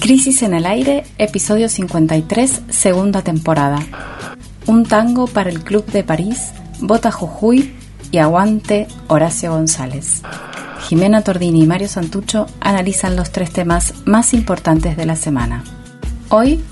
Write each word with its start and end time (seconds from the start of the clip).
Crisis 0.00 0.42
en 0.42 0.54
el 0.54 0.66
aire, 0.66 1.04
episodio 1.18 1.68
53, 1.68 2.62
segunda 2.70 3.22
temporada. 3.22 3.78
Un 4.66 4.84
tango 4.84 5.26
para 5.26 5.50
el 5.50 5.62
Club 5.62 5.84
de 5.86 6.02
París, 6.02 6.52
Bota 6.80 7.10
Jujuy 7.10 7.74
y 8.10 8.18
Aguante 8.18 8.88
Horacio 9.08 9.52
González. 9.52 10.22
Jimena 10.88 11.22
Tordini 11.22 11.62
y 11.62 11.66
Mario 11.66 11.88
Santucho 11.88 12.46
analizan 12.60 13.14
los 13.14 13.30
tres 13.30 13.52
temas 13.52 13.94
más 14.06 14.34
importantes 14.34 14.96
de 14.96 15.06
la 15.06 15.16
semana. 15.16 15.62
Hoy 16.30 16.64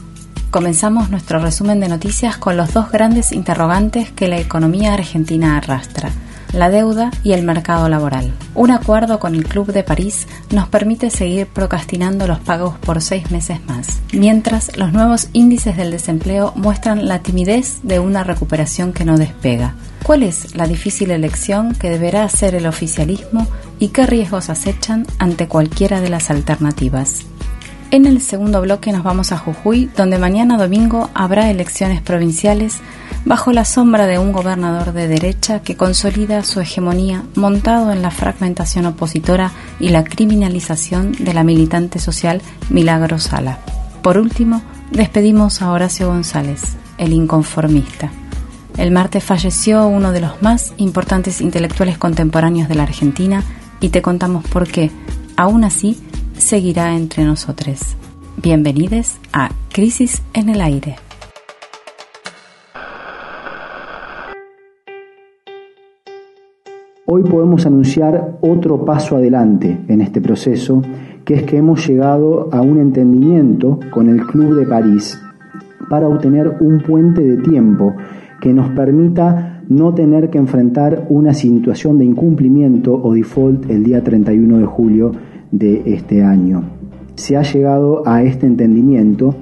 comenzamos 0.51 1.11
nuestro 1.11 1.39
resumen 1.39 1.81
de 1.81 1.89
noticias 1.89 2.39
con 2.39 2.57
los 2.57 2.73
dos 2.73 2.91
grandes 2.91 3.33
interrogantes 3.33 4.11
que 4.11 4.29
la 4.29 4.39
economía 4.39 4.95
argentina 4.95 5.57
arrastra 5.57 6.11
la 6.53 6.71
deuda 6.71 7.11
y 7.23 7.33
el 7.33 7.43
mercado 7.43 7.89
laboral. 7.89 8.33
Un 8.55 8.71
acuerdo 8.71 9.19
con 9.19 9.35
el 9.35 9.45
Club 9.45 9.73
de 9.73 9.85
París 9.85 10.27
nos 10.51 10.69
permite 10.69 11.11
seguir 11.11 11.47
procrastinando 11.47 12.27
los 12.27 12.39
pagos 12.41 12.77
por 12.79 13.01
seis 13.03 13.31
meses 13.31 13.59
más, 13.67 14.01
mientras 14.13 14.77
los 14.77 14.93
nuevos 14.93 15.29
índices 15.33 15.77
del 15.77 15.91
desempleo 15.91 16.53
muestran 16.57 17.07
la 17.07 17.21
timidez 17.21 17.81
de 17.83 17.99
una 17.99 18.25
recuperación 18.25 18.93
que 18.93 19.05
no 19.05 19.19
despega. 19.19 19.75
¿Cuál 20.03 20.23
es 20.23 20.55
la 20.55 20.67
difícil 20.67 21.11
elección 21.11 21.75
que 21.75 21.91
deberá 21.91 22.25
hacer 22.25 22.55
el 22.55 22.67
oficialismo 22.67 23.47
y 23.79 23.89
qué 23.89 24.07
riesgos 24.07 24.49
acechan 24.49 25.07
ante 25.19 25.49
cualquiera 25.49 26.01
de 26.01 26.09
las 26.09 26.31
alternativas? 26.31 27.27
En 27.91 28.05
el 28.05 28.21
segundo 28.21 28.61
bloque 28.61 28.93
nos 28.93 29.03
vamos 29.03 29.33
a 29.33 29.39
Jujuy, 29.39 29.91
donde 29.97 30.19
mañana 30.19 30.59
domingo 30.59 31.09
habrá 31.15 31.51
elecciones 31.51 32.03
provinciales 32.03 32.81
bajo 33.25 33.53
la 33.53 33.65
sombra 33.65 34.07
de 34.07 34.19
un 34.19 34.33
gobernador 34.33 34.93
de 34.93 35.09
derecha 35.09 35.61
que 35.61 35.77
consolida 35.77 36.45
su 36.45 36.61
hegemonía 36.61 37.25
montado 37.35 37.93
en 37.93 38.03
la 38.03 38.11
fragmentación 38.11 38.87
opositora 38.87 39.53
y 39.81 39.91
la 39.91 40.05
criminalización 40.05 41.13
de 41.13 41.35
la 41.35 41.45
militante 41.45 41.99
social 41.99 42.43
Milagro 42.71 43.19
Sala. 43.19 43.59
Por 44.03 44.19
último, 44.19 44.63
despedimos 44.91 45.63
a 45.63 45.71
Horacio 45.71 46.09
González, 46.09 46.77
el 46.97 47.13
inconformista. 47.13 48.11
El 48.77 48.93
martes 48.93 49.25
falleció 49.25 49.87
uno 49.89 50.13
de 50.13 50.21
los 50.21 50.41
más 50.41 50.73
importantes 50.77 51.41
intelectuales 51.41 51.99
contemporáneos 51.99 52.69
de 52.69 52.77
la 52.77 52.85
Argentina 52.85 53.43
y 53.81 53.89
te 53.89 54.03
contamos 54.03 54.45
por 54.47 54.69
qué, 54.69 54.91
aún 55.37 55.65
así, 55.65 55.99
seguirá 56.39 56.95
entre 56.95 57.25
nosotros. 57.25 57.81
Bienvenidos 58.37 59.17
a 59.33 59.51
Crisis 59.73 60.23
en 60.33 60.49
el 60.49 60.61
Aire. 60.61 61.08
Hoy 67.11 67.23
podemos 67.23 67.65
anunciar 67.65 68.37
otro 68.43 68.85
paso 68.85 69.17
adelante 69.17 69.79
en 69.89 70.03
este 70.03 70.21
proceso, 70.21 70.83
que 71.25 71.37
es 71.37 71.43
que 71.45 71.57
hemos 71.57 71.89
llegado 71.89 72.51
a 72.53 72.61
un 72.61 72.79
entendimiento 72.79 73.81
con 73.91 74.11
el 74.11 74.27
Club 74.27 74.55
de 74.55 74.67
París 74.67 75.19
para 75.89 76.07
obtener 76.07 76.59
un 76.61 76.83
puente 76.83 77.23
de 77.23 77.39
tiempo 77.39 77.95
que 78.43 78.53
nos 78.53 78.69
permita 78.73 79.63
no 79.71 79.95
tener 79.95 80.29
que 80.29 80.37
enfrentar 80.37 81.07
una 81.09 81.33
situación 81.33 81.97
de 81.97 82.05
incumplimiento 82.05 83.01
o 83.03 83.15
default 83.15 83.71
el 83.71 83.85
día 83.85 84.05
31 84.05 84.59
de 84.59 84.67
julio 84.67 85.13
de 85.51 85.85
este 85.87 86.23
año. 86.23 86.63
Se 87.15 87.39
ha 87.39 87.43
llegado 87.43 88.03
a 88.07 88.23
este 88.23 88.47
entendimiento 88.47 89.35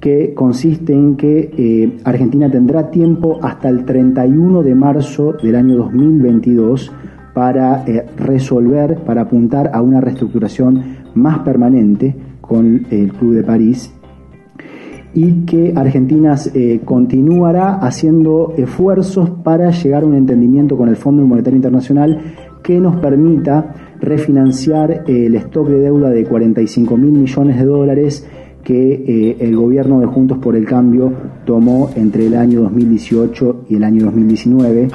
que 0.00 0.32
consiste 0.32 0.94
en 0.94 1.16
que 1.16 1.50
eh, 1.54 1.98
Argentina 2.04 2.50
tendrá 2.50 2.90
tiempo 2.90 3.38
hasta 3.42 3.68
el 3.68 3.84
31 3.84 4.62
de 4.62 4.74
marzo 4.74 5.34
del 5.34 5.56
año 5.56 5.76
2022 5.76 6.90
para 7.34 7.84
eh, 7.86 8.06
resolver, 8.16 8.96
para 8.98 9.22
apuntar 9.22 9.70
a 9.72 9.82
una 9.82 10.00
reestructuración 10.00 10.98
más 11.14 11.40
permanente 11.40 12.14
con 12.40 12.86
el 12.90 13.12
Club 13.12 13.34
de 13.34 13.42
París 13.42 13.92
y 15.14 15.44
que 15.44 15.72
Argentina 15.74 16.36
eh, 16.54 16.80
continuará 16.84 17.74
haciendo 17.74 18.54
esfuerzos 18.56 19.30
para 19.42 19.70
llegar 19.70 20.02
a 20.02 20.06
un 20.06 20.14
entendimiento 20.14 20.76
con 20.76 20.88
el 20.88 20.96
Fondo 20.96 21.24
Monetario 21.24 21.56
Internacional 21.56 22.20
que 22.62 22.78
nos 22.78 22.96
permita 22.96 23.74
refinanciar 24.00 25.04
el 25.06 25.34
stock 25.34 25.68
de 25.68 25.80
deuda 25.80 26.10
de 26.10 26.24
45 26.24 26.96
mil 26.96 27.12
millones 27.12 27.58
de 27.58 27.64
dólares 27.64 28.28
que 28.62 28.92
eh, 28.92 29.36
el 29.40 29.56
gobierno 29.56 30.00
de 30.00 30.06
Juntos 30.06 30.38
por 30.38 30.54
el 30.54 30.66
Cambio 30.66 31.12
tomó 31.44 31.90
entre 31.96 32.26
el 32.26 32.36
año 32.36 32.60
2018 32.62 33.64
y 33.68 33.76
el 33.76 33.84
año 33.84 34.04
2019. 34.04 34.88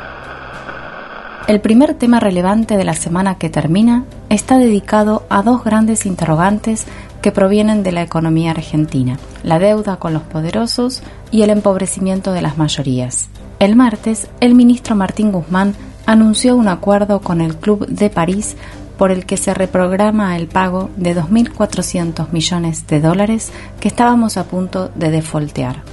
El 1.47 1.61
primer 1.61 1.93
tema 1.93 2.19
relevante 2.19 2.75
de 2.75 2.83
la 2.83 2.95
semana 2.95 3.35
que 3.35 3.51
termina 3.51 4.03
está 4.29 4.57
dedicado 4.57 5.27
a 5.29 5.43
dos 5.43 5.63
grandes 5.63 6.07
interrogantes 6.07 6.85
que 7.21 7.31
provienen 7.31 7.83
de 7.83 7.91
la 7.91 8.01
economía 8.01 8.49
argentina, 8.49 9.19
la 9.43 9.59
deuda 9.59 9.97
con 9.97 10.11
los 10.11 10.23
poderosos 10.23 11.03
y 11.29 11.43
el 11.43 11.51
empobrecimiento 11.51 12.31
de 12.31 12.41
las 12.41 12.57
mayorías. 12.57 13.29
El 13.59 13.75
martes, 13.75 14.27
el 14.39 14.55
ministro 14.55 14.95
Martín 14.95 15.31
Guzmán 15.31 15.75
anunció 16.07 16.55
un 16.55 16.67
acuerdo 16.67 17.21
con 17.21 17.41
el 17.41 17.55
Club 17.55 17.85
de 17.85 18.09
París 18.09 18.55
por 18.97 19.11
el 19.11 19.27
que 19.27 19.37
se 19.37 19.53
reprograma 19.53 20.37
el 20.37 20.47
pago 20.47 20.89
de 20.97 21.15
2.400 21.15 22.31
millones 22.31 22.87
de 22.87 23.01
dólares 23.01 23.51
que 23.79 23.87
estábamos 23.87 24.37
a 24.37 24.45
punto 24.45 24.89
de 24.95 25.11
defoltear. 25.11 25.83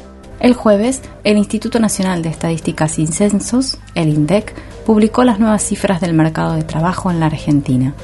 El 0.41 0.55
jueves, 0.55 1.03
el 1.25 1.37
Instituto 1.37 1.79
Nacional 1.79 2.23
de 2.23 2.31
Estadísticas 2.31 2.99
y 2.99 3.07
Censos, 3.07 3.79
el 3.95 4.09
INDEC, 4.09 4.55
publicó 4.85 5.25
las 5.25 5.39
nuevas 5.39 5.63
cifras 5.63 6.01
del 6.01 6.15
mercado 6.15 6.55
de 6.55 6.65
trabajo 6.65 7.11
en 7.11 7.21
la 7.21 7.27
Argentina, 7.27 7.95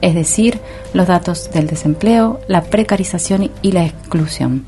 es 0.00 0.14
decir, 0.14 0.60
los 0.94 1.06
datos 1.06 1.50
del 1.52 1.66
desempleo, 1.66 2.40
la 2.48 2.62
precarización 2.62 3.50
y 3.62 3.72
la 3.72 3.84
exclusión. 3.84 4.64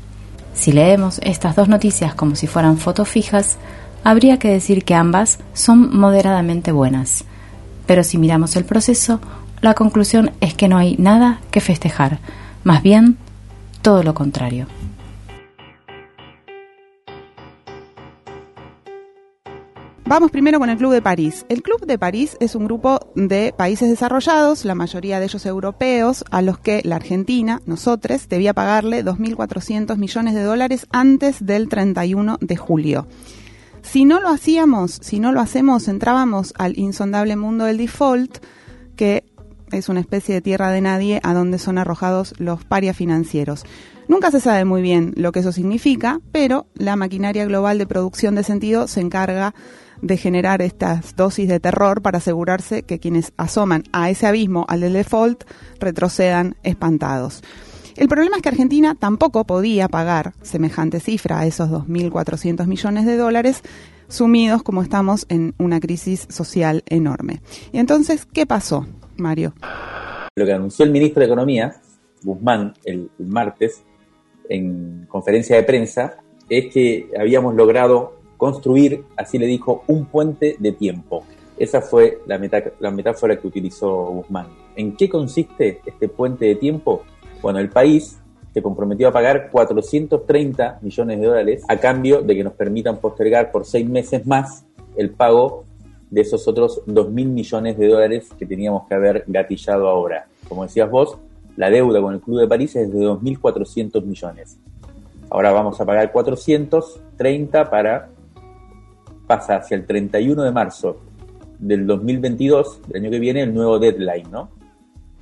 Si 0.53 0.71
leemos 0.71 1.19
estas 1.23 1.55
dos 1.55 1.67
noticias 1.67 2.13
como 2.13 2.35
si 2.35 2.47
fueran 2.47 2.77
fotos 2.77 3.09
fijas, 3.09 3.57
habría 4.03 4.37
que 4.37 4.49
decir 4.49 4.83
que 4.83 4.95
ambas 4.95 5.39
son 5.53 5.97
moderadamente 5.97 6.71
buenas. 6.71 7.25
Pero 7.85 8.03
si 8.03 8.17
miramos 8.17 8.55
el 8.55 8.65
proceso, 8.65 9.19
la 9.61 9.73
conclusión 9.73 10.31
es 10.41 10.53
que 10.53 10.67
no 10.67 10.77
hay 10.77 10.95
nada 10.97 11.39
que 11.51 11.61
festejar, 11.61 12.19
más 12.63 12.83
bien 12.83 13.17
todo 13.81 14.03
lo 14.03 14.13
contrario. 14.13 14.67
Vamos 20.13 20.29
primero 20.29 20.59
con 20.59 20.69
el 20.69 20.77
Club 20.77 20.93
de 20.93 21.01
París. 21.01 21.43
El 21.49 21.63
Club 21.63 21.87
de 21.87 21.97
París 21.97 22.37
es 22.39 22.53
un 22.53 22.65
grupo 22.65 22.99
de 23.15 23.51
países 23.57 23.89
desarrollados, 23.89 24.63
la 24.63 24.75
mayoría 24.75 25.19
de 25.19 25.25
ellos 25.25 25.43
europeos, 25.47 26.23
a 26.29 26.43
los 26.43 26.59
que 26.59 26.81
la 26.83 26.97
Argentina, 26.97 27.63
nosotros, 27.65 28.29
debía 28.29 28.53
pagarle 28.53 29.03
2.400 29.03 29.97
millones 29.97 30.35
de 30.35 30.43
dólares 30.43 30.85
antes 30.91 31.43
del 31.43 31.67
31 31.67 32.37
de 32.41 32.55
julio. 32.55 33.07
Si 33.81 34.05
no 34.05 34.21
lo 34.21 34.29
hacíamos, 34.29 34.99
si 35.01 35.19
no 35.19 35.31
lo 35.31 35.41
hacemos, 35.41 35.87
entrábamos 35.87 36.53
al 36.59 36.77
insondable 36.77 37.35
mundo 37.35 37.65
del 37.65 37.77
default, 37.77 38.37
que 38.95 39.25
es 39.71 39.89
una 39.89 40.01
especie 40.01 40.35
de 40.35 40.41
tierra 40.41 40.69
de 40.69 40.81
nadie 40.81 41.21
a 41.23 41.33
donde 41.33 41.57
son 41.57 41.79
arrojados 41.79 42.35
los 42.37 42.63
parias 42.63 42.95
financieros. 42.95 43.65
Nunca 44.07 44.29
se 44.29 44.41
sabe 44.41 44.63
muy 44.63 44.83
bien 44.83 45.13
lo 45.15 45.31
que 45.31 45.39
eso 45.39 45.51
significa, 45.51 46.19
pero 46.31 46.67
la 46.75 46.95
maquinaria 46.95 47.45
global 47.45 47.79
de 47.79 47.87
producción 47.87 48.35
de 48.35 48.43
sentido 48.43 48.87
se 48.87 49.01
encarga 49.01 49.55
de 50.03 50.17
generar 50.17 50.61
estas 50.61 51.15
dosis 51.15 51.47
de 51.47 51.59
terror 51.59 52.01
para 52.01 52.17
asegurarse 52.17 52.83
que 52.83 52.99
quienes 52.99 53.31
asoman 53.37 53.83
a 53.93 54.09
ese 54.09 54.27
abismo, 54.27 54.65
al 54.67 54.81
default, 54.81 55.45
retrocedan 55.79 56.55
espantados. 56.63 57.41
El 57.95 58.07
problema 58.07 58.35
es 58.35 58.41
que 58.41 58.49
Argentina 58.49 58.95
tampoco 58.95 59.45
podía 59.45 59.87
pagar 59.87 60.33
semejante 60.41 60.99
cifra 60.99 61.39
a 61.39 61.45
esos 61.45 61.69
2.400 61.69 62.65
millones 62.67 63.05
de 63.05 63.17
dólares 63.17 63.61
sumidos 64.07 64.61
como 64.61 64.81
estamos 64.81 65.25
en 65.29 65.53
una 65.57 65.79
crisis 65.79 66.27
social 66.29 66.83
enorme. 66.87 67.41
Y 67.71 67.77
entonces, 67.77 68.25
¿qué 68.25 68.45
pasó? 68.45 68.85
Mario. 69.17 69.53
Lo 70.35 70.45
que 70.45 70.53
anunció 70.53 70.85
el 70.85 70.91
ministro 70.91 71.21
de 71.21 71.27
Economía, 71.27 71.75
Guzmán, 72.23 72.73
el, 72.83 73.09
martes, 73.19 73.83
en 74.49 75.05
conferencia 75.07 75.55
de 75.55 75.63
prensa, 75.63 76.17
es 76.49 76.73
que 76.73 77.09
habíamos 77.17 77.55
logrado 77.55 78.22
construir, 78.43 79.05
así 79.15 79.37
le 79.37 79.45
dijo, 79.45 79.85
un 79.87 80.03
puente 80.03 80.57
de 80.59 80.73
tiempo. 80.73 81.23
Esa 81.57 81.79
fue 81.79 82.19
la, 82.25 82.37
la 82.81 82.91
metáfora 82.91 83.39
que 83.39 83.47
utilizó 83.47 83.89
Guzmán. 84.07 84.47
¿En 84.75 84.97
qué 84.97 85.07
consiste 85.07 85.79
este 85.85 86.09
puente 86.09 86.43
de 86.43 86.55
tiempo? 86.55 87.03
Bueno, 87.41 87.59
el 87.59 87.69
país 87.69 88.19
se 88.53 88.61
comprometió 88.61 89.07
a 89.07 89.13
pagar 89.13 89.49
430 89.49 90.79
millones 90.81 91.21
de 91.21 91.25
dólares 91.25 91.63
a 91.69 91.77
cambio 91.77 92.21
de 92.21 92.35
que 92.35 92.43
nos 92.43 92.51
permitan 92.51 92.97
postergar 92.97 93.49
por 93.49 93.65
seis 93.65 93.87
meses 93.87 94.25
más 94.27 94.65
el 94.97 95.11
pago 95.11 95.63
de 96.11 96.19
esos 96.19 96.45
otros 96.45 96.81
2 96.85 97.11
mil 97.11 97.29
millones 97.29 97.77
de 97.77 97.87
dólares 97.87 98.27
que 98.37 98.45
teníamos 98.45 98.89
que 98.89 98.95
haber 98.95 99.23
gatillado 99.25 99.87
ahora. 99.87 100.27
Como 100.49 100.63
decías 100.63 100.91
vos, 100.91 101.17
la 101.55 101.69
deuda 101.69 102.01
con 102.01 102.13
el 102.13 102.19
Club 102.19 102.41
de 102.41 102.47
París 102.49 102.75
es 102.75 102.91
de 102.91 102.99
2.400 102.99 104.03
millones. 104.03 104.57
Ahora 105.29 105.53
vamos 105.53 105.79
a 105.79 105.85
pagar 105.85 106.11
430 106.11 107.69
para 107.69 108.09
pasa 109.27 109.57
hacia 109.57 109.75
el 109.75 109.85
31 109.85 110.43
de 110.43 110.51
marzo 110.51 111.01
del 111.59 111.87
2022, 111.87 112.81
del 112.87 113.01
año 113.03 113.11
que 113.11 113.19
viene, 113.19 113.41
el 113.43 113.53
nuevo 113.53 113.79
deadline, 113.79 114.29
¿no? 114.31 114.49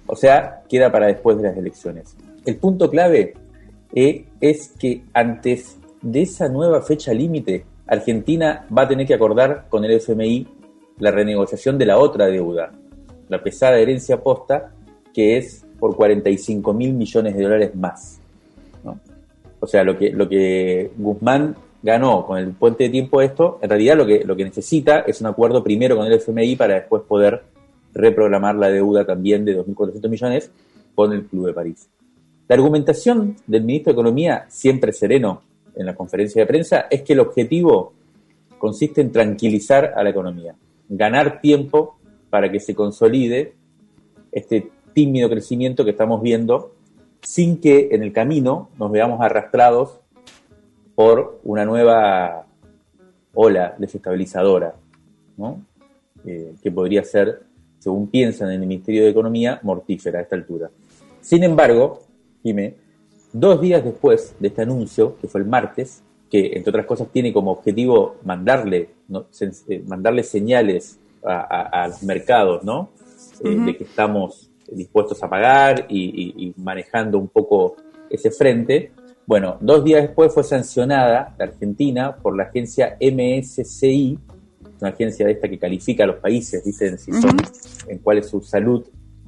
O 0.08 0.16
sea, 0.16 0.64
queda 0.68 0.92
para 0.92 1.08
después 1.08 1.38
de 1.38 1.44
las 1.44 1.58
elecciones. 1.58 2.16
El 2.46 2.58
punto 2.58 2.90
clave 2.90 3.34
eh, 3.94 4.26
es 4.40 4.70
que 4.80 5.04
antes 5.14 5.78
de 6.02 6.24
esa 6.24 6.50
nueva 6.50 6.82
fecha 6.82 7.14
límite, 7.14 7.66
Argentina 7.88 8.66
va 8.76 8.84
a 8.84 8.88
tener 8.88 9.06
que 9.06 9.14
acordar 9.14 9.68
con 9.70 9.86
el 9.86 9.92
FMI 9.92 10.48
la 11.00 11.12
renegociación 11.12 11.78
de 11.78 11.86
la 11.86 11.98
otra 11.98 12.28
deuda, 12.28 12.72
la 13.30 13.42
pesada 13.42 13.78
herencia 13.78 14.22
posta, 14.22 14.72
que 15.14 15.38
es 15.38 15.66
por 15.80 15.96
45 15.96 16.74
mil 16.74 16.94
millones 16.94 17.36
de 17.36 17.44
dólares 17.44 17.76
más. 17.76 18.20
O 19.64 19.68
sea, 19.68 19.84
lo 19.84 19.96
que, 19.96 20.10
lo 20.10 20.28
que 20.28 20.92
Guzmán 20.98 21.56
ganó 21.84 22.26
con 22.26 22.38
el 22.38 22.52
puente 22.52 22.86
de 22.86 22.90
tiempo 22.90 23.22
esto, 23.22 23.60
en 23.62 23.70
realidad 23.70 23.98
lo 23.98 24.06
que, 24.06 24.24
lo 24.24 24.36
que 24.36 24.44
necesita 24.44 25.00
es 25.00 25.22
un 25.22 25.28
acuerdo 25.28 25.64
primero 25.64 25.96
con 25.96 26.06
el 26.06 26.14
FMI 26.14 26.56
para 26.56 26.76
después 26.76 27.04
poder 27.04 27.44
reprogramar 27.94 28.56
la 28.56 28.70
deuda 28.70 29.06
también 29.06 29.44
de 29.46 29.58
2.400 29.58 30.10
millones 30.10 30.52
con 30.96 31.12
el 31.14 31.26
Club 31.26 31.48
de 31.48 31.54
París. 31.54 31.90
La 32.48 32.56
argumentación 32.56 33.36
del 33.48 33.64
ministro 33.64 33.94
de 33.94 34.00
Economía, 34.00 34.46
siempre 34.50 34.92
sereno 34.92 35.42
en 35.76 35.86
la 35.86 35.96
conferencia 35.96 36.42
de 36.42 36.48
prensa, 36.48 36.88
es 36.90 37.02
que 37.02 37.14
el 37.14 37.22
objetivo 37.22 37.94
consiste 38.58 39.02
en 39.02 39.12
tranquilizar 39.12 39.94
a 39.96 40.04
la 40.04 40.10
economía, 40.10 40.56
ganar 40.90 41.42
tiempo 41.42 41.98
para 42.30 42.52
que 42.52 42.60
se 42.60 42.76
consolide 42.76 43.54
este 44.32 44.70
tímido 44.94 45.30
crecimiento 45.30 45.84
que 45.84 45.92
estamos 45.92 46.22
viendo 46.22 46.76
sin 47.22 47.60
que 47.60 47.90
en 47.92 48.04
el 48.04 48.14
camino 48.14 48.70
nos 48.78 48.92
veamos 48.92 49.22
arrastrados 49.22 50.01
por 51.02 51.40
una 51.46 51.66
nueva 51.66 52.46
ola 53.34 53.74
desestabilizadora, 53.76 54.76
eh, 56.24 56.54
que 56.62 56.70
podría 56.70 57.04
ser, 57.04 57.42
según 57.80 58.06
piensan 58.06 58.52
en 58.52 58.62
el 58.62 58.68
Ministerio 58.68 59.06
de 59.06 59.10
Economía, 59.10 59.60
mortífera 59.64 60.20
a 60.20 60.22
esta 60.22 60.36
altura. 60.36 60.70
Sin 61.20 61.44
embargo, 61.44 62.04
dime, 62.44 62.76
dos 63.34 63.60
días 63.60 63.84
después 63.84 64.36
de 64.40 64.50
este 64.50 64.62
anuncio, 64.62 65.18
que 65.20 65.28
fue 65.28 65.42
el 65.42 65.48
martes, 65.48 66.04
que 66.30 66.52
entre 66.54 66.70
otras 66.70 66.86
cosas 66.86 67.08
tiene 67.12 67.34
como 67.34 67.50
objetivo 67.50 68.18
mandarle, 68.24 68.90
eh, 69.70 69.84
mandarle 69.88 70.22
señales 70.22 71.00
a, 71.24 71.88
los 71.88 72.04
mercados, 72.04 72.64
¿no? 72.64 72.92
Eh, 73.44 73.50
de 73.50 73.76
que 73.76 73.86
estamos 73.86 74.52
dispuestos 74.72 75.24
a 75.24 75.28
pagar 75.28 75.88
y, 75.90 76.54
manejando 76.58 77.18
un 77.18 77.28
poco 77.28 77.76
ese 78.08 78.30
frente. 78.30 78.92
Bueno, 79.28 79.58
dos 79.62 79.84
días 79.84 80.02
después 80.02 80.34
fue 80.34 80.44
sancionada 80.44 81.36
la 81.38 81.46
Argentina 81.46 82.16
por 82.16 82.36
la 82.36 82.44
agencia 82.44 82.98
MSCI, 83.00 84.20
una 84.82 84.90
agencia 84.90 85.26
de 85.26 85.34
esta 85.34 85.48
que 85.48 85.60
califica 85.60 86.04
a 86.04 86.08
los 86.08 86.18
países, 86.18 86.64
dicen 86.64 86.98
si 86.98 87.12
son, 87.14 87.38
en 87.88 88.00
cuál 88.00 88.18
es 88.18 88.28
su 88.28 88.42
salud 88.42 88.84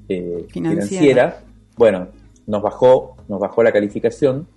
eh, 0.09 0.45
financiera. 0.49 1.43
Bueno, 1.77 2.07
nos 2.47 2.61
bajó, 2.61 3.15
nos 3.27 3.39
bajó 3.39 3.63
la 3.63 3.71
calificación, 3.71 4.47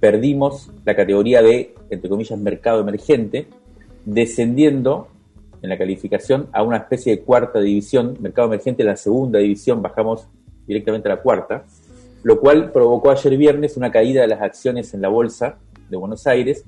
perdimos 0.00 0.70
la 0.84 0.94
categoría 0.94 1.42
de, 1.42 1.74
entre 1.90 2.08
comillas, 2.08 2.38
mercado 2.38 2.80
emergente, 2.80 3.48
descendiendo 4.04 5.08
en 5.62 5.70
la 5.70 5.78
calificación 5.78 6.48
a 6.52 6.62
una 6.62 6.76
especie 6.76 7.16
de 7.16 7.22
cuarta 7.22 7.58
división, 7.58 8.18
mercado 8.20 8.48
emergente 8.48 8.84
la 8.84 8.96
segunda 8.96 9.38
división, 9.38 9.80
bajamos 9.80 10.28
directamente 10.66 11.08
a 11.08 11.14
la 11.14 11.22
cuarta, 11.22 11.64
lo 12.24 12.40
cual 12.40 12.72
provocó 12.72 13.10
ayer 13.10 13.36
viernes 13.36 13.76
una 13.76 13.92
caída 13.92 14.22
de 14.22 14.28
las 14.28 14.40
acciones 14.40 14.92
en 14.94 15.02
la 15.02 15.08
bolsa 15.08 15.58
de 15.88 15.96
Buenos 15.96 16.26
Aires, 16.26 16.64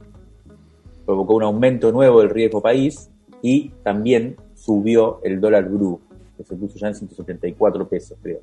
provocó 1.05 1.35
un 1.35 1.43
aumento 1.43 1.91
nuevo 1.91 2.20
del 2.20 2.31
riesgo 2.31 2.61
país 2.61 3.11
y 3.43 3.70
también 3.82 4.37
subió 4.55 5.20
el 5.25 5.41
dólar 5.41 5.69
blue, 5.69 5.99
que 6.37 6.44
se 6.44 6.55
puso 6.55 6.79
ya 6.79 6.88
en 6.88 6.94
174 6.94 7.88
pesos, 7.88 8.19
creo. 8.23 8.41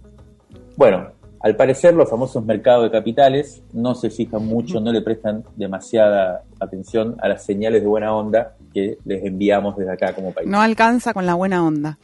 Bueno, 0.75 1.11
al 1.39 1.55
parecer, 1.55 1.93
los 1.93 2.09
famosos 2.09 2.43
mercados 2.43 2.85
de 2.85 2.91
capitales 2.91 3.61
no 3.73 3.93
se 3.93 4.09
fijan 4.09 4.45
mucho, 4.45 4.79
no 4.79 4.91
le 4.91 5.01
prestan 5.01 5.43
demasiada 5.55 6.43
atención 6.59 7.15
a 7.21 7.27
las 7.27 7.45
señales 7.45 7.83
de 7.83 7.87
buena 7.87 8.15
onda 8.15 8.55
que 8.73 8.97
les 9.05 9.23
enviamos 9.23 9.77
desde 9.77 9.91
acá 9.91 10.15
como 10.15 10.31
país. 10.31 10.49
No 10.49 10.61
alcanza 10.61 11.13
con 11.13 11.27
la 11.27 11.35
buena 11.35 11.63
onda. 11.63 11.99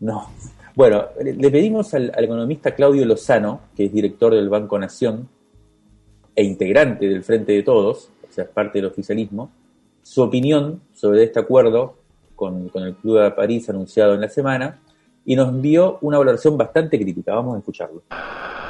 No. 0.00 0.28
Bueno, 0.74 1.04
le 1.22 1.50
pedimos 1.50 1.92
al, 1.94 2.12
economista 2.16 2.74
Claudio 2.74 3.04
Lozano, 3.04 3.60
que 3.76 3.86
es 3.86 3.92
director 3.92 4.34
del 4.34 4.48
Banco 4.48 4.78
Nación 4.78 5.28
e 6.34 6.42
integrante 6.42 7.06
del 7.06 7.22
Frente 7.22 7.52
de 7.52 7.62
Todos, 7.62 8.08
o 8.28 8.32
sea, 8.32 8.44
es 8.44 8.50
parte 8.50 8.78
del 8.78 8.86
oficialismo, 8.86 9.50
su 10.02 10.22
opinión 10.22 10.80
sobre 10.94 11.24
este 11.24 11.40
acuerdo 11.40 11.96
con, 12.34 12.70
el 12.74 12.94
Club 12.94 13.20
de 13.20 13.30
París 13.32 13.68
anunciado 13.68 14.14
en 14.14 14.22
la 14.22 14.28
semana 14.28 14.80
y 15.24 15.36
nos 15.36 15.50
envió 15.50 15.98
una 16.00 16.18
valoración 16.18 16.56
bastante 16.56 16.98
crítica. 16.98 17.34
Vamos 17.34 17.56
a 17.56 17.58
escucharlo. 17.58 18.02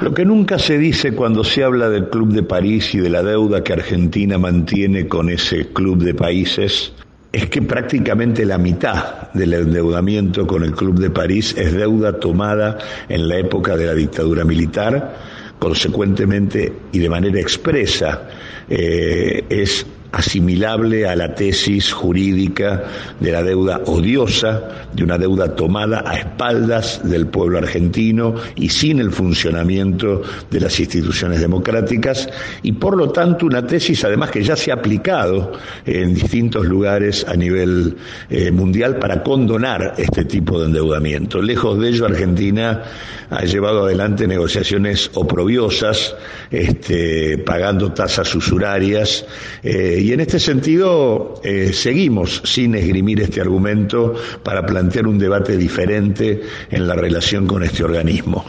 Lo 0.01 0.13
que 0.13 0.25
nunca 0.25 0.59
se 0.59 0.77
dice 0.77 1.15
cuando 1.15 1.43
se 1.43 1.63
habla 1.63 1.89
del 1.89 2.09
Club 2.09 2.33
de 2.33 2.43
París 2.43 2.93
y 2.93 2.99
de 2.99 3.09
la 3.09 3.23
deuda 3.23 3.63
que 3.63 3.73
Argentina 3.73 4.37
mantiene 4.37 5.07
con 5.07 5.29
ese 5.29 5.69
club 5.69 6.03
de 6.03 6.13
países 6.13 6.93
es 7.33 7.49
que 7.49 7.63
prácticamente 7.63 8.45
la 8.45 8.59
mitad 8.59 9.31
del 9.33 9.55
endeudamiento 9.55 10.45
con 10.45 10.63
el 10.63 10.73
Club 10.73 10.99
de 10.99 11.09
París 11.09 11.55
es 11.57 11.73
deuda 11.73 12.19
tomada 12.19 12.77
en 13.09 13.27
la 13.27 13.37
época 13.37 13.75
de 13.75 13.87
la 13.87 13.95
dictadura 13.95 14.45
militar, 14.45 15.17
consecuentemente 15.57 16.71
y 16.91 16.99
de 16.99 17.09
manera 17.09 17.39
expresa 17.39 18.29
eh, 18.69 19.43
es 19.49 19.83
asimilable 20.13 21.07
a 21.07 21.15
la 21.15 21.33
tesis 21.33 21.91
jurídica 21.91 22.83
de 23.19 23.31
la 23.31 23.41
deuda 23.41 23.81
odiosa, 23.87 24.87
de 24.93 25.03
una 25.03 25.17
deuda 25.17 25.55
tomada 25.55 26.03
a 26.05 26.17
espaldas 26.17 27.01
del 27.03 27.27
pueblo 27.27 27.57
argentino 27.57 28.35
y 28.55 28.69
sin 28.69 28.99
el 28.99 29.11
funcionamiento 29.11 30.21
de 30.51 30.59
las 30.59 30.79
instituciones 30.79 31.41
democráticas 31.41 32.29
y 32.61 32.73
por 32.73 32.95
lo 32.95 33.09
tanto 33.09 33.47
una 33.47 33.65
tesis 33.65 34.05
además 34.05 34.29
que 34.29 34.43
ya 34.43 34.55
se 34.55 34.71
ha 34.71 34.75
aplicado 34.75 35.53
en 35.85 36.13
distintos 36.13 36.65
lugares 36.65 37.25
a 37.27 37.35
nivel 37.35 37.97
eh, 38.29 38.51
mundial 38.51 38.97
para 38.97 39.23
condonar 39.23 39.95
este 39.97 40.25
tipo 40.25 40.59
de 40.59 40.67
endeudamiento. 40.67 41.41
Lejos 41.41 41.79
de 41.79 41.89
ello, 41.89 42.05
Argentina 42.05 42.83
ha 43.31 43.45
llevado 43.45 43.85
adelante 43.85 44.27
negociaciones 44.27 45.09
oprobiosas, 45.15 46.15
este, 46.51 47.39
pagando 47.39 47.91
tasas 47.91 48.33
usurarias, 48.35 49.25
eh, 49.63 50.02
y 50.03 50.11
en 50.11 50.19
este 50.19 50.37
sentido 50.37 51.35
eh, 51.45 51.71
seguimos 51.71 52.41
sin 52.43 52.75
esgrimir 52.75 53.21
este 53.21 53.39
argumento 53.39 54.13
para 54.43 54.65
plantear 54.65 55.07
un 55.07 55.17
debate 55.17 55.55
diferente 55.55 56.41
en 56.69 56.87
la 56.89 56.93
relación 56.93 57.47
con 57.47 57.63
este 57.63 57.85
organismo. 57.85 58.43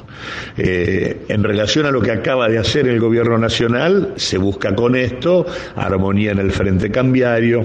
Eh, 0.57 1.27
en 1.29 1.45
relación 1.45 1.87
a 1.87 1.93
lo 1.93 2.03
que 2.03 2.11
acaba 2.11 2.49
de 2.49 2.59
hacer 2.59 2.89
el 2.89 2.99
Gobierno 2.99 3.39
Nacional, 3.39 4.15
se 4.17 4.37
busca 4.37 4.75
con 4.75 4.97
esto 4.97 5.47
armonía 5.77 6.33
en 6.33 6.41
el 6.41 6.51
frente 6.51 6.91
cambiario, 6.91 7.65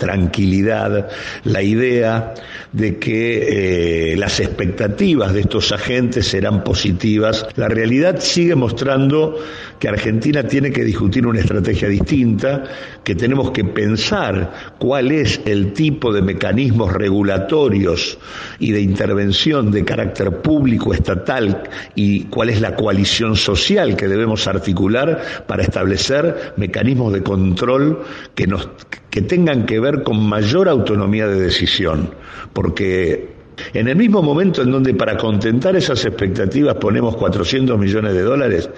tranquilidad, 0.00 1.08
la 1.44 1.62
idea 1.62 2.34
de 2.72 2.98
que 2.98 4.12
eh, 4.12 4.16
las 4.16 4.40
expectativas 4.40 5.34
de 5.34 5.40
estos 5.42 5.70
agentes 5.72 6.26
serán 6.26 6.64
positivas. 6.64 7.46
La 7.56 7.68
realidad 7.68 8.18
sigue 8.18 8.56
mostrando 8.56 9.36
que 9.78 9.88
Argentina 9.88 10.42
tiene 10.42 10.70
que 10.70 10.84
discutir 10.84 11.26
una 11.26 11.40
estrategia 11.40 11.88
distinta, 11.88 12.64
que 13.04 13.14
tenemos 13.14 13.50
que 13.50 13.64
pensar 13.64 14.74
cuál 14.78 15.12
es 15.12 15.40
el 15.44 15.74
tipo 15.74 16.12
de 16.12 16.22
mecanismos 16.22 16.92
regulatorios 16.92 18.18
y 18.58 18.72
de 18.72 18.80
intervención 18.80 19.70
de 19.70 19.84
carácter 19.84 20.40
público 20.40 20.94
estatal 20.94 21.62
y 21.94 22.24
cuál 22.24 22.48
es 22.48 22.60
la 22.62 22.74
coalición 22.74 23.36
social 23.36 23.96
que 23.96 24.08
debemos 24.08 24.46
articular 24.46 25.22
para 25.46 25.62
establecer 25.62 26.54
mecanismos 26.56 27.12
de 27.12 27.22
control 27.22 28.02
que 28.34 28.46
nos 28.46 28.68
que 29.10 29.22
tengan 29.22 29.66
que 29.66 29.80
ver 29.80 30.02
con 30.02 30.24
mayor 30.28 30.68
autonomía 30.68 31.26
de 31.26 31.40
decisión, 31.40 32.14
porque 32.52 33.40
en 33.74 33.88
el 33.88 33.96
mismo 33.96 34.22
momento 34.22 34.62
en 34.62 34.70
donde 34.70 34.94
para 34.94 35.16
contentar 35.16 35.76
esas 35.76 36.04
expectativas 36.04 36.76
ponemos 36.76 37.16
400 37.16 37.78
millones 37.78 38.14
de 38.14 38.22
dólares, 38.22 38.70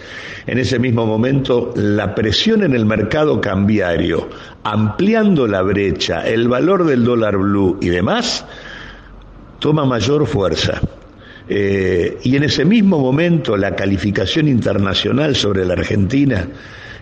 en 0.47 0.59
ese 0.59 0.79
mismo 0.79 1.07
momento 1.07 1.73
la 1.77 2.15
presión 2.15 2.63
en 2.63 2.75
el 2.75 2.85
mercado 2.87 3.41
cambiario, 3.41 4.29
ampliando 4.65 5.47
la 5.47 5.63
brecha, 5.63 6.27
el 6.27 6.49
valor 6.49 6.85
del 6.85 7.05
dólar 7.05 7.37
blue 7.37 7.79
y 7.81 7.89
demás, 7.89 8.45
toma 9.59 9.85
mayor 9.85 10.27
fuerza. 10.27 10.81
Eh, 11.49 12.19
y 12.23 12.37
en 12.37 12.45
ese 12.45 12.65
mismo 12.65 12.99
momento 13.01 13.57
la 13.57 13.75
calificación 13.75 14.49
internacional 14.49 15.35
sobre 15.35 15.65
la 15.65 15.75
Argentina 15.75 16.47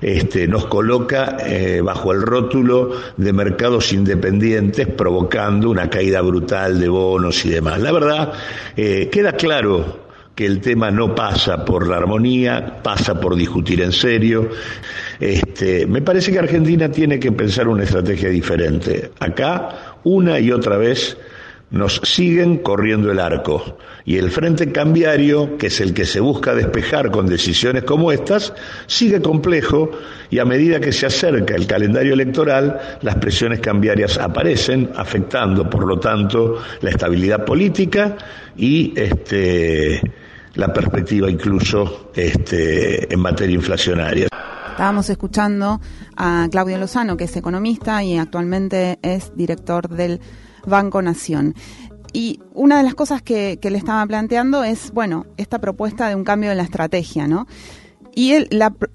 este, 0.00 0.49
nos 0.49 0.66
coloca 0.66 1.37
eh, 1.45 1.80
bajo 1.83 2.12
el 2.12 2.23
rótulo 2.23 2.92
de 3.16 3.33
mercados 3.33 3.92
independientes, 3.92 4.87
provocando 4.87 5.71
una 5.71 5.90
caída 5.90 6.21
brutal 6.21 6.80
de 6.80 6.88
bonos 6.88 7.45
y 7.45 7.50
demás. 7.50 7.80
La 7.80 7.92
verdad, 7.92 8.33
eh, 8.76 9.09
queda 9.11 9.33
claro 9.33 10.11
que 10.35 10.47
el 10.47 10.61
tema 10.61 10.90
no 10.90 11.14
pasa 11.14 11.64
por 11.64 11.87
la 11.87 11.99
armonía, 11.99 12.80
pasa 12.83 13.21
por 13.21 13.37
discutir 13.37 13.83
en 13.83 13.92
serio. 13.92 14.49
Este, 15.19 15.87
me 15.87 16.00
parece 16.00 16.33
que 16.33 16.38
Argentina 16.38 16.90
tiene 16.90 17.21
que 17.21 17.33
pensar 17.33 17.69
una 17.69 17.85
estrategia 17.85 18.30
diferente. 18.30 19.11
Acá, 19.21 19.99
una 20.04 20.40
y 20.40 20.50
otra 20.50 20.78
vez, 20.78 21.16
nos 21.71 22.00
siguen 22.05 22.59
corriendo 22.59 23.11
el 23.12 23.21
arco. 23.21 23.79
Y 24.05 24.17
el 24.17 24.31
frente 24.31 24.73
cambiario, 24.73 25.57
que 25.57 25.69
es 25.69 25.81
el 25.81 25.95
que 25.95 26.05
se 26.05 26.21
busca 26.21 26.55
despejar 26.55 27.11
con 27.11 27.27
decisiones 27.27 27.85
como 27.85 28.11
estas, 28.11 28.53
sigue 28.87 29.21
complejo 29.21 29.91
y 30.31 30.39
a 30.39 30.45
medida 30.45 30.81
que 30.81 30.93
se 30.93 31.07
acerca 31.07 31.55
el 31.55 31.67
calendario 31.67 32.15
electoral, 32.15 32.99
las 33.03 33.17
presiones 33.17 33.61
cambiarias 33.61 34.19
aparecen, 34.19 34.91
afectando, 34.97 35.69
por 35.69 35.87
lo 35.87 35.99
tanto, 35.99 36.61
la 36.81 36.91
estabilidad 36.91 37.45
política 37.45 38.17
y 38.57 38.93
este, 38.97 40.00
la 40.55 40.73
perspectiva 40.73 41.31
incluso 41.31 42.11
este, 42.15 43.12
en 43.12 43.21
materia 43.21 43.55
inflacionaria. 43.55 44.29
Estábamos 44.71 45.11
escuchando 45.11 45.81
a 46.17 46.49
Claudio 46.50 46.79
Lozano, 46.79 47.17
que 47.17 47.25
es 47.25 47.37
economista 47.37 48.03
y 48.03 48.17
actualmente 48.17 48.99
es 49.03 49.37
director 49.37 49.89
del 49.89 50.21
Banco 50.67 51.02
Nación. 51.02 51.55
Y 52.12 52.40
una 52.55 52.79
de 52.79 52.83
las 52.83 52.95
cosas 52.95 53.23
que, 53.23 53.59
le 53.62 53.79
estaba 53.79 54.05
planteando 54.07 54.64
es, 54.64 54.93
bueno, 54.93 55.26
esta 55.37 55.61
propuesta 55.61 56.09
de 56.09 56.14
un 56.14 56.25
cambio 56.25 56.50
en 56.50 56.57
la 56.57 56.64
estrategia, 56.64 57.29
¿no? 57.29 57.47
Y 58.12 58.35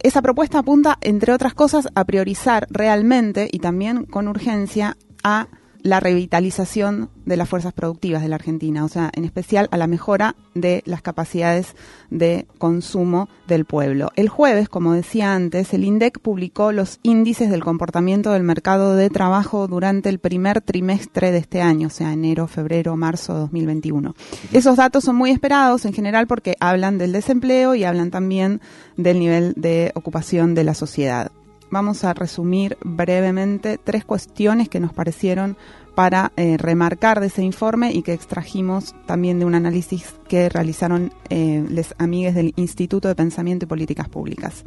esa 0.04 0.22
propuesta 0.22 0.60
apunta, 0.60 0.98
entre 1.00 1.32
otras 1.32 1.54
cosas, 1.54 1.88
a 1.96 2.04
priorizar 2.04 2.68
realmente 2.70 3.48
y 3.50 3.60
también 3.60 4.06
con 4.06 4.28
urgencia 4.28 4.98
a 5.24 5.48
la 5.86 6.00
revitalización 6.00 7.12
de 7.28 7.38
las 7.38 7.48
fuerzas 7.48 7.72
productivas 7.72 8.24
de 8.24 8.28
la 8.28 8.38
Argentina, 8.38 8.84
o 8.84 8.90
sea, 8.90 9.12
en 9.14 9.24
especial 9.24 9.68
a 9.70 9.78
la 9.78 9.86
mejora 9.86 10.36
de 10.56 10.82
las 10.86 11.04
capacidades 11.04 11.76
de 12.10 12.48
consumo 12.58 13.30
del 13.48 13.66
pueblo. 13.66 14.10
El 14.16 14.28
jueves, 14.28 14.68
como 14.68 14.94
decía 14.94 15.36
antes, 15.36 15.76
el 15.76 15.84
INDEC 15.84 16.20
publicó 16.22 16.72
los 16.72 17.00
índices 17.04 17.52
del 17.52 17.64
comportamiento 17.64 18.32
del 18.32 18.42
mercado 18.42 18.96
de 18.96 19.12
trabajo 19.12 19.68
durante 19.68 20.10
el 20.10 20.18
primer 20.18 20.60
trimestre 20.60 21.32
de 21.32 21.38
este 21.38 21.62
año, 21.62 21.90
o 21.90 21.92
sea, 21.92 22.14
enero, 22.14 22.48
febrero, 22.48 22.98
marzo 22.98 23.36
de 23.36 23.40
2021. 23.42 24.16
Esos 24.54 24.78
datos 24.78 25.04
son 25.04 25.16
muy 25.16 25.30
esperados 25.30 25.86
en 25.86 25.94
general 25.94 26.26
porque 26.26 26.56
hablan 26.60 26.98
del 26.98 27.12
desempleo 27.12 27.76
y 27.76 27.84
hablan 27.84 28.10
también 28.10 28.60
del 28.98 29.20
nivel 29.20 29.54
de 29.56 29.92
ocupación 29.94 30.56
de 30.56 30.64
la 30.64 30.74
sociedad 30.74 31.32
vamos 31.70 32.04
a 32.04 32.14
resumir 32.14 32.78
brevemente 32.84 33.78
tres 33.78 34.06
cuestiones 34.06 34.70
que 34.70 34.80
nos 34.80 34.94
parecieron 34.94 35.58
para 35.96 36.32
eh, 36.36 36.58
remarcar 36.58 37.20
de 37.20 37.28
ese 37.28 37.42
informe 37.42 37.92
y 37.92 38.02
que 38.02 38.14
extrajimos 38.14 38.96
también 39.06 39.40
de 39.40 39.46
un 39.46 39.56
análisis 39.56 40.16
que 40.28 40.50
realizaron 40.50 41.14
eh, 41.30 41.66
les 41.70 41.96
amigues 41.98 42.36
del 42.36 42.54
Instituto 42.58 43.08
de 43.08 43.16
Pensamiento 43.16 43.66
y 43.66 43.70
Políticas 43.70 44.10
Públicas. 44.10 44.64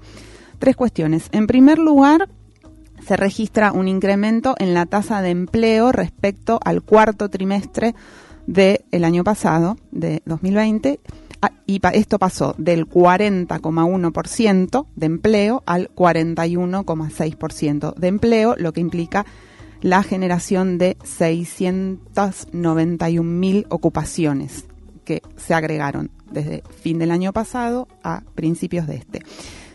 Tres 0.58 0.74
cuestiones. 0.74 1.28
En 1.32 1.46
primer 1.46 1.78
lugar, 1.78 2.28
se 3.06 3.16
registra 3.16 3.72
un 3.72 3.88
incremento 3.88 4.54
en 4.58 4.74
la 4.74 4.86
tasa 4.86 5.22
de 5.22 5.30
empleo 5.30 5.92
respecto 5.92 6.58
al 6.64 6.82
cuarto 6.82 7.28
trimestre 7.28 7.94
del 8.46 9.04
año 9.04 9.22
pasado, 9.22 9.76
de 9.92 10.22
2020, 10.24 10.98
Ah, 11.00 11.27
y 11.66 11.80
esto 11.92 12.18
pasó 12.18 12.54
del 12.58 12.88
40,1% 12.88 14.86
de 14.96 15.06
empleo 15.06 15.62
al 15.66 15.94
41,6% 15.94 17.94
de 17.94 18.08
empleo, 18.08 18.56
lo 18.56 18.72
que 18.72 18.80
implica 18.80 19.24
la 19.80 20.02
generación 20.02 20.76
de 20.78 20.96
691.000 20.98 23.66
ocupaciones 23.68 24.64
que 25.04 25.22
se 25.36 25.54
agregaron 25.54 26.10
desde 26.30 26.62
fin 26.82 26.98
del 26.98 27.10
año 27.10 27.32
pasado 27.32 27.88
a 28.02 28.22
principios 28.34 28.86
de 28.86 28.96
este. 28.96 29.22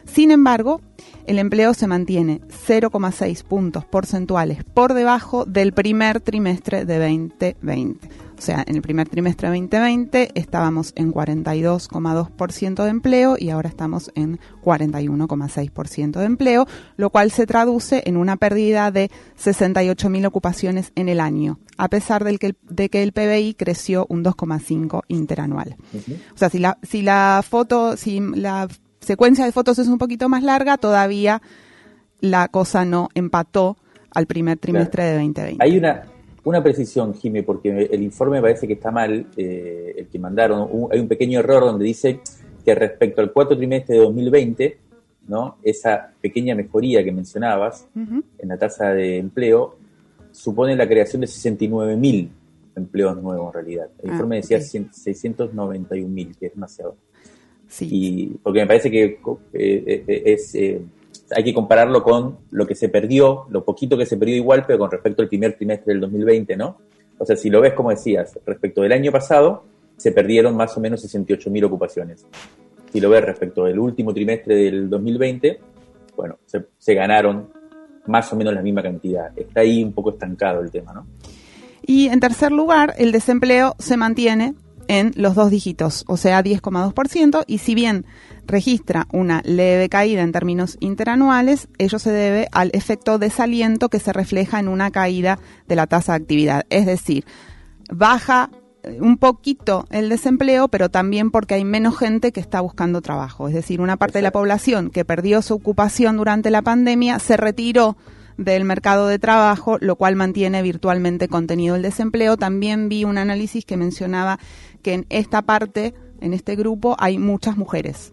Sin 0.05 0.29
embargo, 0.31 0.81
el 1.25 1.39
empleo 1.39 1.73
se 1.73 1.87
mantiene 1.87 2.41
0,6 2.67 3.43
puntos 3.43 3.85
porcentuales 3.85 4.63
por 4.63 4.93
debajo 4.93 5.45
del 5.45 5.73
primer 5.73 6.21
trimestre 6.21 6.85
de 6.85 6.99
2020. 6.99 8.22
O 8.37 8.41
sea, 8.41 8.63
en 8.67 8.75
el 8.75 8.81
primer 8.81 9.07
trimestre 9.07 9.49
de 9.49 9.59
2020 9.59 10.31
estábamos 10.35 10.93
en 10.95 11.13
42,2% 11.13 12.83
de 12.83 12.89
empleo 12.89 13.35
y 13.39 13.49
ahora 13.49 13.69
estamos 13.69 14.11
en 14.15 14.39
41,6% 14.63 16.11
de 16.19 16.25
empleo, 16.25 16.67
lo 16.97 17.09
cual 17.09 17.31
se 17.31 17.45
traduce 17.45 18.03
en 18.05 18.17
una 18.17 18.37
pérdida 18.37 18.91
de 18.91 19.09
68.000 19.41 20.25
ocupaciones 20.25 20.91
en 20.95 21.09
el 21.09 21.19
año, 21.19 21.59
a 21.77 21.89
pesar 21.89 22.23
de 22.23 22.37
que, 22.37 22.55
de 22.63 22.89
que 22.89 23.03
el 23.03 23.13
PBI 23.13 23.55
creció 23.55 24.05
un 24.09 24.23
2,5 24.23 25.01
interanual. 25.07 25.75
O 26.33 26.37
sea, 26.37 26.49
si 26.49 26.59
la, 26.59 26.77
si 26.83 27.01
la 27.01 27.43
foto, 27.47 27.97
si 27.97 28.19
la 28.19 28.67
secuencia 28.99 29.45
de 29.45 29.51
fotos 29.51 29.79
es 29.79 29.87
un 29.87 29.97
poquito 29.97 30.29
más 30.29 30.43
larga, 30.43 30.77
todavía 30.77 31.41
la 32.19 32.47
cosa 32.47 32.85
no 32.85 33.09
empató 33.13 33.77
al 34.11 34.27
primer 34.27 34.57
trimestre 34.57 35.03
de 35.03 35.13
2020. 35.13 35.63
Hay 35.63 35.77
una, 35.77 36.03
una 36.45 36.61
precisión, 36.61 37.13
Jimmy, 37.13 37.41
porque 37.41 37.89
el 37.91 38.03
informe 38.03 38.41
parece 38.41 38.67
que 38.67 38.73
está 38.73 38.91
mal, 38.91 39.27
eh, 39.37 39.95
el 39.97 40.07
que 40.07 40.19
mandaron. 40.19 40.89
hay 40.91 40.99
un 40.99 41.07
pequeño 41.07 41.39
error 41.39 41.63
donde 41.63 41.85
dice 41.85 42.19
que 42.63 42.75
respecto 42.75 43.21
al 43.21 43.31
cuarto 43.31 43.57
trimestre 43.57 43.95
de 43.95 44.01
2020, 44.01 44.77
¿no? 45.27 45.57
esa 45.63 46.11
pequeña 46.19 46.53
mejoría 46.55 47.03
que 47.03 47.11
mencionabas 47.11 47.87
en 47.95 48.49
la 48.49 48.57
tasa 48.57 48.89
de 48.89 49.17
empleo 49.17 49.77
supone 50.31 50.75
la 50.75 50.87
creación 50.87 51.21
de 51.21 51.27
69.000 51.27 52.29
empleos 52.75 53.21
nuevos 53.21 53.47
en 53.47 53.53
realidad. 53.53 53.89
El 54.01 54.09
ah, 54.09 54.13
informe 54.13 54.37
decía 54.37 54.57
691.000, 54.57 56.35
que 56.37 56.47
es 56.47 56.53
demasiado. 56.53 56.97
Sí. 57.67 57.87
Y 57.89 58.27
porque 58.41 58.59
me 58.61 58.67
parece 58.67 58.91
que 58.91 59.03
eh, 59.05 60.03
eh, 60.07 60.23
es 60.25 60.55
hay 61.35 61.43
que 61.43 61.53
compararlo 61.53 62.03
con 62.03 62.37
lo 62.51 62.65
que 62.65 62.75
se 62.75 62.89
perdió, 62.89 63.45
lo 63.49 63.63
poquito 63.63 63.97
que 63.97 64.05
se 64.05 64.17
perdió 64.17 64.35
igual, 64.35 64.63
pero 64.65 64.79
con 64.79 64.91
respecto 64.91 65.21
al 65.21 65.27
primer 65.27 65.55
trimestre 65.55 65.93
del 65.93 66.01
2020, 66.01 66.55
¿no? 66.57 66.77
O 67.17 67.25
sea, 67.25 67.35
si 67.35 67.49
lo 67.49 67.61
ves 67.61 67.73
como 67.73 67.89
decías, 67.89 68.37
respecto 68.45 68.81
del 68.81 68.91
año 68.91 69.11
pasado, 69.11 69.63
se 69.97 70.11
perdieron 70.11 70.55
más 70.55 70.75
o 70.77 70.81
menos 70.81 71.03
68.000 71.03 71.65
ocupaciones. 71.65 72.25
Si 72.91 72.99
lo 72.99 73.09
ves 73.09 73.23
respecto 73.23 73.65
del 73.65 73.79
último 73.79 74.13
trimestre 74.13 74.55
del 74.55 74.89
2020, 74.89 75.59
bueno, 76.15 76.37
se, 76.45 76.65
se 76.77 76.93
ganaron 76.93 77.49
más 78.07 78.31
o 78.33 78.35
menos 78.35 78.53
la 78.53 78.61
misma 78.61 78.81
cantidad. 78.81 79.31
Está 79.37 79.61
ahí 79.61 79.83
un 79.83 79.93
poco 79.93 80.11
estancado 80.11 80.61
el 80.61 80.71
tema, 80.71 80.93
¿no? 80.93 81.05
Y 81.85 82.07
en 82.07 82.19
tercer 82.19 82.51
lugar, 82.51 82.93
el 82.97 83.11
desempleo 83.11 83.75
se 83.77 83.97
mantiene 83.97 84.55
en 84.87 85.11
los 85.15 85.35
dos 85.35 85.49
dígitos, 85.49 86.03
o 86.07 86.17
sea, 86.17 86.43
10,2%, 86.43 87.43
y 87.47 87.57
si 87.59 87.75
bien 87.75 88.05
registra 88.45 89.07
una 89.11 89.41
leve 89.45 89.89
caída 89.89 90.21
en 90.21 90.31
términos 90.31 90.77
interanuales, 90.79 91.67
ello 91.77 91.99
se 91.99 92.11
debe 92.11 92.47
al 92.51 92.71
efecto 92.73 93.19
desaliento 93.19 93.89
que 93.89 93.99
se 93.99 94.13
refleja 94.13 94.59
en 94.59 94.67
una 94.67 94.91
caída 94.91 95.39
de 95.67 95.75
la 95.75 95.87
tasa 95.87 96.13
de 96.13 96.17
actividad. 96.17 96.65
Es 96.69 96.85
decir, 96.85 97.25
baja 97.91 98.49
eh, 98.83 98.99
un 99.01 99.17
poquito 99.17 99.85
el 99.89 100.09
desempleo, 100.09 100.67
pero 100.67 100.89
también 100.89 101.31
porque 101.31 101.55
hay 101.55 101.65
menos 101.65 101.97
gente 101.97 102.31
que 102.31 102.39
está 102.39 102.61
buscando 102.61 103.01
trabajo. 103.01 103.47
Es 103.47 103.53
decir, 103.53 103.81
una 103.81 103.97
parte 103.97 104.19
de 104.19 104.23
la 104.23 104.31
población 104.31 104.89
que 104.89 105.05
perdió 105.05 105.41
su 105.41 105.55
ocupación 105.55 106.17
durante 106.17 106.51
la 106.51 106.61
pandemia 106.61 107.19
se 107.19 107.37
retiró 107.37 107.97
del 108.37 108.65
mercado 108.65 109.07
de 109.07 109.19
trabajo, 109.19 109.77
lo 109.79 109.95
cual 109.95 110.15
mantiene 110.15 110.63
virtualmente 110.63 111.27
contenido 111.27 111.75
el 111.75 111.83
desempleo. 111.83 112.35
También 112.35 112.89
vi 112.89 113.03
un 113.03 113.19
análisis 113.19 113.63
que 113.63 113.77
mencionaba 113.77 114.39
que 114.81 114.93
en 114.95 115.05
esta 115.09 115.43
parte, 115.43 115.93
en 116.19 116.33
este 116.33 116.55
grupo, 116.55 116.95
hay 116.99 117.19
muchas 117.19 117.57
mujeres 117.57 118.11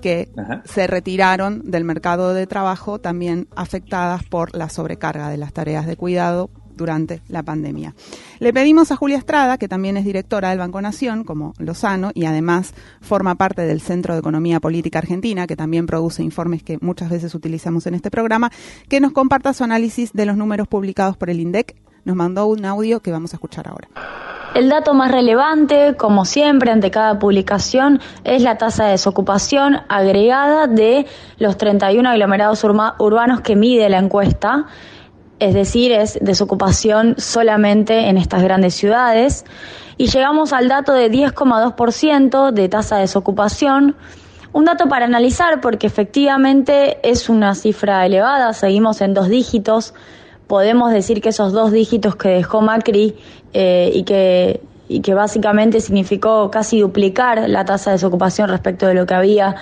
que 0.00 0.28
se 0.64 0.86
retiraron 0.86 1.62
del 1.64 1.84
mercado 1.84 2.34
de 2.34 2.46
trabajo 2.46 2.98
también 2.98 3.48
afectadas 3.56 4.22
por 4.24 4.54
la 4.54 4.68
sobrecarga 4.68 5.28
de 5.28 5.36
las 5.36 5.52
tareas 5.52 5.86
de 5.86 5.96
cuidado 5.96 6.50
durante 6.76 7.22
la 7.28 7.42
pandemia. 7.42 7.94
Le 8.38 8.52
pedimos 8.52 8.92
a 8.92 8.96
Julia 8.96 9.16
Estrada, 9.16 9.58
que 9.58 9.68
también 9.68 9.96
es 9.96 10.04
directora 10.04 10.50
del 10.50 10.58
Banco 10.58 10.80
Nación, 10.80 11.24
como 11.24 11.54
Lozano, 11.58 12.10
y 12.14 12.26
además 12.26 12.74
forma 13.00 13.34
parte 13.34 13.62
del 13.62 13.80
Centro 13.80 14.14
de 14.14 14.20
Economía 14.20 14.60
Política 14.60 14.98
Argentina, 14.98 15.46
que 15.46 15.56
también 15.56 15.86
produce 15.86 16.22
informes 16.22 16.62
que 16.62 16.78
muchas 16.80 17.10
veces 17.10 17.34
utilizamos 17.34 17.86
en 17.86 17.94
este 17.94 18.10
programa, 18.10 18.52
que 18.88 19.00
nos 19.00 19.12
comparta 19.12 19.54
su 19.54 19.64
análisis 19.64 20.12
de 20.12 20.26
los 20.26 20.36
números 20.36 20.68
publicados 20.68 21.16
por 21.16 21.30
el 21.30 21.40
INDEC. 21.40 21.74
Nos 22.06 22.14
mandó 22.14 22.46
un 22.46 22.64
audio 22.64 23.00
que 23.00 23.10
vamos 23.10 23.32
a 23.32 23.36
escuchar 23.36 23.66
ahora. 23.66 23.88
El 24.54 24.68
dato 24.68 24.94
más 24.94 25.10
relevante, 25.10 25.96
como 25.96 26.24
siempre, 26.24 26.70
ante 26.70 26.92
cada 26.92 27.18
publicación, 27.18 28.00
es 28.22 28.42
la 28.42 28.58
tasa 28.58 28.84
de 28.84 28.92
desocupación 28.92 29.80
agregada 29.88 30.68
de 30.68 31.06
los 31.38 31.56
31 31.58 32.08
aglomerados 32.08 32.62
urbanos 32.62 33.40
que 33.40 33.56
mide 33.56 33.88
la 33.88 33.98
encuesta. 33.98 34.66
Es 35.40 35.52
decir, 35.52 35.90
es 35.90 36.16
desocupación 36.22 37.16
solamente 37.18 38.08
en 38.08 38.18
estas 38.18 38.40
grandes 38.44 38.74
ciudades. 38.74 39.44
Y 39.96 40.06
llegamos 40.06 40.52
al 40.52 40.68
dato 40.68 40.92
de 40.92 41.10
10,2% 41.10 42.52
de 42.52 42.68
tasa 42.68 42.94
de 42.94 43.00
desocupación. 43.00 43.96
Un 44.52 44.64
dato 44.64 44.88
para 44.88 45.06
analizar 45.06 45.60
porque 45.60 45.88
efectivamente 45.88 47.00
es 47.02 47.28
una 47.28 47.56
cifra 47.56 48.06
elevada, 48.06 48.52
seguimos 48.52 49.00
en 49.00 49.12
dos 49.12 49.28
dígitos 49.28 49.92
podemos 50.46 50.92
decir 50.92 51.20
que 51.20 51.30
esos 51.30 51.52
dos 51.52 51.72
dígitos 51.72 52.16
que 52.16 52.28
dejó 52.28 52.60
Macri 52.60 53.16
eh, 53.52 53.90
y 54.88 55.00
que 55.00 55.14
básicamente 55.14 55.80
significó 55.80 56.50
casi 56.50 56.80
duplicar 56.80 57.48
la 57.48 57.64
tasa 57.64 57.90
de 57.90 57.96
desocupación 57.96 58.48
respecto 58.48 58.86
de 58.86 58.94
lo 58.94 59.06
que 59.06 59.14
había 59.14 59.56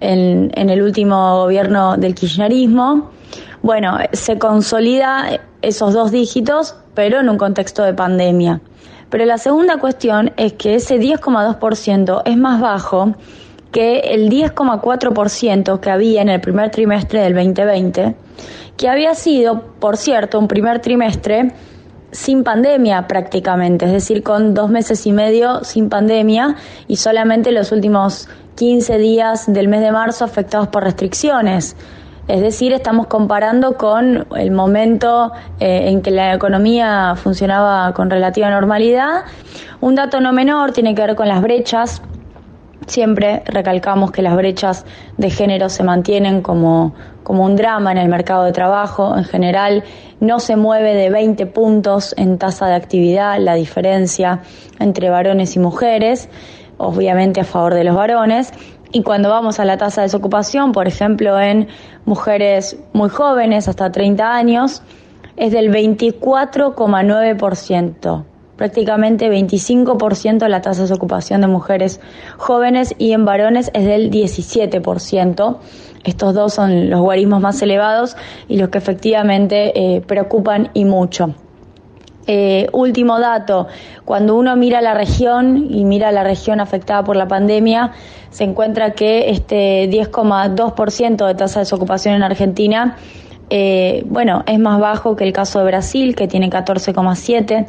en, 0.00 0.50
en 0.54 0.70
el 0.70 0.82
último 0.82 1.36
gobierno 1.42 1.96
del 1.96 2.14
kirchnerismo. 2.14 3.10
Bueno, 3.62 3.98
se 4.12 4.38
consolida 4.38 5.40
esos 5.60 5.92
dos 5.92 6.10
dígitos, 6.10 6.76
pero 6.94 7.20
en 7.20 7.28
un 7.28 7.36
contexto 7.36 7.82
de 7.82 7.92
pandemia. 7.92 8.60
Pero 9.10 9.24
la 9.24 9.38
segunda 9.38 9.78
cuestión 9.78 10.32
es 10.36 10.54
que 10.54 10.76
ese 10.76 10.98
10,2% 10.98 12.22
es 12.24 12.36
más 12.36 12.60
bajo 12.60 13.14
que 13.72 14.00
el 14.00 14.28
10,4% 14.30 15.80
que 15.80 15.90
había 15.90 16.22
en 16.22 16.28
el 16.28 16.40
primer 16.40 16.70
trimestre 16.70 17.22
del 17.22 17.34
2020, 17.34 18.14
que 18.76 18.88
había 18.88 19.14
sido, 19.14 19.62
por 19.78 19.96
cierto, 19.96 20.38
un 20.38 20.48
primer 20.48 20.80
trimestre 20.80 21.52
sin 22.12 22.42
pandemia 22.42 23.06
prácticamente, 23.06 23.86
es 23.86 23.92
decir, 23.92 24.22
con 24.22 24.54
dos 24.54 24.70
meses 24.70 25.06
y 25.06 25.12
medio 25.12 25.62
sin 25.62 25.88
pandemia 25.88 26.56
y 26.88 26.96
solamente 26.96 27.52
los 27.52 27.70
últimos 27.72 28.28
15 28.56 28.98
días 28.98 29.52
del 29.52 29.68
mes 29.68 29.80
de 29.80 29.92
marzo 29.92 30.24
afectados 30.24 30.68
por 30.68 30.82
restricciones. 30.82 31.76
Es 32.26 32.40
decir, 32.42 32.72
estamos 32.72 33.06
comparando 33.06 33.76
con 33.76 34.26
el 34.36 34.50
momento 34.50 35.32
eh, 35.58 35.88
en 35.88 36.00
que 36.00 36.10
la 36.10 36.34
economía 36.34 37.14
funcionaba 37.16 37.92
con 37.92 38.08
relativa 38.08 38.50
normalidad. 38.50 39.24
Un 39.80 39.94
dato 39.96 40.20
no 40.20 40.32
menor 40.32 40.72
tiene 40.72 40.94
que 40.94 41.02
ver 41.02 41.16
con 41.16 41.26
las 41.26 41.42
brechas 41.42 42.02
Siempre 42.90 43.42
recalcamos 43.46 44.10
que 44.10 44.20
las 44.20 44.34
brechas 44.34 44.84
de 45.16 45.30
género 45.30 45.68
se 45.68 45.84
mantienen 45.84 46.42
como, 46.42 46.92
como 47.22 47.44
un 47.44 47.54
drama 47.54 47.92
en 47.92 47.98
el 47.98 48.08
mercado 48.08 48.42
de 48.42 48.50
trabajo. 48.50 49.16
En 49.16 49.22
general, 49.22 49.84
no 50.18 50.40
se 50.40 50.56
mueve 50.56 50.96
de 50.96 51.08
20 51.08 51.46
puntos 51.46 52.12
en 52.18 52.36
tasa 52.36 52.66
de 52.66 52.74
actividad 52.74 53.38
la 53.38 53.54
diferencia 53.54 54.40
entre 54.80 55.08
varones 55.08 55.54
y 55.54 55.60
mujeres, 55.60 56.28
obviamente 56.78 57.42
a 57.42 57.44
favor 57.44 57.74
de 57.74 57.84
los 57.84 57.94
varones. 57.94 58.52
Y 58.90 59.04
cuando 59.04 59.30
vamos 59.30 59.60
a 59.60 59.64
la 59.64 59.76
tasa 59.76 60.00
de 60.00 60.06
desocupación, 60.06 60.72
por 60.72 60.88
ejemplo, 60.88 61.38
en 61.38 61.68
mujeres 62.06 62.76
muy 62.92 63.08
jóvenes, 63.08 63.68
hasta 63.68 63.92
30 63.92 64.34
años, 64.34 64.82
es 65.36 65.52
del 65.52 65.70
24,9% 65.70 68.24
prácticamente 68.60 69.30
25% 69.30 70.46
la 70.46 70.60
tasa 70.60 70.84
de 70.84 70.92
ocupación 70.92 71.40
de 71.40 71.46
mujeres 71.46 71.98
jóvenes 72.36 72.94
y 72.98 73.12
en 73.12 73.24
varones 73.24 73.70
es 73.72 73.86
del 73.86 74.10
17%. 74.10 75.56
Estos 76.04 76.34
dos 76.34 76.52
son 76.52 76.90
los 76.90 77.00
guarismos 77.00 77.40
más 77.40 77.62
elevados 77.62 78.18
y 78.48 78.58
los 78.58 78.68
que 78.68 78.76
efectivamente 78.76 79.72
eh, 79.74 80.02
preocupan 80.02 80.68
y 80.74 80.84
mucho. 80.84 81.34
Eh, 82.26 82.66
último 82.72 83.18
dato, 83.18 83.66
cuando 84.04 84.36
uno 84.36 84.54
mira 84.56 84.82
la 84.82 84.92
región 84.92 85.66
y 85.70 85.86
mira 85.86 86.12
la 86.12 86.22
región 86.22 86.60
afectada 86.60 87.02
por 87.02 87.16
la 87.16 87.28
pandemia, 87.28 87.92
se 88.28 88.44
encuentra 88.44 88.90
que 88.90 89.30
este 89.30 89.88
10,2% 89.88 91.26
de 91.26 91.34
tasa 91.34 91.60
de 91.60 91.64
desocupación 91.64 92.14
en 92.14 92.24
Argentina 92.24 92.98
eh, 93.52 94.04
bueno, 94.06 94.44
es 94.46 94.60
más 94.60 94.78
bajo 94.80 95.16
que 95.16 95.24
el 95.24 95.32
caso 95.32 95.58
de 95.58 95.64
Brasil, 95.64 96.14
que 96.14 96.28
tiene 96.28 96.48
14,7, 96.48 97.66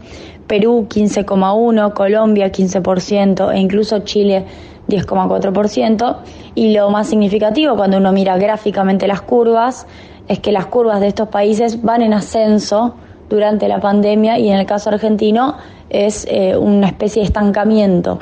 Perú 0.52 0.86
15,1, 0.90 1.94
Colombia 1.94 2.52
15% 2.52 3.54
e 3.54 3.58
incluso 3.58 4.00
Chile 4.00 4.44
10,4%. 4.90 6.18
Y 6.56 6.74
lo 6.74 6.90
más 6.90 7.08
significativo 7.08 7.78
cuando 7.78 7.96
uno 7.96 8.12
mira 8.12 8.38
gráficamente 8.38 9.08
las 9.08 9.22
curvas 9.22 9.88
es 10.28 10.40
que 10.40 10.52
las 10.52 10.66
curvas 10.66 11.00
de 11.00 11.08
estos 11.08 11.30
países 11.30 11.82
van 11.82 12.02
en 12.02 12.14
ascenso 12.14 12.96
durante 13.30 13.70
la 13.70 13.80
pandemia 13.80 14.40
y 14.40 14.50
en 14.50 14.58
el 14.58 14.66
caso 14.66 14.90
argentino 14.90 15.56
es 15.90 16.28
eh, 16.30 16.58
una 16.58 16.88
especie 16.88 17.22
de 17.22 17.28
estancamiento. 17.28 18.20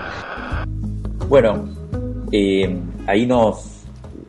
Bueno, 1.30 1.68
eh, 2.32 2.80
ahí 3.08 3.26
nos 3.26 3.86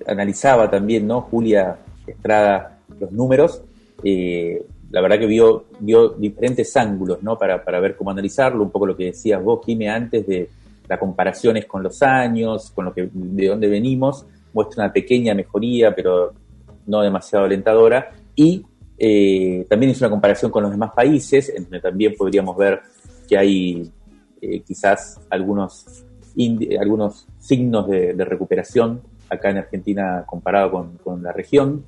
analizaba 0.06 0.70
también, 0.70 1.06
¿no? 1.06 1.20
Julia 1.20 1.76
Estrada 2.06 2.78
los 2.98 3.12
números, 3.12 3.60
eh, 4.02 4.64
la 4.90 5.00
verdad 5.00 5.18
que 5.18 5.26
vio, 5.26 5.66
vio 5.78 6.10
diferentes 6.10 6.76
ángulos, 6.76 7.22
¿no? 7.22 7.38
Para, 7.38 7.64
para 7.64 7.80
ver 7.80 7.96
cómo 7.96 8.10
analizarlo, 8.10 8.62
un 8.62 8.70
poco 8.70 8.86
lo 8.86 8.96
que 8.96 9.06
decías 9.06 9.42
vos, 9.42 9.60
Jimé, 9.64 9.88
antes 9.88 10.26
de 10.26 10.48
las 10.88 10.98
comparaciones 10.98 11.66
con 11.66 11.82
los 11.82 12.02
años, 12.02 12.72
con 12.72 12.86
lo 12.86 12.92
que, 12.92 13.08
de 13.12 13.46
dónde 13.46 13.68
venimos, 13.68 14.26
muestra 14.52 14.84
una 14.84 14.92
pequeña 14.92 15.34
mejoría, 15.34 15.94
pero 15.94 16.32
no 16.86 17.02
demasiado 17.02 17.44
alentadora, 17.44 18.10
y 18.34 18.64
eh, 18.98 19.64
también 19.68 19.92
hizo 19.92 20.04
una 20.04 20.10
comparación 20.10 20.50
con 20.50 20.64
los 20.64 20.72
demás 20.72 20.90
países, 20.92 21.48
en 21.50 21.62
donde 21.64 21.80
también 21.80 22.14
podríamos 22.18 22.56
ver 22.56 22.80
que 23.28 23.38
hay 23.38 23.88
eh, 24.42 24.60
quizás 24.62 25.20
algunos, 25.30 26.04
algunos 26.80 27.28
signos 27.38 27.88
de, 27.88 28.12
recuperación 28.24 29.02
acá 29.28 29.50
en 29.50 29.58
Argentina 29.58 30.24
comparado 30.26 30.72
con, 30.72 30.98
con 30.98 31.22
la 31.22 31.30
región 31.30 31.84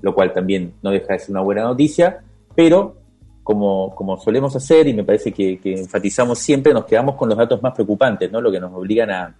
lo 0.00 0.14
cual 0.14 0.32
también 0.32 0.74
no 0.82 0.90
deja 0.90 1.12
de 1.12 1.18
ser 1.18 1.30
una 1.30 1.40
buena 1.40 1.62
noticia, 1.62 2.22
pero 2.56 2.96
como, 3.42 3.94
como 3.94 4.16
solemos 4.16 4.56
hacer 4.56 4.88
y 4.88 4.94
me 4.94 5.04
parece 5.04 5.30
que, 5.30 5.60
enfatizamos 5.62 6.38
siempre, 6.38 6.72
nos 6.72 6.84
quedamos 6.84 7.14
con 7.14 7.28
los 7.28 7.38
datos 7.38 7.62
más 7.62 7.74
preocupantes, 7.74 8.32
¿no? 8.32 8.40
lo 8.40 8.50
que 8.50 8.58
nos 8.58 8.72
obligan 8.74 9.10
a, 9.10 9.34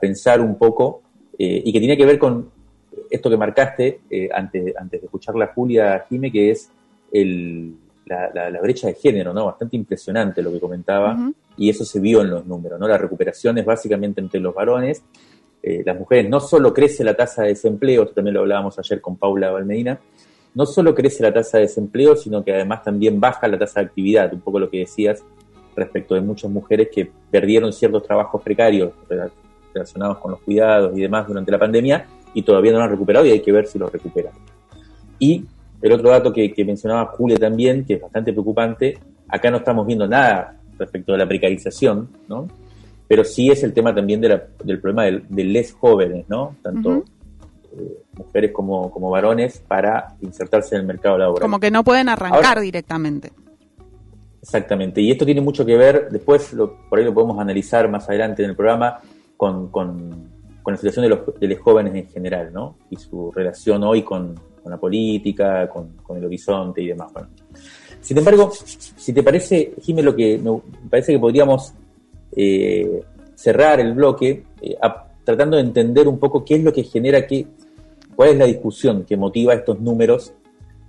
pensar 0.00 0.40
un 0.40 0.56
poco 0.56 1.02
eh, 1.38 1.62
y 1.66 1.70
que 1.70 1.78
tiene 1.78 1.98
que 1.98 2.06
ver 2.06 2.18
con 2.18 2.50
esto 3.10 3.28
que 3.28 3.36
marcaste 3.36 4.00
eh, 4.08 4.30
antes, 4.32 4.74
antes 4.74 5.02
de 5.02 5.04
escuchar 5.04 5.34
la 5.34 5.48
Julia 5.48 6.06
Jime, 6.08 6.32
que 6.32 6.50
es 6.50 6.70
el, 7.12 7.74
la, 8.06 8.58
brecha 8.62 8.86
de 8.86 8.94
género, 8.94 9.34
¿no? 9.34 9.44
Bastante 9.44 9.76
impresionante 9.76 10.40
lo 10.40 10.50
que 10.50 10.60
comentaba, 10.60 11.30
y 11.58 11.68
eso 11.68 11.84
se 11.84 12.00
vio 12.00 12.22
en 12.22 12.30
los 12.30 12.46
números, 12.46 12.80
¿no? 12.80 12.88
La 12.88 12.96
recuperación 12.96 13.58
es 13.58 13.66
básicamente 13.66 14.22
entre 14.22 14.40
los 14.40 14.54
varones 14.54 15.02
eh, 15.62 15.82
las 15.86 15.96
mujeres 15.96 16.28
no 16.28 16.40
solo 16.40 16.74
crece 16.74 17.04
la 17.04 17.14
tasa 17.14 17.42
de 17.42 17.48
desempleo, 17.48 18.02
esto 18.02 18.14
también 18.14 18.34
lo 18.34 18.40
hablábamos 18.40 18.76
ayer 18.80 19.00
con 19.00 19.16
Paula 19.16 19.52
Valmedina, 19.52 20.00
no 20.54 20.66
solo 20.66 20.94
crece 20.94 21.22
la 21.22 21.32
tasa 21.32 21.58
de 21.58 21.64
desempleo, 21.64 22.16
sino 22.16 22.44
que 22.44 22.54
además 22.54 22.82
también 22.82 23.20
baja 23.20 23.48
la 23.48 23.58
tasa 23.58 23.80
de 23.80 23.86
actividad, 23.86 24.32
un 24.32 24.40
poco 24.40 24.58
lo 24.58 24.70
que 24.70 24.80
decías 24.80 25.22
respecto 25.74 26.14
de 26.14 26.20
muchas 26.20 26.50
mujeres 26.50 26.88
que 26.92 27.10
perdieron 27.30 27.72
ciertos 27.72 28.02
trabajos 28.02 28.42
precarios 28.42 28.92
relacionados 29.72 30.18
con 30.18 30.32
los 30.32 30.40
cuidados 30.42 30.96
y 30.96 31.00
demás 31.00 31.26
durante 31.26 31.50
la 31.50 31.58
pandemia 31.58 32.06
y 32.34 32.42
todavía 32.42 32.72
no 32.72 32.78
lo 32.78 32.84
han 32.84 32.90
recuperado 32.90 33.24
y 33.24 33.30
hay 33.30 33.40
que 33.40 33.52
ver 33.52 33.66
si 33.66 33.78
lo 33.78 33.88
recuperan. 33.88 34.32
Y 35.18 35.44
el 35.80 35.92
otro 35.92 36.10
dato 36.10 36.32
que, 36.32 36.52
que 36.52 36.64
mencionaba 36.64 37.06
Julia 37.06 37.38
también, 37.38 37.84
que 37.84 37.94
es 37.94 38.00
bastante 38.00 38.32
preocupante, 38.32 38.98
acá 39.28 39.50
no 39.50 39.58
estamos 39.58 39.86
viendo 39.86 40.06
nada 40.06 40.58
respecto 40.78 41.12
de 41.12 41.18
la 41.18 41.26
precarización, 41.26 42.08
¿no? 42.28 42.48
pero 43.12 43.24
sí 43.24 43.50
es 43.50 43.62
el 43.62 43.74
tema 43.74 43.94
también 43.94 44.22
del 44.22 44.80
problema 44.80 45.04
de, 45.04 45.44
les 45.44 45.74
jóvenes, 45.74 46.24
¿no? 46.30 46.56
Tanto 46.62 47.04
eh, 47.76 47.98
mujeres 48.16 48.52
como, 48.52 48.90
como 48.90 49.10
varones 49.10 49.62
para 49.66 50.14
insertarse 50.20 50.74
en 50.74 50.82
el 50.82 50.86
mercado 50.86 51.18
laboral. 51.18 51.42
Como 51.42 51.60
que 51.60 51.70
no 51.70 51.84
pueden 51.84 52.08
arrancar 52.08 52.60
directamente. 52.60 53.32
Exactamente, 54.40 55.00
y 55.00 55.10
esto 55.10 55.24
tiene 55.24 55.40
mucho 55.40 55.64
que 55.64 55.76
ver, 55.76 56.08
después 56.10 56.54
por 56.88 56.98
ahí 56.98 57.04
lo 57.04 57.14
podemos 57.14 57.38
analizar 57.38 57.88
más 57.88 58.08
adelante 58.08 58.42
en 58.42 58.50
el 58.50 58.56
programa, 58.56 59.00
con, 59.36 59.68
con, 59.70 60.32
la 60.66 60.76
situación 60.76 61.04
de 61.04 61.08
los, 61.10 61.20
de 61.38 61.46
los, 61.46 61.58
jóvenes 61.60 61.94
en 61.94 62.08
general, 62.08 62.52
¿no? 62.52 62.76
Y 62.90 62.96
su 62.96 63.30
relación 63.30 63.84
hoy 63.84 64.02
con, 64.02 64.34
la 64.64 64.76
política, 64.76 65.68
con, 65.68 65.94
el 66.16 66.24
horizonte 66.24 66.82
y 66.82 66.88
demás. 66.88 67.12
Bueno. 67.12 67.28
Sin 68.00 68.18
embargo, 68.18 68.50
si 68.52 69.12
te 69.12 69.22
parece, 69.22 69.74
Jiménez, 69.80 70.04
lo 70.04 70.16
que 70.16 70.38
me 70.38 70.90
parece 70.90 71.12
que 71.12 71.18
podríamos 71.20 71.72
eh, 72.34 73.02
cerrar 73.34 73.78
el 73.78 73.94
bloque 73.94 74.44
eh, 74.60 74.76
tratando 75.24 75.56
de 75.56 75.62
entender 75.62 76.08
un 76.08 76.18
poco 76.18 76.44
qué 76.44 76.56
es 76.56 76.64
lo 76.64 76.72
que 76.72 76.82
genera, 76.82 77.26
qué, 77.26 77.46
cuál 78.14 78.30
es 78.30 78.38
la 78.38 78.46
discusión 78.46 79.04
que 79.04 79.16
motiva 79.16 79.54
estos 79.54 79.80
números 79.80 80.32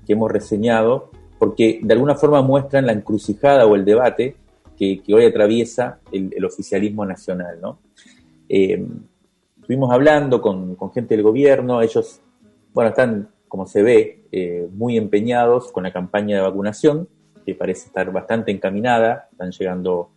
que 0.05 0.13
hemos 0.13 0.31
reseñado, 0.31 1.11
porque 1.39 1.79
de 1.81 1.93
alguna 1.93 2.15
forma 2.15 2.41
muestran 2.41 2.85
la 2.85 2.93
encrucijada 2.93 3.65
o 3.65 3.75
el 3.75 3.85
debate 3.85 4.35
que, 4.77 5.01
hoy 5.13 5.25
atraviesa 5.25 5.99
el, 6.11 6.43
oficialismo 6.43 7.05
nacional. 7.05 7.59
¿no? 7.61 7.79
Eh, 8.49 8.85
estuvimos 9.59 9.91
hablando 9.91 10.41
con, 10.41 10.77
gente 10.93 11.15
del 11.15 11.23
gobierno, 11.23 11.81
ellos, 11.81 12.19
bueno, 12.73 12.89
están, 12.89 13.29
como 13.47 13.65
se 13.65 13.81
ve, 13.81 14.19
muy 14.73 14.97
empeñados 14.97 15.71
con 15.71 15.83
la 15.83 15.93
campaña 15.93 16.37
de 16.37 16.41
vacunación, 16.41 17.07
que 17.45 17.55
parece 17.55 17.87
estar 17.87 18.11
bastante 18.11 18.51
encaminada, 18.51 19.27
están 19.31 19.51
llegando 19.51 20.09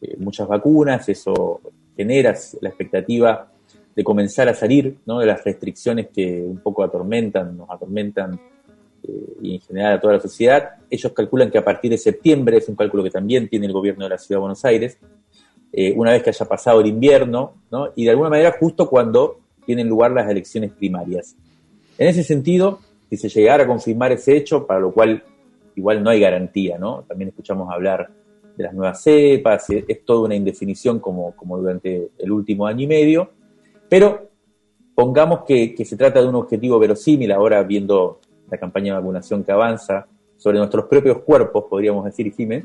eh, 0.00 0.16
muchas 0.18 0.46
vacunas, 0.48 1.08
eso 1.08 1.60
genera 1.96 2.34
la 2.60 2.68
expectativa 2.68 3.50
de 3.94 4.04
comenzar 4.04 4.48
a 4.48 4.54
salir 4.54 4.96
de 5.06 5.26
las 5.26 5.44
restricciones 5.44 6.08
que 6.08 6.42
un 6.42 6.58
poco 6.58 6.82
atormentan, 6.82 7.56
nos 7.56 7.70
atormentan 7.70 8.40
eh, 9.02 9.36
y 9.42 9.54
en 9.54 9.60
general 9.60 9.94
a 9.94 10.00
toda 10.00 10.14
la 10.14 10.20
sociedad. 10.20 10.70
Ellos 10.90 11.12
calculan 11.12 11.50
que 11.50 11.58
a 11.58 11.64
partir 11.64 11.90
de 11.90 11.98
septiembre, 11.98 12.58
es 12.58 12.68
un 12.68 12.74
cálculo 12.74 13.04
que 13.04 13.10
también 13.10 13.48
tiene 13.48 13.66
el 13.66 13.72
gobierno 13.72 14.04
de 14.04 14.10
la 14.10 14.18
Ciudad 14.18 14.38
de 14.38 14.40
Buenos 14.40 14.64
Aires, 14.64 14.98
eh, 15.72 15.92
una 15.96 16.12
vez 16.12 16.22
que 16.22 16.30
haya 16.30 16.46
pasado 16.46 16.80
el 16.80 16.86
invierno, 16.86 17.54
y 17.96 18.04
de 18.04 18.10
alguna 18.10 18.30
manera 18.30 18.56
justo 18.58 18.88
cuando 18.88 19.40
tienen 19.66 19.88
lugar 19.88 20.12
las 20.12 20.30
elecciones 20.30 20.72
primarias. 20.72 21.36
En 21.98 22.08
ese 22.08 22.22
sentido, 22.22 22.80
si 23.10 23.16
se 23.16 23.28
llegara 23.28 23.64
a 23.64 23.66
confirmar 23.66 24.12
ese 24.12 24.36
hecho, 24.36 24.66
para 24.66 24.80
lo 24.80 24.92
cual 24.92 25.22
igual 25.76 26.02
no 26.02 26.10
hay 26.10 26.20
garantía, 26.20 26.78
¿no? 26.78 27.04
También 27.08 27.28
escuchamos 27.28 27.72
hablar 27.72 28.08
de 28.56 28.64
las 28.64 28.72
nuevas 28.72 29.02
cepas, 29.02 29.68
es, 29.70 30.04
toda 30.04 30.26
una 30.26 30.34
indefinición 30.34 31.00
como, 31.00 31.34
como 31.34 31.58
durante 31.58 32.10
el 32.18 32.30
último 32.30 32.66
año 32.66 32.84
y 32.84 32.86
medio, 32.86 33.30
pero 33.88 34.30
pongamos 34.94 35.40
que, 35.46 35.74
se 35.84 35.96
trata 35.96 36.20
de 36.20 36.28
un 36.28 36.36
objetivo 36.36 36.78
verosímil, 36.78 37.32
ahora 37.32 37.62
viendo 37.62 38.20
la 38.50 38.58
campaña 38.58 38.94
de 38.94 39.00
vacunación 39.00 39.42
que 39.42 39.52
avanza 39.52 40.06
sobre 40.36 40.58
nuestros 40.58 40.86
propios 40.86 41.18
cuerpos, 41.18 41.64
podríamos 41.68 42.04
decir, 42.04 42.32
Jiménez, 42.32 42.64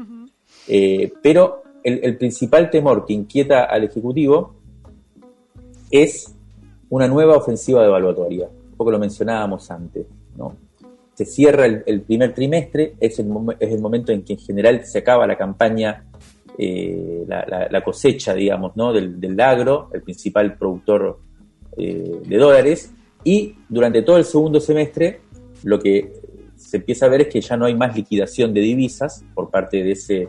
eh, 0.68 1.12
pero 1.22 1.64
el, 1.84 2.18
principal 2.18 2.70
temor 2.70 3.06
que 3.06 3.14
inquieta 3.14 3.64
al 3.64 3.86
Ejecutivo 3.86 4.56
es 5.90 6.36
una 6.90 7.08
nueva 7.08 7.38
ofensiva 7.38 7.82
devaluatoria. 7.84 8.48
Un 8.48 8.78
poco 8.78 8.92
lo 8.92 9.00
mencionábamos 9.00 9.70
antes, 9.72 10.06
¿no? 10.38 10.56
Se 11.14 11.26
cierra 11.26 11.66
el, 11.66 12.02
primer 12.02 12.34
trimestre, 12.34 12.96
es 13.00 13.20
el, 13.20 13.28
es 13.60 13.74
el, 13.74 13.82
momento 13.82 14.14
en 14.14 14.24
que 14.24 14.34
en 14.34 14.40
general 14.40 14.86
se 14.86 15.00
acaba 15.00 15.28
la 15.28 15.38
campaña, 15.38 16.06
eh, 16.62 17.24
la, 17.26 17.82
cosecha, 17.82 18.34
digamos, 18.34 18.76
¿no? 18.76 18.92
del, 18.92 19.18
del 19.18 19.40
agro, 19.40 19.90
el 19.94 20.02
principal 20.02 20.58
productor 20.58 21.20
eh, 21.78 22.20
de 22.26 22.38
dólares, 22.38 22.94
y 23.24 23.56
durante 23.70 24.02
todo 24.02 24.18
el 24.18 24.26
segundo 24.26 24.60
semestre 24.60 25.22
lo 25.64 25.80
que 25.80 26.12
se 26.58 26.78
empieza 26.78 27.06
a 27.06 27.10
ver 27.10 27.22
es 27.22 27.28
que 27.30 27.40
ya 27.40 27.56
no 27.56 27.66
hay 27.66 27.76
más 27.76 27.96
liquidación 27.96 28.54
de 28.54 28.60
divisas 28.60 29.24
por 29.34 29.50
parte 29.50 29.82
de 29.84 29.92
ese, 29.94 30.28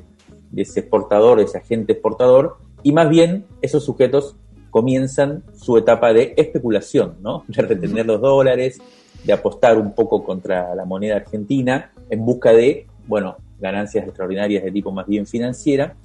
de 0.53 0.63
ese 0.63 0.81
exportador, 0.81 1.39
de 1.39 1.47
ese 1.47 1.59
agente 1.59 1.95
exportador, 1.95 2.59
y 2.85 2.93
más 2.93 3.09
bien 3.11 3.47
esos 3.61 3.85
sujetos 3.85 4.37
comienzan 4.71 5.43
su 5.53 5.77
etapa 5.79 6.13
de 6.13 6.35
especulación, 6.37 7.17
¿no? 7.23 7.43
De 7.49 7.61
retener 7.63 8.07
los 8.07 8.21
dólares, 8.21 8.79
de 9.25 9.33
apostar 9.33 9.79
un 9.79 9.97
poco 9.97 10.23
contra 10.23 10.77
la 10.77 10.85
moneda 10.85 11.17
argentina 11.17 11.91
en 12.09 12.25
busca 12.25 12.53
de, 12.53 12.87
bueno, 13.09 13.37
ganancias 13.59 14.07
extraordinarias 14.07 14.63
de 14.65 14.71
tipo 14.71 14.93
más 14.93 15.09
bien 15.09 15.27
financiera. 15.27 15.97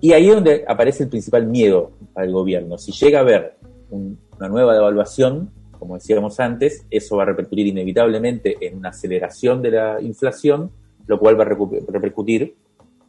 Y 0.00 0.12
ahí 0.12 0.28
es 0.28 0.34
donde 0.34 0.64
aparece 0.66 1.04
el 1.04 1.08
principal 1.08 1.46
miedo 1.46 1.92
al 2.14 2.30
gobierno. 2.30 2.78
Si 2.78 2.92
llega 2.92 3.18
a 3.18 3.22
haber 3.22 3.56
una 3.90 4.48
nueva 4.48 4.74
devaluación, 4.74 5.50
como 5.78 5.94
decíamos 5.94 6.38
antes, 6.40 6.84
eso 6.90 7.16
va 7.16 7.24
a 7.24 7.26
repercutir 7.26 7.66
inevitablemente 7.66 8.56
en 8.60 8.76
una 8.78 8.90
aceleración 8.90 9.62
de 9.62 9.70
la 9.70 10.00
inflación, 10.00 10.70
lo 11.06 11.18
cual 11.18 11.38
va 11.38 11.44
a 11.44 11.48
repercutir 11.48 12.54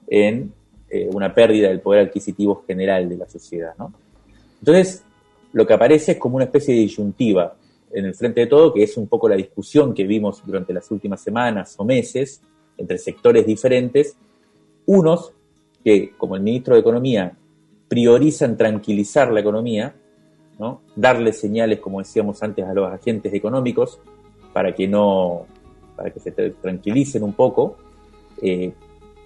en 0.07 0.51
eh, 0.89 1.09
una 1.13 1.33
pérdida 1.33 1.69
del 1.69 1.81
poder 1.81 2.07
adquisitivo 2.07 2.63
general 2.65 3.07
de 3.07 3.17
la 3.17 3.29
sociedad. 3.29 3.73
Entonces, 4.59 5.03
lo 5.53 5.65
que 5.65 5.73
aparece 5.73 6.13
es 6.13 6.17
como 6.17 6.35
una 6.35 6.45
especie 6.45 6.73
de 6.73 6.81
disyuntiva 6.81 7.55
en 7.91 8.05
el 8.05 8.15
frente 8.15 8.41
de 8.41 8.47
todo, 8.47 8.73
que 8.73 8.83
es 8.83 8.97
un 8.97 9.07
poco 9.07 9.27
la 9.27 9.35
discusión 9.35 9.93
que 9.93 10.05
vimos 10.05 10.41
durante 10.45 10.73
las 10.73 10.89
últimas 10.91 11.21
semanas 11.21 11.75
o 11.77 11.85
meses 11.85 12.41
entre 12.77 12.97
sectores 12.97 13.45
diferentes, 13.45 14.15
unos 14.85 15.33
que, 15.83 16.11
como 16.17 16.35
el 16.35 16.41
ministro 16.41 16.75
de 16.75 16.81
Economía, 16.81 17.33
priorizan 17.87 18.55
tranquilizar 18.55 19.31
la 19.31 19.39
economía, 19.39 19.95
darle 20.95 21.33
señales, 21.33 21.79
como 21.79 21.99
decíamos 21.99 22.43
antes, 22.43 22.65
a 22.65 22.73
los 22.73 22.91
agentes 22.91 23.33
económicos 23.33 23.99
para 24.53 24.75
que 24.75 24.87
no, 24.87 25.45
para 25.95 26.11
que 26.11 26.19
se 26.19 26.31
tranquilicen 26.31 27.23
un 27.23 27.33
poco, 27.33 27.77
eh, 28.41 28.73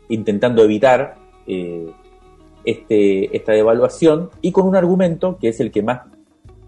intentando 0.10 0.64
evitar 0.64 1.16
eh, 1.48 1.92
este, 2.64 3.36
esta 3.36 3.52
devaluación 3.52 4.30
y 4.42 4.52
con 4.52 4.68
un 4.68 4.76
argumento 4.76 5.38
que 5.40 5.50
es 5.50 5.60
el 5.60 5.72
que 5.72 5.82
más 5.82 6.02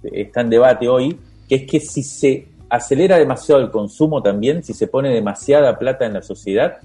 está 0.03 0.41
en 0.41 0.49
debate 0.49 0.87
hoy, 0.89 1.17
que 1.47 1.55
es 1.55 1.67
que 1.67 1.79
si 1.79 2.03
se 2.03 2.47
acelera 2.69 3.17
demasiado 3.17 3.61
el 3.61 3.71
consumo 3.71 4.21
también, 4.21 4.63
si 4.63 4.73
se 4.73 4.87
pone 4.87 5.09
demasiada 5.09 5.77
plata 5.77 6.05
en 6.05 6.13
la 6.13 6.21
sociedad 6.21 6.77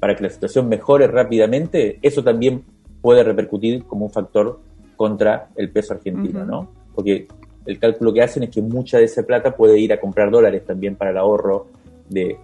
para 0.00 0.14
que 0.14 0.24
la 0.24 0.30
situación 0.30 0.68
mejore 0.68 1.06
rápidamente, 1.06 1.98
eso 2.02 2.22
también 2.22 2.64
puede 3.00 3.22
repercutir 3.22 3.84
como 3.84 4.06
un 4.06 4.10
factor 4.10 4.60
contra 4.96 5.48
el 5.56 5.70
peso 5.70 5.94
argentino, 5.94 6.44
¿no? 6.44 6.68
porque 6.96 7.28
el 7.66 7.78
cálculo 7.78 8.12
que 8.12 8.22
hacen 8.22 8.44
es 8.44 8.50
que 8.50 8.62
mucha 8.62 8.98
de 8.98 9.04
esa 9.04 9.22
plata 9.22 9.54
puede 9.54 9.78
ir 9.78 9.92
a 9.92 10.00
comprar 10.00 10.30
dólares 10.30 10.64
también 10.64 10.96
para 10.96 11.10
el 11.10 11.18
ahorro 11.18 11.66
de, 12.08 12.36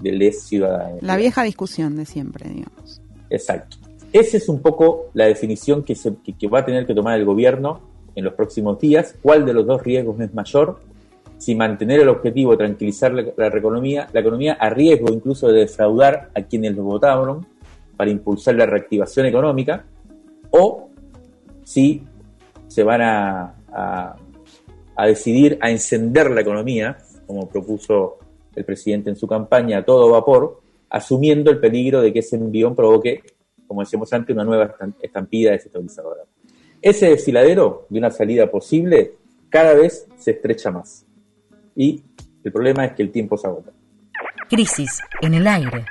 de 0.00 0.12
les 0.12 0.44
ciudadanos. 0.44 1.02
La 1.02 1.16
vieja 1.16 1.42
discusión 1.42 1.96
de 1.96 2.06
siempre, 2.06 2.48
digamos. 2.48 3.02
Exacto. 3.28 3.76
Esa 4.12 4.36
es 4.36 4.48
un 4.48 4.60
poco 4.62 5.10
la 5.12 5.26
definición 5.26 5.82
que, 5.82 5.94
se, 5.94 6.14
que, 6.38 6.48
va 6.48 6.60
a 6.60 6.64
tener 6.64 6.86
que 6.86 6.94
tomar 6.94 7.18
el 7.18 7.26
gobierno 7.26 7.80
en 8.14 8.24
los 8.24 8.34
próximos 8.34 8.78
días. 8.78 9.14
¿Cuál 9.20 9.44
de 9.44 9.52
los 9.52 9.66
dos 9.66 9.82
riesgos 9.82 10.18
es 10.20 10.32
mayor? 10.32 10.80
Si 11.38 11.54
mantener 11.54 12.00
el 12.00 12.08
objetivo 12.08 12.52
de 12.52 12.58
tranquilizar 12.58 13.12
la, 13.12 13.46
economía, 13.46 14.08
la 14.12 14.20
economía 14.20 14.54
a 14.54 14.70
riesgo 14.70 15.12
incluso 15.12 15.48
de 15.48 15.60
defraudar 15.60 16.30
a 16.34 16.42
quienes 16.42 16.74
lo 16.74 16.82
votaron 16.82 17.46
para 17.96 18.10
impulsar 18.10 18.56
la 18.56 18.66
reactivación 18.66 19.26
económica, 19.26 19.84
o 20.50 20.90
si 21.64 22.02
se 22.66 22.82
van 22.82 23.02
a, 23.02 23.54
a, 24.96 25.06
decidir 25.06 25.58
a 25.60 25.70
encender 25.70 26.30
la 26.30 26.40
economía, 26.40 26.98
como 27.26 27.48
propuso 27.48 28.18
el 28.54 28.64
presidente 28.64 29.10
en 29.10 29.16
su 29.16 29.26
campaña, 29.26 29.78
a 29.78 29.84
todo 29.84 30.10
vapor, 30.10 30.60
asumiendo 30.90 31.50
el 31.50 31.60
peligro 31.60 32.00
de 32.00 32.12
que 32.12 32.20
ese 32.20 32.36
envión 32.36 32.74
provoque, 32.74 33.22
como 33.66 33.82
decíamos 33.82 34.12
antes, 34.12 34.34
una 34.34 34.44
nueva 34.44 34.74
estampida 35.00 35.52
desestabilizadora. 35.52 36.22
Ese 36.80 37.10
desfiladero 37.10 37.86
de 37.88 37.98
una 37.98 38.10
salida 38.10 38.50
posible 38.50 39.14
cada 39.48 39.74
vez 39.74 40.06
se 40.16 40.32
estrecha 40.32 40.70
más. 40.70 41.07
Y 41.78 42.02
el 42.42 42.50
problema 42.50 42.84
es 42.86 42.92
que 42.94 43.04
el 43.04 43.12
tiempo 43.12 43.38
se 43.38 43.46
agota. 43.46 43.70
Crisis 44.50 45.00
en 45.22 45.34
el 45.34 45.46
aire. 45.46 45.84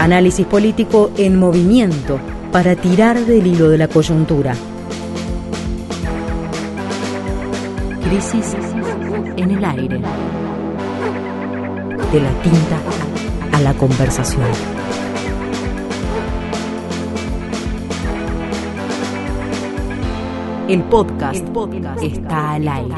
Análisis 0.00 0.46
político 0.46 1.10
en 1.18 1.38
movimiento 1.38 2.18
para 2.52 2.74
tirar 2.74 3.18
del 3.18 3.46
hilo 3.46 3.68
de 3.68 3.76
la 3.76 3.86
coyuntura. 3.86 4.54
Crisis 8.08 8.56
en 9.36 9.50
el 9.50 9.62
aire. 9.62 10.00
De 12.12 12.20
la 12.22 12.42
tinta 12.42 12.80
a 13.52 13.60
la 13.60 13.74
conversación. 13.74 14.77
El 20.68 20.82
podcast, 20.84 21.46
está 22.02 22.52
al 22.52 22.68
aire. 22.68 22.94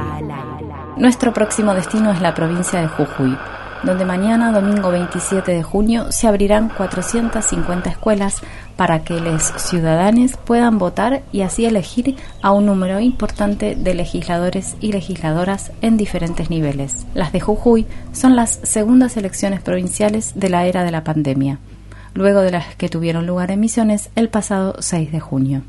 Nuestro 0.97 1.33
próximo 1.33 1.73
destino 1.73 2.11
es 2.11 2.21
la 2.21 2.35
provincia 2.35 2.81
de 2.81 2.89
Jujuy 2.89 3.37
donde 3.83 4.05
mañana, 4.05 4.53
domingo 4.53 4.91
27 4.91 5.53
de 5.53 5.63
junio, 5.63 6.13
se 6.13 6.27
abrirán 6.27 6.69
450 6.69 7.91
escuelas 7.91 8.37
para 8.77 9.05
que 9.05 9.21
los 9.21 9.43
ciudadanos 9.43 10.37
puedan 10.37 10.79
votar 10.79 11.23
y 11.33 11.43
así 11.43 11.65
elegir 11.65 12.17
a 12.43 12.53
un 12.53 12.67
número 12.67 13.01
importante 13.01 13.75
de 13.77 13.95
legisladores 13.95 14.77
y 14.81 14.93
legisladoras 14.93 15.73
en 15.81 15.97
diferentes 15.97 16.51
niveles. 16.51 17.07
Las 17.15 17.33
de 17.33 17.41
Jujuy 17.41 17.87
son 18.13 18.37
las 18.37 18.61
segundas 18.63 19.17
elecciones 19.17 19.61
provinciales 19.61 20.33
de 20.35 20.51
la 20.51 20.67
era 20.67 20.85
de 20.85 20.91
la 20.91 21.05
pandemia 21.05 21.59
luego 22.15 22.41
de 22.41 22.51
las 22.51 22.75
que 22.77 22.89
tuvieron 22.89 23.27
lugar 23.27 23.51
en 23.51 23.61
Misiones 23.61 24.11
el 24.15 24.29
pasado 24.29 24.77
6 24.79 25.13
de 25.13 25.21
junio. 25.21 25.63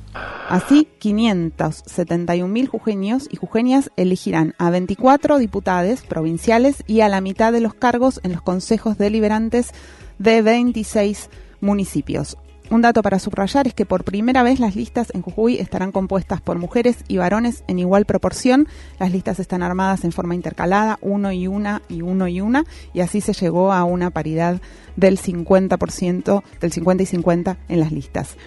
Así, 0.49 0.87
571.000 1.01 2.67
jujeños 2.67 3.27
y 3.31 3.37
jujeñas 3.37 3.89
elegirán 3.95 4.53
a 4.57 4.69
24 4.69 5.37
diputados 5.37 6.01
provinciales 6.01 6.83
y 6.87 7.01
a 7.01 7.09
la 7.09 7.21
mitad 7.21 7.53
de 7.53 7.61
los 7.61 7.73
cargos 7.73 8.19
en 8.23 8.33
los 8.33 8.41
consejos 8.41 8.97
deliberantes 8.97 9.71
de 10.19 10.41
26 10.41 11.29
municipios. 11.61 12.37
Un 12.71 12.81
dato 12.81 13.01
para 13.01 13.19
subrayar 13.19 13.67
es 13.67 13.73
que 13.73 13.85
por 13.85 14.05
primera 14.05 14.43
vez 14.43 14.61
las 14.61 14.77
listas 14.77 15.11
en 15.13 15.21
Jujuy 15.21 15.57
estarán 15.57 15.91
compuestas 15.91 16.39
por 16.39 16.57
mujeres 16.57 17.03
y 17.09 17.17
varones 17.17 17.65
en 17.67 17.79
igual 17.79 18.05
proporción. 18.05 18.65
Las 18.97 19.11
listas 19.11 19.41
están 19.41 19.61
armadas 19.61 20.05
en 20.05 20.13
forma 20.13 20.35
intercalada, 20.35 20.97
uno 21.01 21.33
y 21.33 21.47
una 21.47 21.81
y 21.89 22.01
uno 22.01 22.29
y 22.29 22.39
una, 22.39 22.63
y 22.93 23.01
así 23.01 23.19
se 23.19 23.33
llegó 23.33 23.73
a 23.73 23.83
una 23.83 24.09
paridad 24.09 24.61
del 24.95 25.19
50%, 25.19 26.43
del 26.61 26.71
50 26.71 27.03
y 27.03 27.05
50 27.07 27.57
en 27.67 27.79
las 27.81 27.91
listas. 27.91 28.37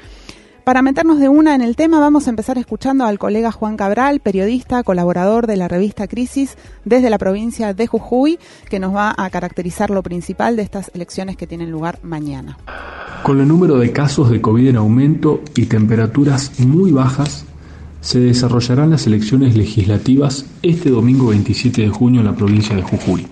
Para 0.64 0.81
meternos 0.81 1.20
de 1.20 1.29
una 1.29 1.55
en 1.55 1.61
el 1.61 1.77
tema, 1.77 2.00
vamos 2.00 2.27
a 2.27 2.31
empezar 2.31 2.57
escuchando 2.57 3.05
al 3.05 3.18
colega 3.18 3.53
Juan 3.53 3.77
Cabral, 3.77 4.20
periodista, 4.20 4.83
colaborador 4.83 5.46
de 5.46 5.59
la 5.59 5.68
revista 5.68 6.09
Crisis 6.09 6.57
desde 6.87 7.11
la 7.11 7.18
provincia 7.18 7.74
de 7.74 7.87
Jujuy, 7.87 8.38
que 8.70 8.79
nos 8.79 8.94
va 8.94 9.14
a 9.14 9.29
caracterizar 9.29 9.90
lo 9.90 10.03
principal 10.03 10.57
de 10.57 10.62
estas 10.62 10.90
elecciones 10.94 11.37
que 11.37 11.46
tienen 11.46 11.70
lugar 11.70 11.98
mañana. 12.03 12.57
Con 13.24 13.40
el 13.40 13.48
número 13.48 13.77
de 13.77 13.92
casos 13.92 14.31
de 14.31 14.40
COVID 14.40 14.68
en 14.68 14.77
aumento 14.77 15.42
y 15.55 15.66
temperaturas 15.66 16.59
muy 16.61 16.92
bajas, 16.92 17.44
se 18.00 18.20
desarrollarán 18.20 18.88
las 18.88 19.07
elecciones 19.07 19.57
legislativas 19.57 20.46
este 20.62 20.88
domingo 20.88 21.27
27 21.27 21.83
de 21.83 21.88
junio 21.90 22.20
en 22.20 22.27
la 22.27 22.37
provincia 22.37 22.74
de 22.74 22.81
Jujuy. 22.81 23.27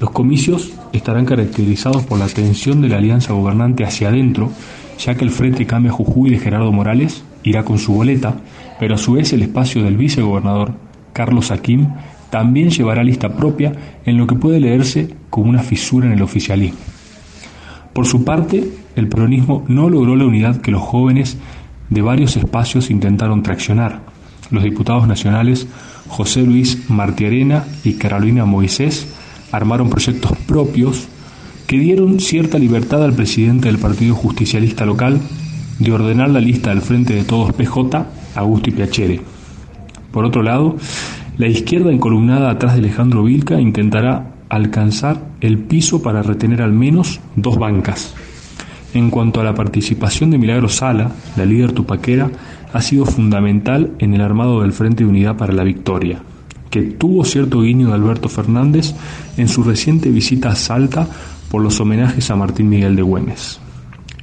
Los 0.00 0.10
comicios 0.10 0.70
estarán 0.92 1.24
caracterizados 1.24 2.04
por 2.04 2.18
la 2.18 2.26
tensión 2.26 2.82
de 2.82 2.90
la 2.90 2.98
alianza 2.98 3.32
gobernante 3.32 3.84
hacia 3.84 4.08
adentro 4.08 4.50
ya 4.98 5.14
que 5.14 5.24
el 5.24 5.30
Frente 5.30 5.66
Cambia 5.66 5.92
Jujuy 5.92 6.30
de 6.30 6.38
Gerardo 6.38 6.72
Morales 6.72 7.24
irá 7.42 7.64
con 7.64 7.78
su 7.78 7.92
boleta, 7.92 8.36
pero 8.78 8.94
a 8.94 8.98
su 8.98 9.12
vez 9.12 9.32
el 9.32 9.42
espacio 9.42 9.82
del 9.82 9.96
vicegobernador, 9.96 10.74
Carlos 11.12 11.50
Aquim, 11.50 11.88
también 12.30 12.70
llevará 12.70 13.04
lista 13.04 13.36
propia 13.36 13.72
en 14.04 14.16
lo 14.16 14.26
que 14.26 14.34
puede 14.34 14.60
leerse 14.60 15.14
como 15.30 15.48
una 15.48 15.62
fisura 15.62 16.06
en 16.06 16.12
el 16.12 16.22
oficialismo. 16.22 16.78
Por 17.92 18.06
su 18.06 18.24
parte, 18.24 18.68
el 18.96 19.08
peronismo 19.08 19.64
no 19.68 19.88
logró 19.88 20.16
la 20.16 20.26
unidad 20.26 20.60
que 20.60 20.70
los 20.70 20.82
jóvenes 20.82 21.38
de 21.88 22.02
varios 22.02 22.36
espacios 22.36 22.90
intentaron 22.90 23.42
traccionar. 23.42 24.00
Los 24.50 24.64
diputados 24.64 25.08
nacionales 25.08 25.66
José 26.08 26.42
Luis 26.42 26.88
Martiarena 26.90 27.64
y 27.84 27.94
Carolina 27.94 28.44
Moisés 28.44 29.08
armaron 29.52 29.90
proyectos 29.90 30.36
propios 30.46 31.08
que 31.66 31.78
dieron 31.78 32.20
cierta 32.20 32.58
libertad 32.58 33.02
al 33.04 33.12
presidente 33.12 33.68
del 33.68 33.78
Partido 33.78 34.14
Justicialista 34.14 34.86
local 34.86 35.20
de 35.78 35.92
ordenar 35.92 36.30
la 36.30 36.40
lista 36.40 36.70
del 36.70 36.80
Frente 36.80 37.14
de 37.14 37.24
Todos 37.24 37.52
PJ, 37.52 38.06
Augusto 38.36 38.70
Piacere. 38.70 39.20
Por 40.12 40.24
otro 40.24 40.42
lado, 40.42 40.76
la 41.38 41.48
izquierda 41.48 41.92
encolumnada 41.92 42.50
atrás 42.50 42.74
de 42.74 42.78
Alejandro 42.78 43.24
Vilca 43.24 43.60
intentará 43.60 44.32
alcanzar 44.48 45.20
el 45.40 45.58
piso 45.58 46.02
para 46.02 46.22
retener 46.22 46.62
al 46.62 46.72
menos 46.72 47.20
dos 47.34 47.58
bancas. 47.58 48.14
En 48.94 49.10
cuanto 49.10 49.40
a 49.40 49.44
la 49.44 49.54
participación 49.54 50.30
de 50.30 50.38
Milagro 50.38 50.68
Sala, 50.68 51.10
la 51.36 51.44
líder 51.44 51.72
tupaquera, 51.72 52.30
ha 52.72 52.80
sido 52.80 53.04
fundamental 53.04 53.92
en 53.98 54.14
el 54.14 54.20
armado 54.20 54.62
del 54.62 54.72
Frente 54.72 55.04
de 55.04 55.10
Unidad 55.10 55.36
para 55.36 55.52
la 55.52 55.64
Victoria, 55.64 56.22
que 56.70 56.82
tuvo 56.82 57.24
cierto 57.24 57.60
guiño 57.60 57.88
de 57.88 57.94
Alberto 57.94 58.28
Fernández 58.28 58.94
en 59.36 59.48
su 59.48 59.62
reciente 59.64 60.10
visita 60.10 60.50
a 60.50 60.56
Salta 60.56 61.08
por 61.56 61.62
los 61.62 61.80
homenajes 61.80 62.30
a 62.30 62.36
Martín 62.36 62.68
Miguel 62.68 62.96
de 62.96 63.00
Güemes. 63.00 63.58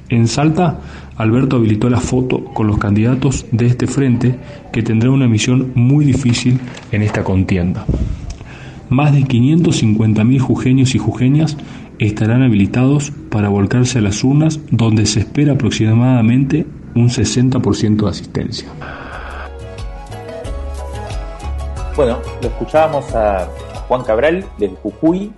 En 0.08 0.28
Salta, 0.28 0.78
Alberto 1.16 1.56
habilitó 1.56 1.90
la 1.90 1.98
foto 1.98 2.44
con 2.44 2.68
los 2.68 2.78
candidatos 2.78 3.44
de 3.50 3.66
este 3.66 3.88
frente 3.88 4.38
que 4.72 4.84
tendrá 4.84 5.10
una 5.10 5.26
misión 5.26 5.72
muy 5.74 6.04
difícil 6.04 6.60
en 6.92 7.02
esta 7.02 7.24
contienda. 7.24 7.86
Más 8.88 9.12
de 9.12 9.22
550.000 9.22 10.38
jujeños 10.38 10.94
y 10.94 10.98
jujeñas 10.98 11.56
estarán 11.98 12.44
habilitados 12.44 13.10
para 13.30 13.48
volcarse 13.48 13.98
a 13.98 14.02
las 14.02 14.22
urnas 14.22 14.60
donde 14.70 15.04
se 15.04 15.18
espera 15.18 15.54
aproximadamente 15.54 16.64
un 16.94 17.08
60% 17.08 18.04
de 18.04 18.10
asistencia. 18.10 18.68
Bueno, 21.96 22.18
lo 22.40 22.46
escuchábamos 22.46 23.12
a 23.12 23.48
Juan 23.88 24.04
Cabral 24.04 24.44
desde 24.56 24.76
Jujuy, 24.76 25.32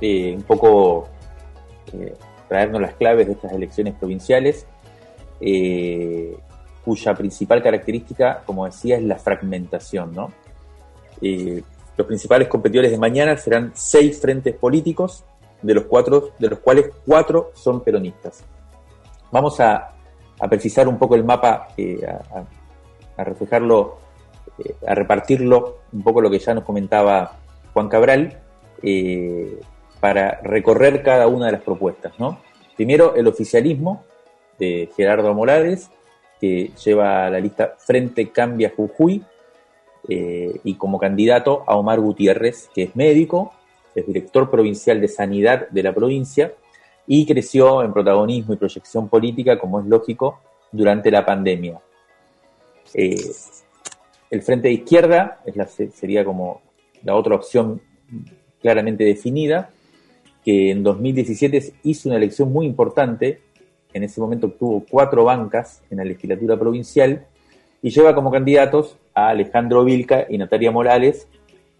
eh, 0.00 0.34
un 0.36 0.44
poco 0.44 1.09
eh, 1.92 2.14
traernos 2.48 2.80
las 2.80 2.94
claves 2.94 3.26
de 3.26 3.32
estas 3.32 3.52
elecciones 3.52 3.94
provinciales, 3.94 4.66
eh, 5.40 6.36
cuya 6.84 7.14
principal 7.14 7.62
característica, 7.62 8.42
como 8.44 8.66
decía, 8.66 8.96
es 8.96 9.02
la 9.02 9.16
fragmentación. 9.16 10.14
¿no? 10.14 10.32
los 11.20 12.06
principales 12.06 12.48
competidores 12.48 12.90
de 12.90 12.96
mañana 12.96 13.36
serán 13.36 13.72
seis 13.74 14.18
frentes 14.18 14.54
políticos, 14.54 15.24
de 15.60 15.74
los, 15.74 15.84
cuatro, 15.84 16.30
de 16.38 16.48
los 16.48 16.60
cuales 16.60 16.90
cuatro 17.04 17.50
son 17.54 17.82
peronistas. 17.82 18.42
Vamos 19.30 19.60
a, 19.60 19.92
precisar 20.48 20.88
un 20.88 20.98
poco 20.98 21.14
el 21.14 21.24
mapa, 21.24 21.68
a, 23.18 23.24
reflejarlo, 23.24 23.98
a 24.86 24.94
repartirlo, 24.94 25.80
un 25.92 26.02
poco 26.02 26.22
lo 26.22 26.30
que 26.30 26.38
ya 26.38 26.54
nos 26.54 26.64
comentaba 26.64 27.36
Juan 27.74 27.88
Cabral, 27.88 28.40
eh, 28.82 29.60
para 30.00 30.40
recorrer 30.42 31.02
cada 31.02 31.26
una 31.28 31.46
de 31.46 31.52
las 31.52 31.62
propuestas. 31.62 32.12
¿no? 32.18 32.40
Primero, 32.76 33.14
el 33.14 33.26
oficialismo 33.26 34.04
de 34.58 34.90
Gerardo 34.96 35.32
Morales, 35.34 35.90
que 36.40 36.70
lleva 36.82 37.28
la 37.30 37.38
lista 37.38 37.76
Frente 37.78 38.30
Cambia 38.30 38.72
Jujuy, 38.74 39.22
eh, 40.08 40.60
y 40.64 40.74
como 40.74 40.98
candidato 40.98 41.62
a 41.66 41.76
Omar 41.76 42.00
Gutiérrez, 42.00 42.70
que 42.74 42.84
es 42.84 42.96
médico, 42.96 43.52
es 43.94 44.06
director 44.06 44.50
provincial 44.50 45.00
de 45.00 45.08
Sanidad 45.08 45.68
de 45.68 45.82
la 45.82 45.92
provincia 45.92 46.52
y 47.06 47.26
creció 47.26 47.82
en 47.82 47.92
protagonismo 47.92 48.54
y 48.54 48.56
proyección 48.56 49.08
política, 49.08 49.58
como 49.58 49.80
es 49.80 49.86
lógico, 49.86 50.40
durante 50.72 51.10
la 51.10 51.26
pandemia. 51.26 51.80
Eh, 52.94 53.16
el 54.30 54.42
Frente 54.42 54.68
de 54.68 54.74
Izquierda 54.74 55.40
sería 55.92 56.24
como 56.24 56.62
la 57.02 57.16
otra 57.16 57.34
opción 57.34 57.82
claramente 58.60 59.04
definida, 59.04 59.70
que 60.44 60.70
en 60.70 60.82
2017 60.82 61.74
hizo 61.82 62.08
una 62.08 62.18
elección 62.18 62.52
muy 62.52 62.66
importante, 62.66 63.40
en 63.92 64.04
ese 64.04 64.20
momento 64.20 64.48
obtuvo 64.48 64.84
cuatro 64.88 65.24
bancas 65.24 65.82
en 65.90 65.98
la 65.98 66.04
legislatura 66.04 66.58
provincial 66.58 67.26
y 67.82 67.90
lleva 67.90 68.14
como 68.14 68.30
candidatos 68.30 68.96
a 69.14 69.28
Alejandro 69.28 69.84
Vilca 69.84 70.26
y 70.28 70.38
Natalia 70.38 70.70
Morales, 70.70 71.26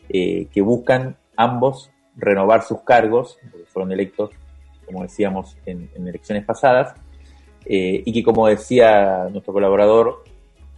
eh, 0.08 0.46
que 0.52 0.60
buscan 0.60 1.16
ambos 1.36 1.90
renovar 2.16 2.62
sus 2.64 2.80
cargos, 2.80 3.38
porque 3.50 3.66
fueron 3.66 3.92
electos, 3.92 4.30
como 4.84 5.02
decíamos, 5.02 5.56
en, 5.66 5.88
elecciones 5.96 6.44
pasadas, 6.44 6.94
eh, 7.64 8.02
y 8.04 8.12
que 8.12 8.22
como 8.22 8.46
decía 8.48 9.28
nuestro 9.30 9.52
colaborador 9.52 10.24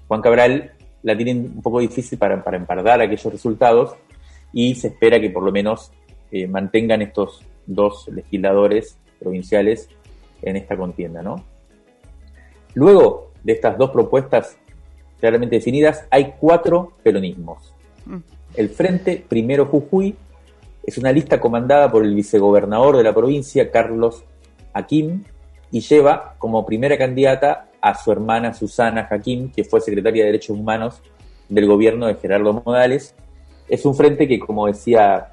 Juan 0.09 0.21
Cabral, 0.21 0.73
la 1.03 1.16
tienen 1.16 1.53
un 1.57 1.62
poco 1.62 1.81
difícil 1.81 2.18
para, 2.18 2.42
para 2.45 2.57
empardar 2.57 3.01
aquellos 3.01 3.33
resultados 3.33 3.97
y 4.53 4.75
se 4.75 4.88
espera 4.88 5.21
que 5.21 5.31
por 5.31 5.42
lo 5.42 5.51
menos 5.51 5.90
eh, 6.31 6.47
mantengan 6.47 7.03
estos 7.03 7.42
dos 7.66 8.09
legisladores 8.09 8.98
provinciales 9.18 9.88
en 10.42 10.57
esta 10.57 10.77
contienda, 10.77 11.22
¿no? 11.22 11.44
Luego 12.75 13.33
de 13.42 13.53
estas 13.53 13.77
dos 13.79 13.90
propuestas 13.90 14.57
claramente 15.20 15.57
definidas, 15.57 16.07
hay 16.11 16.35
cuatro 16.40 16.94
peronismos. 17.03 17.72
Mm. 18.07 18.18
El 18.57 18.68
Frente 18.70 19.25
Primero 19.29 19.66
Jujuy 19.66 20.16
es 20.83 20.98
una 20.98 21.12
lista 21.12 21.40
comandada 21.40 21.90
por 21.90 22.05
el 22.05 22.14
vicegobernador 22.14 22.96
de 22.96 23.05
la 23.05 23.14
provincia, 23.14 23.70
Carlos 23.70 24.25
Hakim, 24.72 25.22
y 25.70 25.81
lleva 25.81 26.35
como 26.38 26.66
primera 26.66 26.98
candidata 26.98 27.68
a 27.81 27.94
su 27.96 28.12
hermana 28.12 28.53
Susana 28.53 29.09
Hakim, 29.11 29.51
que 29.53 29.64
fue 29.64 29.81
secretaria 29.81 30.25
de 30.25 30.33
Derechos 30.33 30.59
Humanos 30.59 31.03
del 31.48 31.66
gobierno 31.66 32.07
de 32.07 32.14
Gerardo 32.16 32.62
Modales. 32.64 33.14
Es 33.68 33.87
un 33.87 33.94
frente 33.94 34.27
que, 34.27 34.38
como 34.38 34.66
decía 34.66 35.33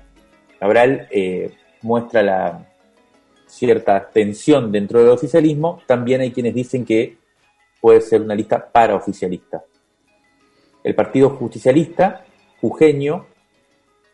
Cabral, 0.59 1.07
eh, 1.11 1.51
muestra 1.81 2.21
la 2.21 2.65
cierta 3.45 4.09
tensión 4.09 4.71
dentro 4.71 4.99
del 4.99 5.09
oficialismo, 5.09 5.81
también 5.87 6.21
hay 6.21 6.31
quienes 6.31 6.53
dicen 6.53 6.85
que 6.85 7.17
puede 7.81 8.01
ser 8.01 8.21
una 8.21 8.35
lista 8.35 8.71
paraoficialista. 8.71 9.63
El 10.83 10.95
Partido 10.95 11.31
Justicialista, 11.31 12.23
jujeño, 12.61 13.25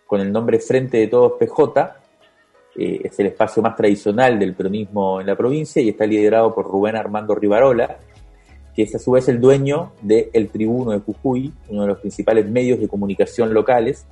con 0.06 0.22
el 0.22 0.32
nombre 0.32 0.60
Frente 0.60 0.98
de 0.98 1.08
Todos 1.08 1.34
PJ, 1.40 1.96
eh, 2.78 3.02
es 3.04 3.20
el 3.20 3.28
espacio 3.28 3.62
más 3.62 3.76
tradicional 3.76 4.38
del 4.38 4.54
peronismo 4.54 5.22
en 5.22 5.28
la 5.28 5.36
provincia 5.36 5.82
y 5.82 5.90
está 5.90 6.06
liderado 6.06 6.54
por 6.54 6.66
Rubén 6.66 6.96
Armando 6.96 7.36
Rivarola, 7.36 7.98
que 8.76 8.84
es 8.84 8.94
a 8.96 9.00
su 9.00 9.12
vez 9.12 9.28
el 9.30 9.40
dueño 9.40 9.94
de 10.02 10.30
El 10.34 10.50
Tribuno 10.50 10.92
de 10.92 11.00
Jujuy, 11.00 11.54
uno 11.70 11.84
de 11.84 11.88
los 11.88 12.00
principales 12.00 12.46
medios 12.50 12.80
de 12.80 12.88
comunicación 12.88 13.54
locales, 13.54 14.06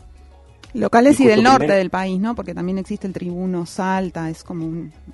Locales 0.73 1.19
y, 1.19 1.27
del 1.27 1.43
norte 1.43 1.71
del 1.71 1.89
país, 1.89 2.19
¿no? 2.19 2.36
Porque 2.36 2.55
también 2.55 2.79
existe 2.79 3.05
el 3.05 3.13
Tribuno 3.13 3.65
Salta, 3.65 4.29
es 4.29 4.43
como 4.43 4.65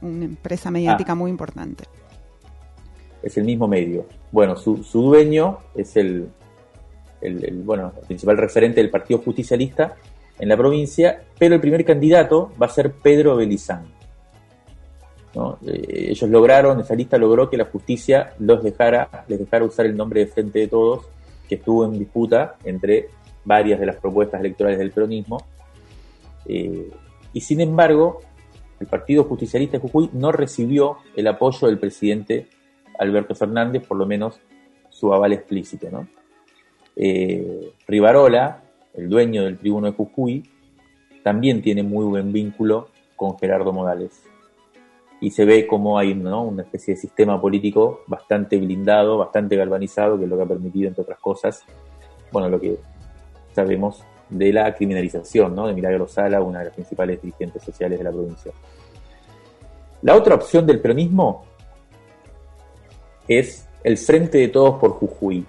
una 0.01 0.25
empresa 0.25 0.71
mediática 0.71 1.11
ah. 1.11 1.15
muy 1.15 1.29
importante. 1.29 1.83
Es 3.21 3.37
el 3.37 3.43
mismo 3.43 3.67
medio. 3.67 4.05
Bueno, 4.31 4.55
su, 4.55 4.77
dueño 4.93 5.59
es 5.75 5.97
el, 5.97 6.29
bueno, 7.65 7.91
el 7.99 8.07
principal 8.07 8.37
referente 8.37 8.79
del 8.79 8.89
Partido 8.89 9.19
Justicialista 9.19 9.95
en 10.39 10.47
la 10.47 10.55
provincia, 10.55 11.23
pero 11.37 11.55
el 11.55 11.61
primer 11.61 11.83
candidato 11.83 12.53
va 12.61 12.67
a 12.67 12.69
ser 12.69 12.93
Pedro 12.93 13.35
Belizán. 13.35 13.87
Eh, 15.65 16.09
ellos 16.11 16.29
lograron, 16.29 16.79
esa 16.79 16.95
lista 16.95 17.17
logró 17.17 17.49
que 17.49 17.57
la 17.57 17.65
justicia 17.65 18.33
los 18.39 18.63
dejara, 18.63 19.25
les 19.27 19.39
dejara 19.39 19.65
usar 19.65 19.85
el 19.85 19.95
nombre 19.95 20.21
de 20.21 20.27
Frente 20.27 20.59
de 20.59 20.67
Todos, 20.67 21.05
que 21.47 21.55
estuvo 21.55 21.85
en 21.85 21.97
disputa 21.97 22.55
entre 22.63 23.09
varias 23.43 23.79
de 23.79 23.85
las 23.85 23.95
propuestas 23.97 24.39
electorales 24.39 24.79
del 24.79 24.91
peronismo. 24.91 25.43
Eh, 26.45 26.89
y 27.33 27.41
sin 27.41 27.61
embargo, 27.61 28.21
el 28.79 28.87
Partido 28.87 29.23
Justicialista 29.23 29.77
de 29.77 29.81
Jujuy 29.81 30.09
no 30.13 30.31
recibió 30.31 30.97
el 31.15 31.27
apoyo 31.27 31.67
del 31.67 31.79
presidente 31.79 32.47
Alberto 32.97 33.35
Fernández, 33.35 33.85
por 33.85 33.97
lo 33.97 34.05
menos 34.05 34.39
su 34.89 35.13
aval 35.13 35.33
explícito. 35.33 35.89
¿no? 35.89 36.07
Eh, 36.95 37.73
Rivarola, 37.87 38.63
el 38.93 39.09
dueño 39.09 39.43
del 39.43 39.57
tribuno 39.57 39.87
de 39.87 39.93
Jujuy, 39.93 40.49
también 41.23 41.61
tiene 41.61 41.83
muy 41.83 42.05
buen 42.05 42.31
vínculo 42.31 42.89
con 43.15 43.37
Gerardo 43.37 43.73
Modales. 43.73 44.23
Y 45.21 45.31
se 45.31 45.43
ve 45.43 45.67
como 45.67 45.99
hay 45.99 46.13
una 46.13 46.63
especie 46.63 46.93
de 46.93 47.01
sistema 47.01 47.41
político 47.41 48.01
bastante 48.07 48.57
blindado, 48.57 49.17
bastante 49.17 49.57
galvanizado, 49.57 50.17
que 50.17 50.23
es 50.23 50.29
lo 50.29 50.37
que 50.37 50.43
ha 50.43 50.47
permitido, 50.47 50.87
entre 50.87 51.01
otras 51.01 51.19
cosas, 51.19 51.65
bueno, 52.31 52.47
lo 52.47 52.59
que 52.59 52.77
sabemos 53.59 54.03
de 54.29 54.53
la 54.53 54.73
criminalización 54.73 55.55
¿no? 55.55 55.67
de 55.67 55.73
Milagro 55.73 56.07
Sala, 56.07 56.41
una 56.41 56.59
de 56.59 56.65
las 56.65 56.73
principales 56.73 57.21
dirigentes 57.21 57.61
sociales 57.63 57.97
de 57.97 58.03
la 58.03 58.11
provincia. 58.11 58.51
La 60.01 60.15
otra 60.15 60.35
opción 60.35 60.65
del 60.65 60.79
peronismo 60.79 61.43
es 63.27 63.67
el 63.83 63.97
Frente 63.97 64.37
de 64.37 64.47
Todos 64.47 64.79
por 64.79 64.91
Jujuy. 64.91 65.45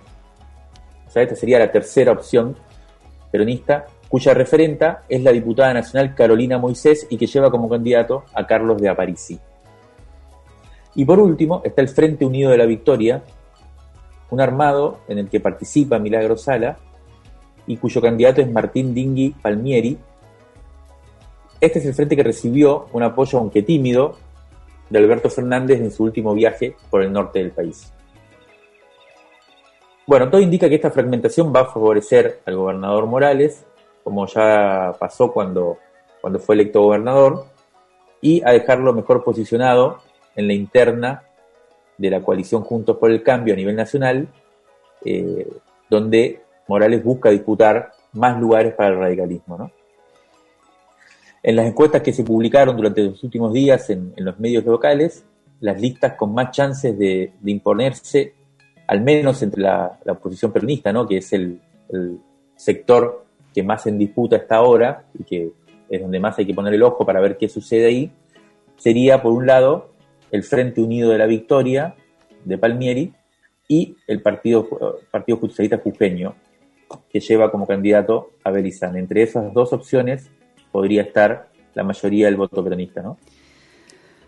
O 1.07 1.11
sea, 1.11 1.23
esta 1.23 1.37
sería 1.37 1.59
la 1.59 1.70
tercera 1.70 2.12
opción 2.12 2.57
peronista, 3.31 3.87
cuya 4.09 4.35
referenta 4.35 5.05
es 5.09 5.23
la 5.23 5.31
diputada 5.31 5.73
nacional 5.73 6.14
Carolina 6.16 6.59
Moisés 6.59 7.07
y 7.11 7.16
que 7.16 7.27
lleva 7.27 7.51
como 7.51 7.68
candidato 7.68 8.25
a 8.35 8.44
Carlos 8.44 8.81
de 8.81 8.88
Aparici. 8.88 9.38
Y 10.96 11.05
por 11.05 11.20
último 11.20 11.62
está 11.64 11.81
el 11.81 11.88
Frente 11.88 12.25
Unido 12.25 12.51
de 12.51 12.59
la 12.59 12.66
Victoria, 12.66 13.23
un 14.31 14.40
armado 14.40 14.99
en 15.07 15.18
el 15.18 15.29
que 15.29 15.38
participa 15.38 16.01
Milagro 16.01 16.37
Sala 16.37 16.79
y 17.70 17.76
cuyo 17.76 18.00
candidato 18.00 18.40
es 18.40 18.50
Martín 18.50 18.92
Dingui 18.92 19.30
Palmieri. 19.30 19.96
Este 21.61 21.78
es 21.78 21.87
el 21.87 21.94
frente 21.94 22.16
que 22.16 22.24
recibió 22.24 22.88
un 22.92 23.04
apoyo, 23.04 23.38
aunque 23.38 23.62
tímido, 23.62 24.16
de 24.88 24.98
Alberto 24.98 25.30
Fernández 25.30 25.80
en 25.80 25.92
su 25.92 26.02
último 26.02 26.35
viaje 26.35 26.74
por 26.90 27.02
el 27.02 27.12
norte 27.12 27.38
del 27.38 27.52
país. 27.52 27.92
Bueno, 30.04 30.28
todo 30.28 30.40
indica 30.40 30.68
que 30.68 30.74
esta 30.74 30.90
fragmentación 30.90 31.54
va 31.54 31.61
a 31.61 31.66
favorecer 31.66 32.40
al 32.44 32.56
gobernador 32.56 33.06
Morales, 33.06 33.64
como 34.02 34.26
ya 34.26 34.92
pasó 34.98 35.30
cuando, 35.30 35.78
cuando 36.20 36.40
fue 36.40 36.56
electo 36.56 36.83
gobernador, 36.83 37.44
y 38.20 38.42
a 38.44 38.50
dejarlo 38.50 38.92
mejor 38.92 39.22
posicionado 39.22 39.98
en 40.35 40.48
la 40.48 40.54
interna 40.54 41.22
de 41.96 42.11
la 42.11 42.20
coalición 42.20 42.62
Juntos 42.62 42.96
por 42.96 43.12
el 43.12 43.22
Cambio 43.22 43.54
a 43.54 43.56
nivel 43.56 43.76
nacional, 43.76 44.26
eh, 45.04 45.46
donde 45.88 46.40
Morales 46.70 47.02
busca 47.02 47.30
disputar 47.30 47.90
más 48.12 48.40
lugares 48.40 48.74
para 48.74 48.90
el 48.90 49.00
radicalismo. 49.00 49.59
¿no? 49.59 49.72
En 51.42 51.56
las 51.56 51.66
encuestas 51.66 52.00
que 52.00 52.12
se 52.12 52.22
publicaron 52.22 52.76
durante 52.76 53.02
los 53.02 53.24
últimos 53.24 53.52
días 53.52 53.90
en, 53.90 54.14
los 54.18 54.38
medios 54.38 54.64
locales, 54.64 55.24
las 55.59 55.80
listas 55.80 56.14
con 56.14 56.33
más 56.33 56.52
chances 56.52 56.96
de, 56.96 57.33
imponerse, 57.44 58.35
al 58.87 59.00
menos 59.00 59.42
entre 59.42 59.62
la, 59.62 59.98
oposición 60.06 60.52
peronista, 60.52 60.92
¿no? 60.92 61.09
que 61.09 61.16
es 61.16 61.33
el, 61.33 61.61
sector 62.54 63.24
que 63.52 63.64
más 63.64 63.87
en 63.88 63.98
disputa 63.98 64.37
está 64.37 64.56
ahora 64.56 65.06
y 65.18 65.24
que 65.24 65.50
es 65.88 66.00
donde 66.00 66.20
más 66.20 66.38
hay 66.38 66.46
que 66.46 66.54
poner 66.54 66.72
el 66.74 66.85
ojo 66.85 67.04
para 67.04 67.20
ver 67.20 67.37
qué 67.37 67.48
sucede 67.48 67.87
ahí, 67.87 68.12
sería, 68.76 69.22
por 69.22 69.33
un 69.33 69.46
lado, 69.46 69.90
el 70.30 70.44
Frente 70.44 70.80
Unido 70.80 71.11
de 71.11 71.18
la 71.18 71.26
Victoria 71.26 71.96
de 72.44 72.59
Palmieri 72.59 73.12
y 73.66 73.96
el 74.06 74.22
Partido, 74.22 74.68
Partido 75.11 75.38
Justicialista 75.38 75.78
Jujeño, 75.78 76.37
que 77.11 77.20
lleva 77.20 77.50
como 77.50 77.66
candidato 77.66 78.33
a 78.44 78.50
Berizán. 78.50 78.96
Entre 78.96 79.22
esas 79.22 79.53
dos 79.53 79.72
opciones 79.72 80.31
podría 80.72 81.03
estar 81.03 81.48
la 81.74 81.83
mayoría 81.83 82.26
del 82.26 82.37
voto 82.37 82.62
peronista, 82.62 83.03
¿no? 83.03 83.18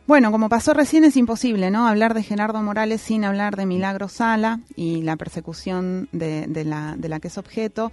Bueno, 0.07 0.33
como 0.33 0.49
pasó 0.49 0.75
recién 0.75 1.05
es 1.05 1.17
imposible, 1.17 1.71
¿no? 1.71 1.87
Hablar 1.87 2.13
de 2.13 2.25
Gerardo 2.25 2.61
Morales 2.61 3.01
sin 3.01 3.25
hablar 3.25 3.57
de 3.57 3.67
Milagro 3.67 4.09
Sala 4.09 4.59
y 4.75 5.03
la 5.03 5.17
persecución 5.17 6.09
de, 6.11 6.47
la, 6.65 6.97
de 6.99 7.09
la 7.09 7.21
que 7.21 7.29
es 7.29 7.39
objeto. 7.39 7.93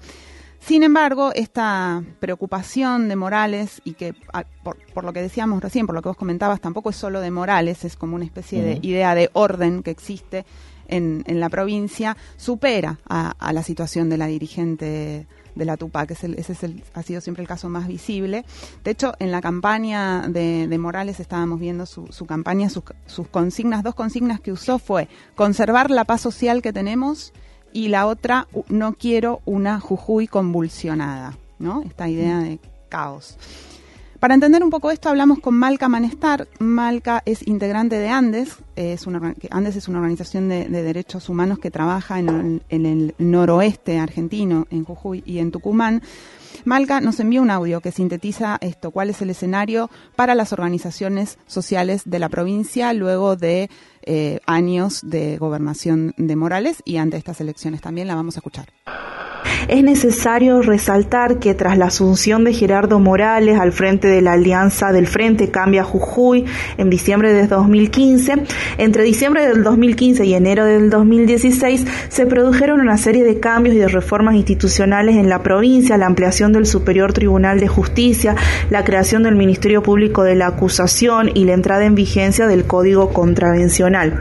Sin 0.59 0.83
embargo, 0.83 1.31
esta 1.33 2.03
preocupación 2.19 3.07
de 3.07 3.15
Morales, 3.15 3.81
y 3.85 3.93
que 3.93 4.13
por, 4.63 5.03
lo 5.03 5.13
que 5.13 5.21
decíamos 5.21 5.61
recién, 5.61 5.85
por 5.85 5.95
lo 5.95 6.01
que 6.01 6.09
vos 6.09 6.17
comentabas, 6.17 6.59
tampoco 6.59 6.89
es 6.89 6.95
solo 6.95 7.21
de 7.21 7.31
Morales, 7.31 7.85
es 7.85 7.95
como 7.95 8.15
una 8.15 8.25
especie 8.25 8.61
de 8.61 8.79
idea 8.81 9.15
de 9.15 9.29
orden 9.33 9.83
que 9.83 9.91
existe 9.91 10.45
en, 10.89 11.23
en 11.27 11.39
la 11.39 11.49
provincia, 11.49 12.17
supera 12.37 12.99
a, 13.07 13.53
la 13.53 13.63
situación 13.63 14.09
de 14.09 14.17
la 14.17 14.27
dirigente 14.27 15.27
de 15.55 15.65
la 15.65 15.77
Tupac. 15.77 16.09
ese 16.11 16.35
es 16.37 16.63
el, 16.63 16.83
ha 16.93 17.03
sido 17.03 17.21
siempre 17.21 17.41
el 17.41 17.47
caso 17.47 17.69
más 17.69 17.87
visible. 17.87 18.45
De 18.83 18.91
hecho, 18.91 19.13
en 19.19 19.31
la 19.31 19.41
campaña 19.41 20.27
de, 20.27 20.77
Morales 20.79 21.19
estábamos 21.19 21.59
viendo 21.59 21.85
su, 21.85 22.07
campaña, 22.25 22.69
sus, 22.69 22.83
consignas, 23.29 23.83
dos 23.83 23.95
consignas 23.95 24.39
que 24.39 24.51
usó 24.51 24.79
fue 24.79 25.07
conservar 25.35 25.91
la 25.91 26.05
paz 26.05 26.21
social 26.21 26.61
que 26.61 26.73
tenemos 26.73 27.33
y 27.73 27.89
la 27.89 28.07
otra, 28.07 28.47
no 28.69 28.93
quiero 28.93 29.41
una 29.45 29.79
Jujuy 29.79 30.27
convulsionada, 30.27 31.37
¿no? 31.59 31.83
Esta 31.83 32.09
idea 32.09 32.39
de 32.39 32.59
caos. 32.89 33.37
Para 34.19 34.33
entender 34.33 34.63
un 34.65 34.69
poco 34.69 34.91
esto, 34.91 35.07
hablamos 35.07 35.39
con 35.39 35.55
Malca 35.55 35.87
Manestar. 35.87 36.49
Malca 36.59 37.23
es 37.25 37.47
integrante 37.47 37.97
de 37.97 38.09
Andes. 38.09 38.57
Andes 39.49 39.75
es 39.77 39.87
una 39.87 39.99
organización 39.99 40.49
de, 40.49 40.67
derechos 40.67 41.29
humanos 41.29 41.59
que 41.59 41.71
trabaja 41.71 42.19
en, 42.19 42.61
el 42.69 43.15
noroeste 43.17 43.97
argentino, 43.97 44.67
en 44.71 44.83
Jujuy 44.83 45.23
y 45.25 45.39
en 45.39 45.51
Tucumán. 45.51 46.01
Malca 46.65 46.99
nos 46.99 47.21
envía 47.21 47.41
un 47.41 47.49
audio 47.49 47.79
que 47.79 47.93
sintetiza 47.93 48.57
esto, 48.59 48.91
cuál 48.91 49.09
es 49.09 49.21
el 49.21 49.29
escenario 49.29 49.89
para 50.17 50.35
las 50.35 50.51
organizaciones 50.51 51.37
sociales 51.47 52.01
de 52.03 52.19
la 52.19 52.27
provincia 52.27 52.91
luego 52.91 53.37
de 53.37 53.69
eh, 54.01 54.39
años 54.45 54.99
de 55.01 55.37
gobernación 55.37 56.13
de 56.17 56.35
Morales 56.35 56.81
y 56.83 56.97
ante 56.97 57.15
estas 57.15 57.39
elecciones. 57.39 57.79
También 57.79 58.07
la 58.09 58.15
vamos 58.15 58.35
a 58.35 58.39
escuchar. 58.39 58.67
Es 59.69 59.83
necesario 59.83 60.61
resaltar 60.61 61.37
que 61.37 61.53
tras 61.53 61.77
la 61.77 61.85
asunción 61.85 62.43
de 62.43 62.53
Gerardo 62.53 62.99
Morales 62.99 63.59
al 63.59 63.71
frente 63.71 64.07
de 64.07 64.21
la 64.21 64.33
Alianza 64.33 64.91
del 64.91 65.07
Frente 65.07 65.49
Cambia 65.49 65.83
Jujuy 65.83 66.45
en 66.77 66.89
diciembre 66.89 67.33
de 67.33 67.47
2015, 67.47 68.33
entre 68.77 69.03
diciembre 69.03 69.47
del 69.47 69.63
2015 69.63 70.25
y 70.25 70.33
enero 70.33 70.65
del 70.65 70.89
2016 70.89 71.85
se 72.09 72.25
produjeron 72.25 72.81
una 72.81 72.97
serie 72.97 73.23
de 73.23 73.39
cambios 73.39 73.75
y 73.75 73.79
de 73.79 73.87
reformas 73.87 74.35
institucionales 74.35 75.15
en 75.15 75.29
la 75.29 75.43
provincia, 75.43 75.97
la 75.97 76.07
ampliación 76.07 76.51
del 76.51 76.65
Superior 76.65 77.13
Tribunal 77.13 77.59
de 77.59 77.67
Justicia, 77.67 78.35
la 78.69 78.83
creación 78.83 79.23
del 79.23 79.35
Ministerio 79.35 79.83
Público 79.83 80.23
de 80.23 80.35
la 80.35 80.47
Acusación 80.47 81.29
y 81.33 81.45
la 81.45 81.53
entrada 81.53 81.85
en 81.85 81.95
vigencia 81.95 82.47
del 82.47 82.65
Código 82.65 83.13
Contravencional. 83.13 84.19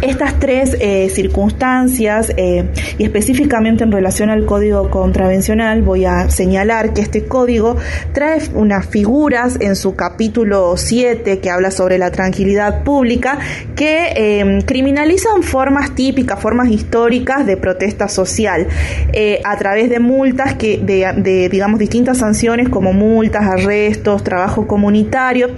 Estas 0.00 0.38
tres 0.38 0.76
eh, 0.80 1.10
circunstancias, 1.10 2.32
eh, 2.36 2.70
y 2.98 3.04
específicamente 3.04 3.84
en 3.84 3.92
relación 3.92 4.30
al 4.30 4.44
Código 4.44 4.55
código 4.56 4.88
contravencional, 4.88 5.82
voy 5.82 6.06
a 6.06 6.30
señalar 6.30 6.94
que 6.94 7.02
este 7.02 7.26
código 7.26 7.76
trae 8.14 8.40
unas 8.54 8.86
figuras 8.86 9.58
en 9.60 9.76
su 9.76 9.96
capítulo 9.96 10.78
7 10.78 11.40
que 11.40 11.50
habla 11.50 11.70
sobre 11.70 11.98
la 11.98 12.10
tranquilidad 12.10 12.82
pública 12.82 13.38
que 13.74 14.12
em, 14.16 14.62
criminalizan 14.62 15.42
formas 15.42 15.94
típicas, 15.94 16.40
formas 16.40 16.70
históricas 16.70 17.44
de 17.44 17.58
protesta 17.58 18.08
social 18.08 18.66
eh, 19.12 19.42
a 19.44 19.58
través 19.58 19.90
de 19.90 20.00
multas 20.00 20.54
que 20.54 20.78
de, 20.78 21.50
digamos 21.50 21.78
distintas 21.78 22.16
sanciones 22.16 22.70
como 22.70 22.94
multas, 22.94 23.44
arrestos, 23.44 24.24
trabajo 24.24 24.66
comunitario. 24.66 25.50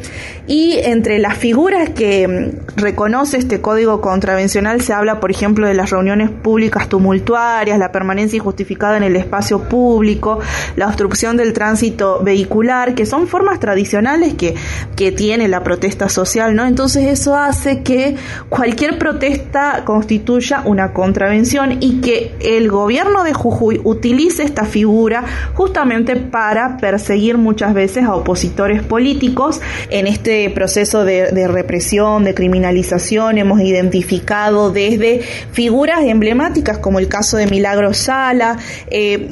Y 0.49 0.79
entre 0.83 1.19
las 1.19 1.37
figuras 1.37 1.91
que 1.91 2.23
em, 2.23 2.51
reconoce 2.75 3.37
este 3.37 3.61
código 3.61 4.01
contravencional 4.01 4.81
se 4.81 4.93
habla 4.93 5.21
por 5.21 5.31
ejemplo 5.31 5.69
de 5.69 5.75
las 5.75 5.91
reuniones 5.91 6.31
públicas 6.31 6.89
tumultuarias, 6.89 7.79
la 7.79 7.93
permanencia 7.93 8.39
injustificada 8.39 8.88
en 8.97 9.03
el 9.03 9.17
espacio 9.17 9.69
público, 9.69 10.39
la 10.77 10.87
obstrucción 10.89 11.37
del 11.37 11.53
tránsito 11.53 12.21
vehicular, 12.23 12.95
que 12.95 13.07
son 13.07 13.29
formas 13.29 13.61
tradicionales 13.61 14.35
que, 14.35 14.55
que 14.97 15.13
tiene 15.13 15.49
la 15.49 15.63
protesta 15.63 16.09
social, 16.09 16.55
¿no? 16.55 16.67
Entonces 16.67 17.07
eso 17.07 17.37
hace 17.37 17.83
que 17.83 18.17
cualquier 18.49 18.99
protesta 18.99 19.83
constituya 19.85 20.63
una 20.65 20.93
contravención 20.93 21.79
y 21.81 22.01
que 22.01 22.35
el 22.41 22.71
gobierno 22.71 23.25
de 23.25 23.33
Jujuy 23.33 23.81
utilice 23.85 24.43
esta 24.43 24.65
figura 24.65 25.25
justamente 25.55 26.17
para 26.17 26.77
perseguir 26.79 27.39
muchas 27.39 27.75
veces 27.75 28.05
a 28.05 28.15
opositores 28.15 28.83
políticos 28.83 29.61
en 29.91 30.07
este 30.07 30.51
proceso 30.51 31.05
de, 31.05 31.31
de 31.33 31.49
represión, 31.49 32.25
de 32.25 32.35
criminalización, 32.35 33.39
hemos 33.39 33.61
identificado 33.61 34.71
desde 34.71 35.21
figuras 35.53 36.01
emblemáticas 36.03 36.79
como 36.79 36.99
el 36.99 37.09
caso 37.09 37.37
de 37.37 37.47
Milagro 37.47 37.95
Sala, 37.95 38.59
eh, 38.91 39.31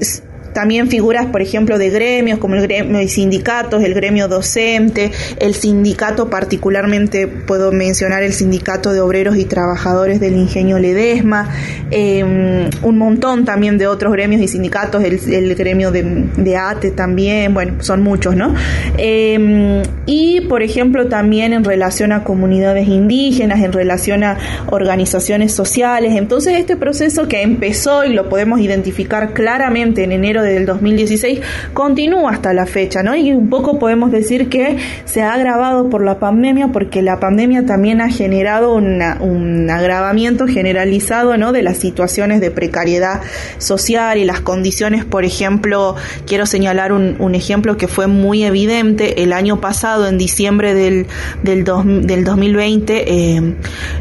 también 0.57 0.89
figuras, 0.89 1.27
por 1.27 1.43
ejemplo, 1.43 1.77
de 1.77 1.91
gremios 1.91 2.39
como 2.39 2.55
el 2.55 2.63
gremio 2.63 2.97
de 2.97 3.09
sindicatos, 3.09 3.85
el 3.85 3.93
gremio 3.93 4.27
docente, 4.27 5.13
el 5.39 5.55
sindicato 5.55 6.31
particularmente 6.31 7.27
puedo 7.27 7.73
mencionar 7.73 8.23
el 8.23 8.33
sindicato 8.33 8.95
de 8.95 9.03
obreros 9.03 9.37
y 9.37 9.45
trabajadores 9.45 10.19
del 10.19 10.35
ingenio 10.35 10.79
Ledesma, 10.79 11.51
em, 11.91 12.71
un 12.81 12.97
montón 12.97 13.45
también 13.45 13.77
de 13.77 13.87
otros 13.87 14.15
gremios 14.15 14.41
y 14.41 14.49
sindicatos, 14.49 15.05
el, 15.05 15.55
gremio 15.57 15.91
de, 15.91 16.57
ATE 16.57 16.91
también, 16.91 17.53
bueno, 17.53 17.75
son 17.81 18.03
muchos, 18.03 18.35
¿no? 18.35 18.55
Em, 18.97 19.83
y, 20.07 20.41
por 20.49 20.63
ejemplo, 20.63 21.09
también 21.09 21.53
en 21.53 21.65
relación 21.65 22.13
a 22.13 22.25
comunidades 22.25 22.89
indígenas, 22.89 23.63
en 23.63 23.75
relación 23.75 24.25
a 24.25 24.39
organizaciones 24.69 25.53
sociales. 25.53 26.15
Entonces, 26.17 26.55
este 26.59 26.77
proceso 26.77 27.29
que 27.29 27.43
empezó 27.43 28.07
y 28.07 28.15
lo 28.15 28.31
podemos 28.31 28.59
identificar 28.61 29.35
claramente 29.35 30.03
en 30.03 30.13
enero 30.13 30.46
del 30.51 30.67
2016 30.67 31.41
continúa 31.73 32.33
hasta 32.33 32.53
la 32.53 32.67
fecha, 32.67 33.03
¿no? 33.03 33.15
Y 33.15 33.33
un 33.33 33.49
poco 33.49 33.79
podemos 33.79 34.11
decir 34.11 34.49
que 34.49 34.79
se 35.05 35.23
ha 35.23 35.35
agravado 35.35 35.89
por 35.89 36.05
la 36.05 36.19
pandemia 36.19 36.69
porque 36.69 37.03
la 37.03 37.21
pandemia 37.21 37.67
también 37.67 38.01
ha 38.01 38.11
generado 38.11 38.75
un 38.75 39.71
agravamiento 39.71 40.47
generalizado, 40.47 41.37
¿no? 41.37 41.53
De 41.53 41.63
las 41.63 41.79
situaciones 41.79 42.41
de 42.41 42.51
precariedad 42.51 43.21
social 43.59 44.19
y 44.19 44.25
las 44.25 44.41
condiciones, 44.41 45.05
por 45.05 45.25
ejemplo, 45.25 45.97
quiero 46.27 46.47
señalar 46.47 46.93
un, 46.93 47.35
ejemplo 47.35 47.77
que 47.77 47.87
fue 47.87 48.07
muy 48.07 48.45
evidente 48.45 49.23
el 49.23 49.33
año 49.33 49.61
pasado, 49.61 50.07
en 50.07 50.17
diciembre 50.17 50.75
del, 50.75 51.07
del, 51.43 51.65
del 51.65 52.25
2020, 52.25 53.37
eh, 53.37 53.55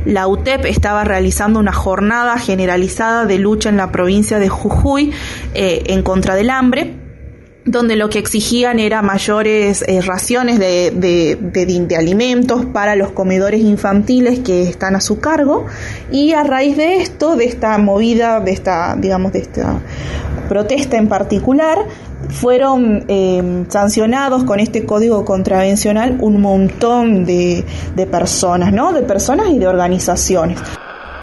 la 0.05 0.27
UTEP 0.27 0.65
estaba 0.65 1.03
realizando 1.03 1.59
una 1.59 1.73
jornada 1.73 2.37
generalizada 2.37 3.25
de 3.25 3.39
lucha 3.39 3.69
en 3.69 3.77
la 3.77 3.91
provincia 3.91 4.39
de 4.39 4.47
Jujuy 4.47 5.11
eh, 5.53 5.83
en 5.87 6.01
contra 6.01 6.34
del 6.35 6.49
hambre 6.49 7.05
donde 7.65 7.95
lo 7.95 8.09
que 8.09 8.19
exigían 8.19 8.79
era 8.79 9.01
mayores 9.01 9.83
eh, 9.87 9.99
raciones 10.01 10.59
de, 10.59 10.91
de, 10.91 11.95
alimentos 11.95 12.65
para 12.65 12.95
los 12.95 13.11
comedores 13.11 13.61
infantiles 13.61 14.39
que 14.39 14.63
están 14.63 14.95
a 14.95 15.01
su 15.01 15.19
cargo 15.19 15.65
y 16.11 16.33
a 16.33 16.43
raíz 16.43 16.77
de 16.77 16.97
esto, 16.97 17.35
de 17.35 17.45
esta 17.45 17.77
movida, 17.79 18.39
de 18.39 18.51
esta, 18.51 18.95
digamos, 18.95 19.33
de 19.33 19.39
esta 19.39 19.79
protesta 20.47 20.97
en 20.97 21.07
particular, 21.07 21.79
fueron 22.29 23.05
eh, 23.07 23.65
sancionados 23.69 24.43
con 24.43 24.59
este 24.59 24.85
código 24.85 25.25
contravencional 25.25 26.17
un 26.21 26.41
montón 26.41 27.25
de, 27.25 27.63
de 27.95 28.05
personas, 28.05 28.71
¿no? 28.73 28.93
De 28.93 29.01
personas 29.01 29.49
y 29.49 29.57
de 29.57 29.67
organizaciones. 29.67 30.59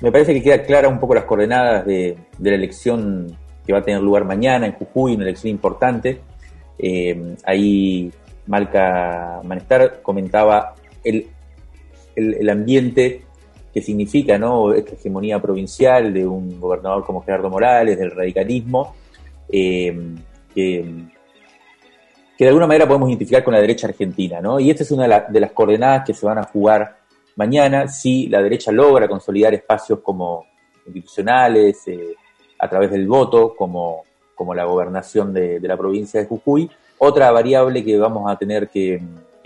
Me 0.00 0.10
parece 0.10 0.34
que 0.34 0.42
queda 0.42 0.64
clara 0.64 0.88
un 0.88 0.98
poco 0.98 1.14
las 1.14 1.24
coordenadas 1.24 1.86
de, 1.86 2.16
de 2.36 2.50
la 2.50 2.56
elección 2.56 3.36
que 3.66 3.72
va 3.72 3.80
a 3.80 3.82
tener 3.82 4.00
lugar 4.00 4.24
mañana 4.24 4.66
en 4.66 4.72
Jujuy, 4.72 5.14
una 5.14 5.24
elección 5.24 5.50
importante. 5.50 6.20
Eh, 6.78 7.36
ahí 7.44 8.10
Malca 8.46 9.40
Manestar 9.44 10.00
comentaba 10.02 10.74
el, 11.04 11.28
el, 12.16 12.50
ambiente 12.50 13.22
que 13.72 13.80
significa 13.80 14.36
¿no? 14.38 14.72
esta 14.72 14.94
hegemonía 14.94 15.40
provincial 15.40 16.12
de 16.12 16.26
un 16.26 16.60
gobernador 16.60 17.04
como 17.04 17.22
Gerardo 17.22 17.50
Morales, 17.50 17.98
del 17.98 18.10
radicalismo, 18.10 18.94
eh, 19.48 19.96
que, 20.54 20.84
que, 22.36 22.44
de 22.44 22.48
alguna 22.48 22.66
manera 22.66 22.86
podemos 22.86 23.08
identificar 23.08 23.44
con 23.44 23.54
la 23.54 23.60
derecha 23.60 23.86
argentina. 23.86 24.40
¿no? 24.40 24.58
Y 24.58 24.70
esta 24.70 24.82
es 24.82 24.90
una 24.90 25.06
de, 25.06 25.22
de, 25.28 25.40
las 25.40 25.52
coordenadas 25.52 26.04
que 26.04 26.14
se 26.14 26.26
van 26.26 26.38
a 26.38 26.44
jugar 26.44 26.98
mañana 27.36 27.88
si 27.88 28.26
la 28.26 28.42
derecha 28.42 28.72
logra 28.72 29.08
consolidar 29.08 29.54
espacios 29.54 30.00
como 30.00 30.46
institucionales, 30.86 31.86
eh, 31.86 32.14
a 32.62 32.68
través 32.68 32.92
del 32.92 33.08
voto, 33.08 33.56
como, 33.56 34.04
como 34.36 34.54
la 34.54 34.64
gobernación 34.64 35.34
de, 35.34 35.58
de, 35.58 35.68
la 35.68 35.76
provincia 35.76 36.20
de 36.20 36.26
Jujuy. 36.26 36.70
Otra 36.98 37.32
variable 37.32 37.84
que 37.84 37.98
vamos 37.98 38.30
a 38.30 38.36
tener 38.36 38.68
que, 38.68 39.02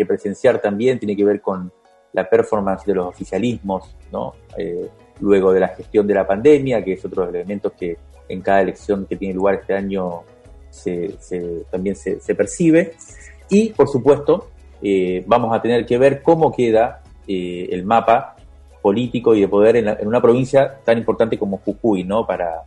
presenciar 0.06 0.60
también 0.60 0.98
tiene 0.98 1.16
que 1.16 1.24
ver 1.24 1.40
con 1.40 1.72
la 2.12 2.28
performance 2.28 2.84
de 2.84 2.94
los 2.94 3.06
oficialismos, 3.06 3.96
¿no? 4.12 4.34
Eh, 4.58 4.90
luego 5.20 5.50
de 5.54 5.60
la 5.60 5.68
gestión 5.68 6.06
de 6.06 6.12
la 6.12 6.26
pandemia, 6.26 6.84
que 6.84 6.92
es 6.92 7.04
otro 7.06 7.22
de 7.22 7.28
los 7.28 7.34
elementos 7.36 7.72
que 7.72 7.96
en 8.28 8.42
cada 8.42 8.60
elección 8.60 9.06
que 9.06 9.16
tiene 9.16 9.32
lugar 9.32 9.54
este 9.54 9.72
año 9.72 10.24
se, 10.68 11.16
también 11.70 11.96
se, 11.96 12.20
se, 12.20 12.34
percibe. 12.34 12.92
Y, 13.48 13.70
por 13.70 13.88
supuesto, 13.88 14.50
eh, 14.82 15.24
vamos 15.26 15.56
a 15.56 15.62
tener 15.62 15.86
que 15.86 15.96
ver 15.96 16.20
cómo 16.20 16.52
queda 16.54 17.02
eh, 17.26 17.68
el 17.70 17.86
mapa 17.86 18.36
político 18.82 19.34
y 19.34 19.40
de 19.40 19.48
poder 19.48 19.76
en, 19.76 19.86
la, 19.86 19.94
en, 19.94 20.06
una 20.06 20.20
provincia 20.20 20.78
tan 20.84 20.98
importante 20.98 21.38
como 21.38 21.56
Jujuy, 21.56 22.04
¿no? 22.04 22.26
Para, 22.26 22.64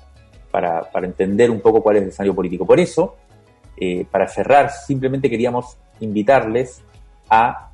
para, 0.52 0.82
para 0.91 1.06
entender 1.06 1.52
un 1.52 1.62
poco 1.62 1.82
cuál 1.82 1.97
es 1.97 2.04
el 2.04 2.10
escenario 2.10 2.36
político. 2.36 2.66
Por 2.66 2.80
eso, 2.80 3.16
eh, 3.78 4.06
para 4.10 4.28
cerrar, 4.28 4.72
simplemente 4.72 5.30
queríamos 5.30 5.78
invitarles 6.00 6.82
a 7.30 7.72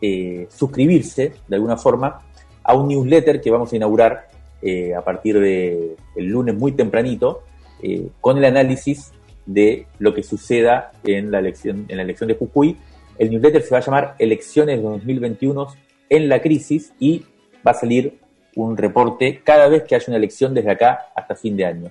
eh, 0.00 0.46
suscribirse 0.50 1.32
de 1.48 1.56
alguna 1.56 1.76
forma 1.76 2.20
a 2.62 2.74
un 2.74 2.88
newsletter 2.88 3.40
que 3.40 3.50
vamos 3.50 3.72
a 3.72 3.76
inaugurar 3.76 4.28
eh, 4.60 4.94
a 4.94 5.02
partir 5.02 5.34
del 5.38 5.96
de 6.14 6.22
lunes 6.22 6.54
muy 6.54 6.72
tempranito 6.72 7.44
eh, 7.82 8.08
con 8.20 8.36
el 8.38 8.44
análisis 8.44 9.12
de 9.46 9.86
lo 9.98 10.12
que 10.12 10.22
suceda 10.22 10.92
en 11.04 11.30
la 11.30 11.38
elección 11.38 11.86
en 11.88 11.96
la 11.96 12.02
elección 12.02 12.28
de 12.28 12.34
Jujuy. 12.34 12.76
El 13.18 13.30
newsletter 13.30 13.62
se 13.62 13.70
va 13.70 13.78
a 13.78 13.80
llamar 13.80 14.14
Elecciones 14.18 14.82
2021 14.82 15.66
en 16.10 16.28
la 16.28 16.42
crisis 16.42 16.92
y 16.98 17.24
va 17.66 17.70
a 17.70 17.74
salir 17.74 18.18
un 18.54 18.76
reporte 18.76 19.40
cada 19.44 19.68
vez 19.68 19.84
que 19.84 19.94
haya 19.94 20.06
una 20.08 20.16
elección 20.16 20.52
desde 20.52 20.70
acá 20.70 21.06
hasta 21.14 21.34
fin 21.36 21.56
de 21.56 21.64
año. 21.64 21.90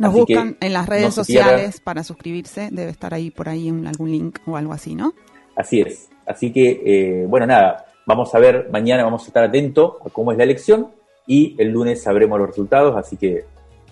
Nos 0.00 0.12
Así 0.12 0.20
buscan 0.20 0.56
en 0.60 0.72
las 0.72 0.88
redes 0.88 1.04
no 1.04 1.10
sociales 1.10 1.78
para 1.78 2.02
suscribirse, 2.02 2.70
debe 2.72 2.90
estar 2.90 3.12
ahí 3.12 3.30
por 3.30 3.50
ahí 3.50 3.68
en 3.68 3.86
algún 3.86 4.10
link 4.10 4.38
o 4.46 4.56
algo 4.56 4.72
así, 4.72 4.94
¿no? 4.94 5.12
Así 5.54 5.82
es. 5.82 6.08
Así 6.26 6.50
que, 6.50 6.80
eh, 6.86 7.26
bueno, 7.28 7.46
nada, 7.46 7.84
vamos 8.06 8.34
a 8.34 8.38
ver, 8.38 8.70
mañana 8.72 9.04
vamos 9.04 9.24
a 9.24 9.26
estar 9.26 9.44
atentos 9.44 9.96
a 10.02 10.08
cómo 10.08 10.32
es 10.32 10.38
la 10.38 10.44
elección 10.44 10.88
y 11.26 11.54
el 11.58 11.68
lunes 11.68 12.02
sabremos 12.02 12.38
los 12.38 12.48
resultados, 12.48 12.96
así 12.96 13.18
que 13.18 13.44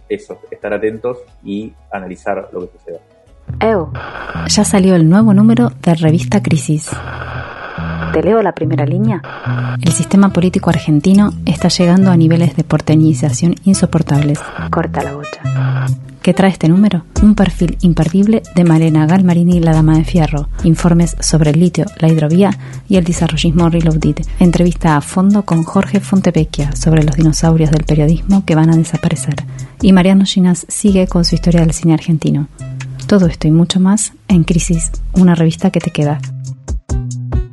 eso, 0.08 0.38
estar 0.50 0.72
atentos 0.72 1.18
y 1.44 1.74
analizar 1.92 2.48
lo 2.54 2.60
que 2.60 2.78
suceda. 2.78 3.00
Ew. 3.60 3.92
Ya 4.48 4.64
salió 4.64 4.94
el 4.94 5.10
nuevo 5.10 5.34
número 5.34 5.70
de 5.82 5.94
Revista 5.94 6.42
Crisis. 6.42 6.88
¿Te 8.12 8.22
leo 8.22 8.42
la 8.42 8.52
primera 8.52 8.86
línea? 8.86 9.22
El 9.80 9.92
sistema 9.92 10.30
político 10.30 10.70
argentino 10.70 11.32
está 11.44 11.68
llegando 11.68 12.10
a 12.10 12.16
niveles 12.16 12.56
de 12.56 12.64
porteñización 12.64 13.54
insoportables. 13.64 14.38
Corta 14.70 15.02
la 15.02 15.14
bocha. 15.14 15.86
¿Qué 16.22 16.34
trae 16.34 16.50
este 16.50 16.68
número? 16.68 17.04
Un 17.22 17.34
perfil 17.34 17.78
imperdible 17.80 18.42
de 18.54 18.64
Malena 18.64 19.06
Galmarini, 19.06 19.60
la 19.60 19.72
dama 19.72 19.96
de 19.96 20.04
fierro, 20.04 20.48
informes 20.64 21.16
sobre 21.20 21.50
el 21.50 21.60
litio, 21.60 21.86
la 22.00 22.08
hidrovía 22.08 22.50
y 22.88 22.96
el 22.96 23.04
desarrollismo 23.04 23.70
reloaded, 23.70 24.16
entrevista 24.38 24.96
a 24.96 25.00
fondo 25.00 25.44
con 25.44 25.62
Jorge 25.62 26.00
Fontevecchia 26.00 26.74
sobre 26.76 27.04
los 27.04 27.16
dinosaurios 27.16 27.70
del 27.70 27.84
periodismo 27.84 28.44
que 28.44 28.54
van 28.54 28.70
a 28.70 28.76
desaparecer. 28.76 29.36
Y 29.80 29.92
Mariano 29.92 30.24
Ginas 30.24 30.66
sigue 30.68 31.06
con 31.06 31.24
su 31.24 31.34
historia 31.34 31.60
del 31.60 31.72
cine 31.72 31.94
argentino. 31.94 32.48
Todo 33.06 33.26
esto 33.26 33.48
y 33.48 33.50
mucho 33.50 33.80
más 33.80 34.12
en 34.28 34.44
Crisis, 34.44 34.90
una 35.14 35.34
revista 35.34 35.70
que 35.70 35.80
te 35.80 35.90
queda. 35.90 36.20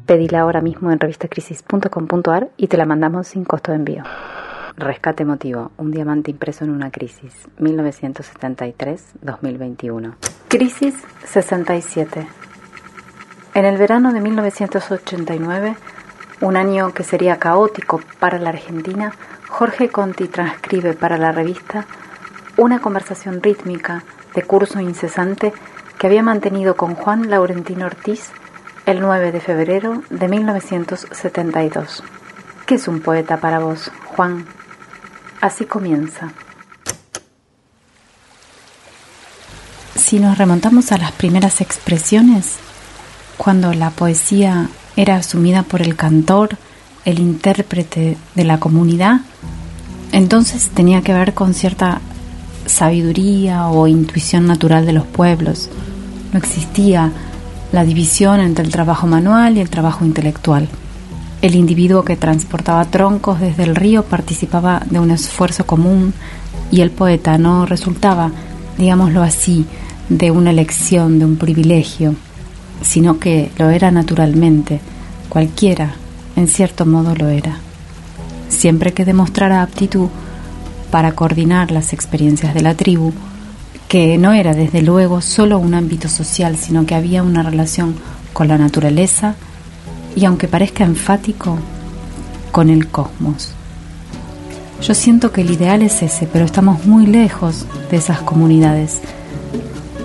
Pedila 0.06 0.42
ahora 0.42 0.62
mismo 0.62 0.92
en 0.92 1.00
revistacrisis.com.ar 1.00 2.50
y 2.58 2.68
te 2.68 2.78
la 2.78 2.86
mandamos 2.86 3.28
sin 3.28 3.44
costo 3.44 3.72
de 3.72 3.78
envío. 3.78 4.04
Rescate 4.78 5.24
emotivo, 5.24 5.72
un 5.78 5.90
diamante 5.90 6.30
impreso 6.30 6.64
en 6.64 6.70
una 6.70 6.92
crisis, 6.92 7.48
1973-2021. 7.60 10.14
Crisis 10.48 10.94
67. 11.24 12.28
En 13.56 13.66
el 13.66 13.78
verano 13.78 14.14
de 14.14 14.22
1989, 14.22 15.76
un 16.42 16.56
año 16.56 16.94
que 16.94 17.04
sería 17.04 17.40
caótico 17.40 18.00
para 18.20 18.38
la 18.38 18.50
Argentina, 18.50 19.12
Jorge 19.48 19.90
Conti 19.90 20.28
transcribe 20.28 20.94
para 20.94 21.18
la 21.18 21.32
revista 21.32 21.88
una 22.58 22.80
conversación 22.80 23.42
rítmica 23.42 24.04
de 24.36 24.44
curso 24.44 24.80
incesante 24.80 25.52
que 25.98 26.08
había 26.08 26.22
mantenido 26.22 26.76
con 26.76 26.94
Juan 26.94 27.30
Laurentino 27.30 27.86
Ortiz 27.86 28.32
el 28.86 29.02
9 29.02 29.32
de 29.32 29.40
febrero 29.40 30.04
de 30.10 30.28
1972. 30.28 32.04
¿Qué 32.66 32.76
es 32.76 32.88
un 32.88 33.00
poeta 33.00 33.38
para 33.38 33.60
vos, 33.60 33.92
Juan? 34.16 34.46
Así 35.42 35.66
comienza. 35.66 36.32
Si 39.96 40.20
nos 40.20 40.38
remontamos 40.38 40.92
a 40.92 40.98
las 40.98 41.12
primeras 41.14 41.62
expresiones, 41.62 42.58
cuando 43.38 43.74
la 43.74 43.90
poesía 43.90 44.70
era 44.96 45.16
asumida 45.16 45.64
por 45.64 45.82
el 45.82 45.96
cantor, 45.96 46.58
el 47.06 47.20
intérprete 47.20 48.18
de 48.36 48.44
la 48.44 48.60
comunidad, 48.60 49.22
entonces 50.12 50.70
tenía 50.70 51.02
que 51.02 51.14
ver 51.14 51.34
con 51.34 51.54
cierta 51.54 52.02
sabiduría 52.68 53.68
o 53.68 53.88
intuición 53.88 54.48
natural 54.48 54.86
de 54.86 54.94
los 54.94 55.06
pueblos. 55.06 55.70
No 56.34 56.40
existía 56.40 57.12
la 57.76 57.84
división 57.84 58.40
entre 58.40 58.64
el 58.64 58.72
trabajo 58.72 59.06
manual 59.06 59.58
y 59.58 59.60
el 59.60 59.70
trabajo 59.70 60.06
intelectual. 60.06 60.70
El 61.42 61.56
individuo 61.56 62.06
que 62.06 62.16
transportaba 62.16 62.86
troncos 62.86 63.42
desde 63.42 63.64
el 63.64 63.76
río 63.76 64.04
participaba 64.04 64.82
de 64.90 65.00
un 65.02 65.12
esfuerzo 65.12 65.66
común 65.66 66.14
y 66.72 66.80
el 66.80 66.90
poeta 66.90 67.38
no 67.38 67.66
resultaba, 67.66 68.32
digámoslo 68.78 69.22
así, 69.22 69.66
de 70.08 70.32
una 70.32 70.52
elección, 70.52 71.20
de 71.20 71.26
un 71.26 71.36
privilegio, 71.36 72.16
sino 72.82 73.20
que 73.20 73.52
lo 73.58 73.70
era 73.70 73.92
naturalmente, 73.92 74.80
cualquiera, 75.28 75.96
en 76.38 76.48
cierto 76.48 76.86
modo 76.86 77.14
lo 77.14 77.28
era. 77.28 77.58
Siempre 78.48 78.94
que 78.94 79.04
demostrara 79.04 79.62
aptitud 79.62 80.08
para 80.92 81.12
coordinar 81.12 81.72
las 81.72 81.92
experiencias 81.92 82.54
de 82.54 82.62
la 82.62 82.74
tribu, 82.76 83.12
que 83.96 84.18
no 84.18 84.34
era 84.34 84.54
desde 84.54 84.82
luego 84.82 85.22
solo 85.22 85.58
un 85.58 85.74
ámbito 85.74 86.10
social, 86.10 86.58
sino 86.58 86.86
que 86.86 86.96
había 86.96 87.24
una 87.24 87.44
relación 87.44 87.96
con 88.34 88.50
la 88.50 88.58
naturaleza, 88.58 89.36
y 90.18 90.26
aunque 90.26 90.50
parezca 90.50 90.84
enfático, 90.84 91.58
con 92.52 92.70
el 92.70 92.90
cosmos. 92.90 93.54
Yo 94.82 94.94
siento 94.94 95.32
que 95.32 95.44
el 95.44 95.52
ideal 95.52 95.82
es 95.82 96.04
ese, 96.04 96.28
pero 96.28 96.44
estamos 96.44 96.86
muy 96.86 97.06
lejos 97.08 97.66
de 97.90 97.96
esas 97.96 98.20
comunidades. 98.20 99.00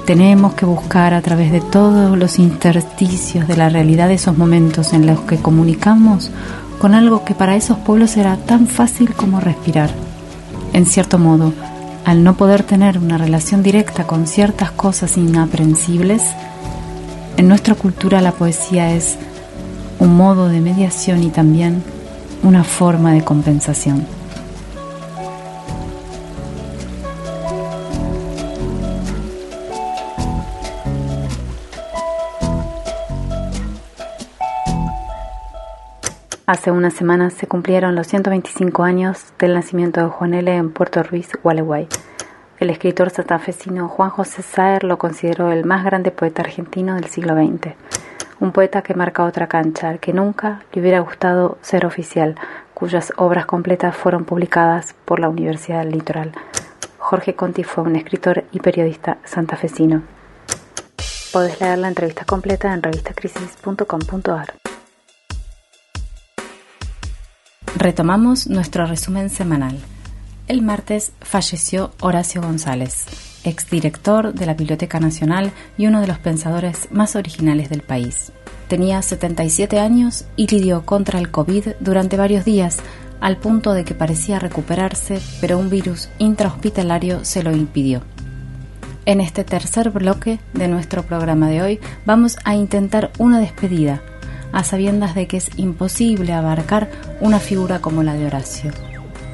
Tenemos 0.07 0.55
que 0.55 0.67
buscar 0.67 1.13
a 1.13 1.21
través 1.21 1.51
de 1.51 1.61
todos 1.61 2.17
los 2.17 2.39
intersticios 2.39 3.49
de 3.49 3.57
la 3.57 3.71
realidad 3.71 4.13
esos 4.13 4.39
momentos 4.39 4.93
en 4.93 5.05
los 5.05 5.19
que 5.23 5.39
comunicamos 5.39 6.31
con 6.79 6.95
algo 6.95 7.25
que 7.25 7.35
para 7.35 7.57
esos 7.57 7.79
pueblos 7.79 8.17
era 8.17 8.37
tan 8.37 8.69
fácil 8.69 9.15
como 9.15 9.41
respirar. 9.41 9.91
En 10.75 10.87
cierto 10.87 11.19
modo, 11.19 11.53
al 12.11 12.25
no 12.25 12.35
poder 12.35 12.65
tener 12.65 12.99
una 12.99 13.19
relación 13.19 13.63
directa 13.63 14.05
con 14.05 14.27
ciertas 14.27 14.73
cosas 14.73 15.17
inaprensibles, 15.17 16.25
en 17.37 17.47
nuestra 17.47 17.77
cultura 17.77 18.21
la 18.21 18.33
poesía 18.33 18.97
es 18.97 19.17
un 20.01 20.17
modo 20.17 20.49
de 20.49 20.61
mediación 20.61 21.23
y 21.23 21.29
también 21.29 21.85
una 22.43 22.65
forma 22.65 23.13
de 23.13 23.23
compensación. 23.23 24.09
Hace 36.51 36.73
unas 36.73 36.95
semanas 36.95 37.35
se 37.35 37.47
cumplieron 37.47 37.95
los 37.95 38.09
125 38.09 38.83
años 38.83 39.23
del 39.39 39.55
nacimiento 39.55 40.01
de 40.01 40.09
Juan 40.09 40.35
L. 40.35 40.53
en 40.53 40.73
Puerto 40.73 41.01
Ruiz, 41.05 41.31
Gualeguay. 41.45 41.87
El 42.59 42.71
escritor 42.71 43.11
santafesino 43.11 43.87
Juan 43.87 44.11
José 44.11 44.43
Saer 44.43 44.83
lo 44.83 44.99
consideró 44.99 45.53
el 45.53 45.65
más 45.65 45.85
grande 45.85 46.11
poeta 46.11 46.43
argentino 46.43 46.97
del 46.97 47.05
siglo 47.05 47.37
XX. 47.37 47.77
Un 48.41 48.51
poeta 48.51 48.83
que 48.83 48.95
marca 48.95 49.23
otra 49.27 49.47
cancha, 49.47 49.91
al 49.91 50.01
que 50.01 50.13
nunca 50.13 50.63
le 50.73 50.81
hubiera 50.81 50.99
gustado 50.99 51.57
ser 51.61 51.87
oficial, 51.87 52.35
cuyas 52.75 53.13
obras 53.17 53.47
completas 53.47 53.95
fueron 53.95 54.25
publicadas 54.25 54.97
por 55.05 55.21
la 55.21 55.29
Universidad 55.29 55.85
del 55.85 55.93
Litoral. 55.93 56.33
Jorge 56.99 57.37
Conti 57.37 57.63
fue 57.63 57.85
un 57.85 57.95
escritor 57.95 58.43
y 58.51 58.59
periodista 58.59 59.19
santafesino. 59.23 60.03
Podés 61.33 61.61
leer 61.61 61.79
la 61.79 61.87
entrevista 61.87 62.25
completa 62.25 62.75
en 62.75 62.83
revistacrisis.com.ar. 62.83 64.70
Retomamos 67.81 68.47
nuestro 68.47 68.85
resumen 68.85 69.31
semanal. 69.31 69.79
El 70.49 70.61
martes 70.61 71.13
falleció 71.23 71.93
Horacio 72.03 72.43
González, 72.43 73.07
exdirector 73.43 74.35
de 74.35 74.45
la 74.45 74.53
Biblioteca 74.53 75.01
Nacional 75.01 75.51
y 75.79 75.87
uno 75.87 76.03
de 76.03 76.07
los 76.07 76.19
pensadores 76.19 76.89
más 76.91 77.17
originales 77.17 77.71
del 77.71 77.81
país. 77.81 78.33
Tenía 78.69 79.01
77 79.01 79.79
años 79.81 80.27
y 80.37 80.47
lidió 80.49 80.85
contra 80.85 81.19
el 81.19 81.31
COVID 81.31 81.69
durante 81.81 82.19
varios 82.19 82.45
días, 82.45 82.81
al 83.19 83.39
punto 83.39 83.73
de 83.73 83.87
que 83.87 83.95
parecía 83.95 84.39
recuperarse, 84.39 85.19
pero 85.41 85.57
un 85.57 85.71
virus 85.71 86.11
intrahospitalario 86.19 87.25
se 87.25 87.43
lo 87.43 87.51
impidió. 87.51 88.03
En 89.07 89.23
este 89.23 89.43
tercer 89.43 89.89
bloque 89.89 90.39
de 90.53 90.69
nuestro 90.69 91.05
programa 91.05 91.49
de 91.49 91.63
hoy 91.63 91.81
vamos 92.05 92.37
a 92.45 92.55
intentar 92.55 93.11
una 93.17 93.41
despedida, 93.41 94.03
a 94.53 94.65
sabiendas 94.65 95.15
de 95.15 95.27
que 95.27 95.37
es 95.37 95.51
imposible 95.57 96.33
abarcar 96.33 96.91
una 97.21 97.39
figura 97.39 97.81
como 97.81 98.03
la 98.03 98.15
de 98.15 98.27
Horacio, 98.27 98.73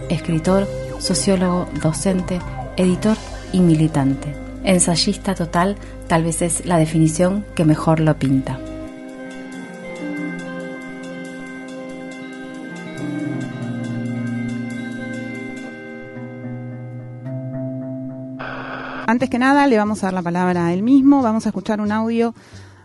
escritor, 0.08 0.68
sociólogo, 0.98 1.68
docente, 1.82 2.40
editor 2.76 3.16
y 3.52 3.60
militante. 3.60 4.34
Ensayista 4.64 5.34
total 5.34 5.76
tal 6.08 6.24
vez 6.24 6.42
es 6.42 6.66
la 6.66 6.78
definición 6.78 7.44
que 7.54 7.64
mejor 7.64 8.00
lo 8.00 8.18
pinta. 8.18 8.58
Antes 19.08 19.30
que 19.30 19.38
nada, 19.38 19.68
le 19.68 19.78
vamos 19.78 20.02
a 20.02 20.08
dar 20.08 20.14
la 20.14 20.22
palabra 20.22 20.66
a 20.66 20.72
él 20.72 20.82
mismo. 20.82 21.22
Vamos 21.22 21.46
a 21.46 21.50
escuchar 21.50 21.80
un 21.80 21.92
audio 21.92 22.34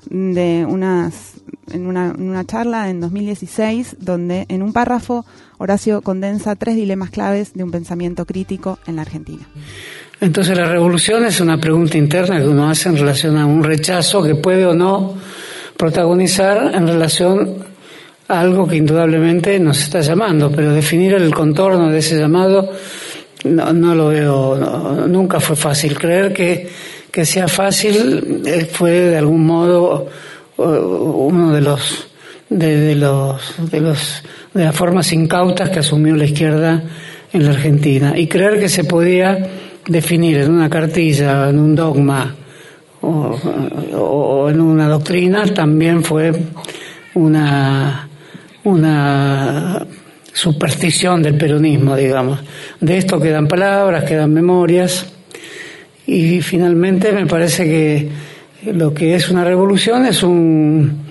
de 0.09 0.65
unas 0.67 1.35
en 1.71 1.87
una, 1.87 2.09
en 2.09 2.29
una 2.29 2.45
charla 2.45 2.89
en 2.89 2.99
2016 2.99 3.97
donde 3.99 4.45
en 4.49 4.61
un 4.61 4.73
párrafo 4.73 5.25
Horacio 5.57 6.01
condensa 6.01 6.55
tres 6.55 6.75
dilemas 6.75 7.11
claves 7.11 7.53
de 7.53 7.63
un 7.63 7.71
pensamiento 7.71 8.25
crítico 8.25 8.79
en 8.87 8.95
la 8.95 9.03
Argentina. 9.03 9.47
Entonces 10.19 10.57
la 10.57 10.65
revolución 10.65 11.25
es 11.25 11.39
una 11.39 11.59
pregunta 11.59 11.97
interna 11.97 12.39
que 12.39 12.47
uno 12.47 12.69
hace 12.69 12.89
en 12.89 12.97
relación 12.97 13.37
a 13.37 13.45
un 13.45 13.63
rechazo 13.63 14.23
que 14.23 14.35
puede 14.35 14.65
o 14.65 14.73
no 14.73 15.15
protagonizar 15.77 16.73
en 16.75 16.87
relación 16.87 17.63
a 18.27 18.39
algo 18.39 18.67
que 18.67 18.75
indudablemente 18.75 19.59
nos 19.59 19.81
está 19.81 20.01
llamando, 20.01 20.51
pero 20.51 20.73
definir 20.73 21.13
el 21.13 21.33
contorno 21.33 21.89
de 21.89 21.99
ese 21.99 22.17
llamado 22.17 22.71
no, 23.43 23.73
no 23.73 23.95
lo 23.95 24.07
veo, 24.09 25.07
nunca 25.07 25.39
fue 25.39 25.55
fácil. 25.55 25.97
Creer 25.97 26.33
que, 26.33 26.69
que 27.11 27.25
sea 27.25 27.47
fácil 27.47 28.43
fue 28.71 28.91
de 28.91 29.17
algún 29.17 29.45
modo 29.45 30.07
uno 30.57 31.51
de 31.53 31.61
los 31.61 32.07
de, 32.49 32.95
los 32.95 33.71
de 33.71 33.81
los 33.81 34.23
de 34.53 34.65
las 34.65 34.75
formas 34.75 35.11
incautas 35.11 35.69
que 35.69 35.79
asumió 35.79 36.15
la 36.15 36.25
izquierda 36.25 36.81
en 37.33 37.45
la 37.45 37.51
Argentina 37.51 38.13
y 38.17 38.27
creer 38.27 38.59
que 38.59 38.69
se 38.69 38.83
podía 38.83 39.49
definir 39.87 40.37
en 40.37 40.51
una 40.51 40.69
cartilla, 40.69 41.49
en 41.49 41.59
un 41.59 41.75
dogma 41.75 42.35
o, 43.01 43.37
o 43.97 44.49
en 44.49 44.61
una 44.61 44.87
doctrina 44.87 45.45
también 45.47 46.03
fue 46.03 46.31
una 47.15 48.07
una 48.63 49.85
superstición 50.33 51.21
del 51.23 51.35
peronismo, 51.35 51.95
digamos. 51.95 52.39
De 52.79 52.97
esto 52.97 53.19
quedan 53.19 53.47
palabras, 53.47 54.03
quedan 54.05 54.31
memorias 54.31 55.11
y 56.11 56.41
finalmente 56.41 57.13
me 57.13 57.25
parece 57.25 57.63
que 57.63 58.09
lo 58.73 58.93
que 58.93 59.15
es 59.15 59.29
una 59.29 59.45
revolución 59.45 60.05
es 60.05 60.23
un, 60.23 61.05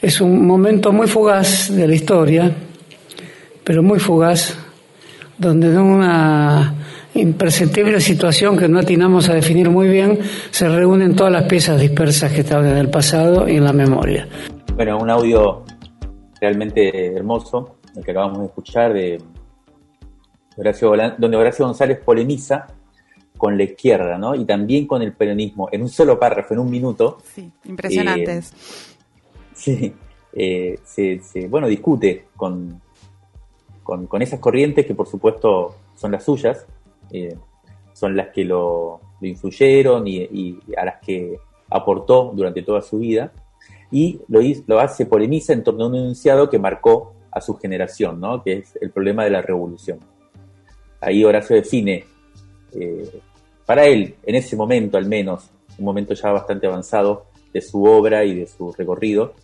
es 0.00 0.20
un 0.20 0.46
momento 0.46 0.92
muy 0.92 1.08
fugaz 1.08 1.74
de 1.74 1.88
la 1.88 1.94
historia, 1.96 2.52
pero 3.64 3.82
muy 3.82 3.98
fugaz, 3.98 4.56
donde 5.36 5.66
en 5.66 5.78
una 5.78 6.72
imperceptible 7.14 8.00
situación 8.00 8.56
que 8.56 8.68
no 8.68 8.78
atinamos 8.78 9.28
a 9.28 9.34
definir 9.34 9.70
muy 9.70 9.88
bien, 9.88 10.20
se 10.52 10.68
reúnen 10.68 11.16
todas 11.16 11.32
las 11.32 11.44
piezas 11.44 11.80
dispersas 11.80 12.32
que 12.32 12.42
estaban 12.42 12.66
en 12.66 12.76
el 12.76 12.90
pasado 12.90 13.48
y 13.48 13.56
en 13.56 13.64
la 13.64 13.72
memoria. 13.72 14.28
Bueno, 14.76 14.98
un 14.98 15.10
audio 15.10 15.64
realmente 16.40 17.12
hermoso, 17.12 17.78
el 17.96 18.04
que 18.04 18.12
acabamos 18.12 18.38
de 18.38 18.46
escuchar, 18.46 18.92
de 18.92 19.20
donde 21.18 21.36
Horacio 21.36 21.66
González 21.66 21.98
polemiza 22.04 22.68
con 23.44 23.58
la 23.58 23.64
izquierda, 23.64 24.16
¿no? 24.16 24.34
Y 24.34 24.46
también 24.46 24.86
con 24.86 25.02
el 25.02 25.12
peronismo, 25.12 25.68
en 25.70 25.82
un 25.82 25.90
solo 25.90 26.18
párrafo, 26.18 26.54
en 26.54 26.60
un 26.60 26.70
minuto. 26.70 27.18
Sí, 27.34 27.52
impresionantes. 27.66 28.54
Eh, 28.54 29.50
sí, 29.52 29.94
eh, 30.32 31.20
se, 31.22 31.46
bueno, 31.48 31.68
discute 31.68 32.28
con, 32.34 32.80
con, 33.82 34.22
esas 34.22 34.40
corrientes 34.40 34.86
que 34.86 34.94
por 34.94 35.06
supuesto 35.06 35.76
son 35.94 36.12
las 36.12 36.24
suyas, 36.24 36.64
eh, 37.10 37.36
son 37.92 38.16
las 38.16 38.28
que 38.28 38.46
lo, 38.46 39.02
influyeron 39.20 40.08
y, 40.08 40.58
a 40.74 40.86
las 40.86 41.00
que 41.02 41.36
aportó 41.68 42.32
durante 42.34 42.62
toda 42.62 42.80
su 42.80 42.98
vida, 43.00 43.30
y 43.90 44.22
lo, 44.28 44.40
lo 44.66 44.80
hace, 44.80 45.04
polemiza 45.04 45.52
en 45.52 45.62
torno 45.62 45.84
a 45.84 45.88
un 45.88 45.96
enunciado 45.96 46.48
que 46.48 46.58
marcó 46.58 47.12
a 47.30 47.42
su 47.42 47.54
generación, 47.56 48.20
¿no? 48.20 48.42
que 48.42 48.54
es 48.54 48.78
el 48.80 48.90
problema 48.90 49.24
de 49.24 49.30
la 49.32 49.42
revolución. 49.42 49.98
Ahí 51.02 51.22
Horacio 51.22 51.56
define 51.56 52.06
eh, 52.72 53.20
para 53.66 53.86
él, 53.86 54.16
en 54.24 54.34
ese 54.34 54.56
momento 54.56 54.96
al 54.98 55.06
menos, 55.06 55.50
un 55.78 55.84
momento 55.84 56.14
ya 56.14 56.30
bastante 56.30 56.66
avanzado 56.66 57.26
de 57.52 57.60
su 57.60 57.84
obra 57.84 58.24
y 58.24 58.34
de 58.34 58.46
su 58.46 58.72
recorrido, 58.72 59.34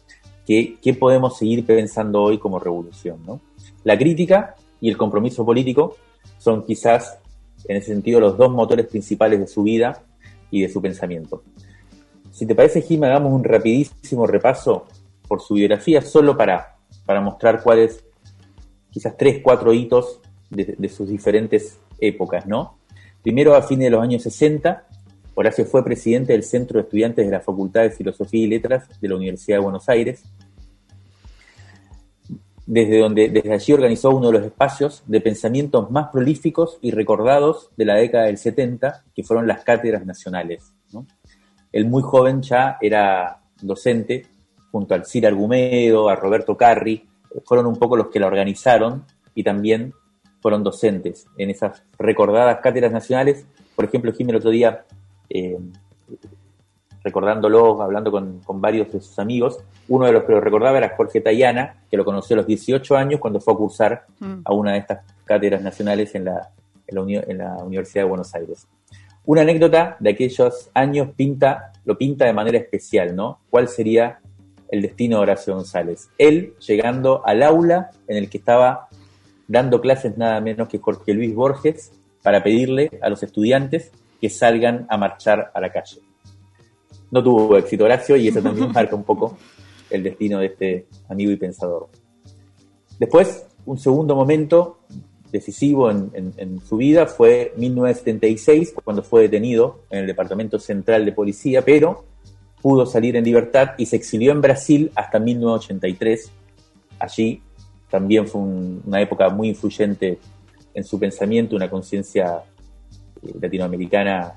que, 0.46 0.76
¿qué 0.82 0.94
podemos 0.94 1.38
seguir 1.38 1.64
pensando 1.64 2.22
hoy 2.22 2.38
como 2.38 2.58
revolución? 2.58 3.20
¿no? 3.26 3.40
La 3.84 3.96
crítica 3.96 4.54
y 4.80 4.88
el 4.88 4.96
compromiso 4.96 5.44
político 5.44 5.96
son 6.38 6.64
quizás, 6.64 7.18
en 7.66 7.76
ese 7.76 7.92
sentido, 7.92 8.20
los 8.20 8.36
dos 8.36 8.50
motores 8.50 8.86
principales 8.86 9.38
de 9.40 9.46
su 9.46 9.62
vida 9.62 10.02
y 10.50 10.62
de 10.62 10.68
su 10.68 10.82
pensamiento. 10.82 11.42
Si 12.30 12.46
te 12.46 12.54
parece, 12.54 12.82
Jim, 12.82 13.04
hagamos 13.04 13.32
un 13.32 13.44
rapidísimo 13.44 14.26
repaso 14.26 14.86
por 15.28 15.40
su 15.40 15.54
biografía, 15.54 16.02
solo 16.02 16.36
para, 16.36 16.76
para 17.06 17.20
mostrar 17.20 17.62
cuáles, 17.62 18.04
quizás 18.90 19.16
tres, 19.16 19.40
cuatro 19.42 19.72
hitos 19.72 20.20
de, 20.48 20.74
de 20.76 20.88
sus 20.88 21.08
diferentes 21.08 21.78
épocas, 22.00 22.46
¿no? 22.46 22.79
Primero, 23.22 23.54
a 23.54 23.62
fines 23.62 23.86
de 23.86 23.90
los 23.90 24.02
años 24.02 24.22
60, 24.22 24.86
Horacio 25.34 25.64
fue 25.64 25.84
presidente 25.84 26.32
del 26.32 26.42
Centro 26.42 26.78
de 26.78 26.84
Estudiantes 26.84 27.24
de 27.26 27.32
la 27.32 27.40
Facultad 27.40 27.82
de 27.82 27.90
Filosofía 27.90 28.44
y 28.44 28.46
Letras 28.46 28.88
de 29.00 29.08
la 29.08 29.16
Universidad 29.16 29.58
de 29.58 29.62
Buenos 29.62 29.88
Aires, 29.88 30.22
desde 32.66 32.98
donde 32.98 33.28
desde 33.28 33.52
allí 33.52 33.72
organizó 33.72 34.10
uno 34.10 34.28
de 34.28 34.38
los 34.38 34.46
espacios 34.46 35.02
de 35.06 35.20
pensamientos 35.20 35.90
más 35.90 36.08
prolíficos 36.10 36.78
y 36.80 36.92
recordados 36.92 37.70
de 37.76 37.84
la 37.84 37.96
década 37.96 38.26
del 38.26 38.38
70, 38.38 39.04
que 39.14 39.22
fueron 39.24 39.46
las 39.46 39.64
cátedras 39.64 40.06
nacionales. 40.06 40.72
El 41.72 41.86
muy 41.86 42.02
joven 42.02 42.42
ya 42.42 42.78
era 42.80 43.42
docente, 43.60 44.26
junto 44.70 44.94
al 44.94 45.04
Cir 45.04 45.26
Argumedo, 45.26 46.08
a 46.08 46.16
Roberto 46.16 46.56
Carri, 46.56 47.08
fueron 47.44 47.66
un 47.66 47.76
poco 47.76 47.96
los 47.96 48.08
que 48.08 48.20
la 48.20 48.26
organizaron 48.26 49.04
y 49.34 49.42
también 49.42 49.92
fueron 50.40 50.64
docentes 50.64 51.26
en 51.36 51.50
esas 51.50 51.82
recordadas 51.98 52.60
cátedras 52.60 52.92
nacionales. 52.92 53.46
Por 53.76 53.84
ejemplo, 53.84 54.12
Jimmy 54.12 54.30
el 54.30 54.36
otro 54.36 54.50
día, 54.50 54.84
eh, 55.28 55.58
recordándolo, 57.02 57.82
hablando 57.82 58.10
con, 58.10 58.42
varios 58.60 58.92
de 58.92 59.00
sus 59.00 59.18
amigos, 59.18 59.58
uno 59.88 60.06
de 60.06 60.12
los 60.12 60.24
que 60.24 60.32
lo 60.32 60.40
recordaba 60.40 60.78
era 60.78 60.94
Jorge 60.96 61.20
Tayana, 61.20 61.82
que 61.90 61.96
lo 61.96 62.04
conoció 62.04 62.34
a 62.34 62.38
los 62.38 62.46
18 62.46 62.96
años 62.96 63.20
cuando 63.20 63.40
fue 63.40 63.54
a 63.54 63.56
cursar 63.56 64.06
mm. 64.18 64.40
a 64.44 64.52
una 64.52 64.72
de 64.72 64.78
estas 64.78 65.00
cátedras 65.24 65.62
nacionales 65.62 66.14
en 66.14 66.24
la, 66.26 66.50
en 66.86 67.38
la, 67.38 67.56
Universidad 67.64 68.04
de 68.04 68.08
Buenos 68.08 68.34
Aires. 68.34 68.66
Una 69.24 69.42
anécdota 69.42 69.96
de 70.00 70.10
aquellos 70.10 70.70
años 70.74 71.10
pinta, 71.14 71.72
lo 71.84 71.96
pinta 71.96 72.24
de 72.24 72.32
manera 72.32 72.58
especial, 72.58 73.14
¿no? 73.14 73.40
¿Cuál 73.50 73.68
sería 73.68 74.18
el 74.70 74.82
destino 74.82 75.18
de 75.18 75.22
Horacio 75.22 75.54
González? 75.54 76.08
Él 76.18 76.54
llegando 76.66 77.22
al 77.24 77.42
aula 77.42 77.90
en 78.08 78.16
el 78.16 78.30
que 78.30 78.38
estaba 78.38 78.88
dando 79.50 79.80
clases 79.80 80.16
nada 80.16 80.40
menos 80.40 80.68
que 80.68 80.78
Jorge 80.78 81.12
Luis 81.12 81.34
Borges 81.34 81.90
para 82.22 82.40
pedirle 82.40 82.88
a 83.02 83.08
los 83.08 83.20
estudiantes 83.24 83.90
que 84.20 84.30
salgan 84.30 84.86
a 84.88 84.96
marchar 84.96 85.50
a 85.52 85.60
la 85.60 85.72
calle. 85.72 85.98
No 87.10 87.20
tuvo 87.20 87.56
éxito 87.56 87.84
Horacio 87.84 88.16
y 88.16 88.28
eso 88.28 88.40
también 88.40 88.70
marca 88.74 88.94
un 88.94 89.02
poco 89.02 89.36
el 89.90 90.04
destino 90.04 90.38
de 90.38 90.46
este 90.46 90.86
amigo 91.08 91.32
y 91.32 91.36
pensador. 91.36 91.88
Después, 92.96 93.44
un 93.66 93.76
segundo 93.76 94.14
momento 94.14 94.78
decisivo 95.32 95.90
en, 95.90 96.60
su 96.60 96.76
vida 96.76 97.06
fue 97.06 97.52
1976, 97.56 98.74
cuando 98.84 99.02
fue 99.02 99.22
detenido 99.22 99.80
en 99.90 100.00
el 100.00 100.06
Departamento 100.06 100.60
Central 100.60 101.04
de 101.04 101.10
Policía, 101.10 101.62
pero 101.62 102.04
pudo 102.62 102.86
salir 102.86 103.16
en 103.16 103.24
libertad 103.24 103.70
y 103.78 103.86
se 103.86 103.96
exilió 103.96 104.30
en 104.30 104.42
Brasil 104.42 104.92
hasta 104.94 105.18
1983. 105.18 106.30
Allí 107.00 107.42
también 107.90 108.26
fue 108.26 108.40
una 108.40 109.00
época 109.00 109.28
muy 109.28 109.48
influyente 109.48 110.18
en 110.72 110.84
su 110.84 110.98
pensamiento, 110.98 111.56
una 111.56 111.68
conciencia 111.68 112.42
eh, 113.22 113.32
latinoamericana 113.40 114.34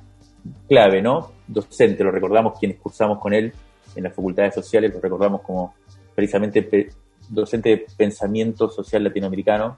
clave, 0.67 1.01
¿no? 1.01 1.31
Docente, 1.47 2.03
lo 2.03 2.11
recordamos 2.11 2.59
quienes 2.59 2.77
cursamos 2.79 3.19
con 3.19 3.33
él 3.33 3.53
en 3.95 4.03
las 4.03 4.13
facultades 4.13 4.55
sociales, 4.55 4.93
lo 4.93 4.99
recordamos 4.99 5.41
como 5.41 5.75
precisamente 6.15 6.89
docente 7.29 7.69
de 7.69 7.85
pensamiento 7.95 8.69
social 8.69 9.03
latinoamericano. 9.03 9.77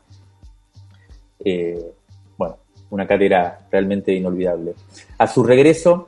Eh, 1.43 1.91
bueno, 2.37 2.57
una 2.89 3.05
cátedra 3.05 3.67
realmente 3.71 4.13
inolvidable. 4.13 4.73
A 5.17 5.27
su 5.27 5.43
regreso 5.43 6.07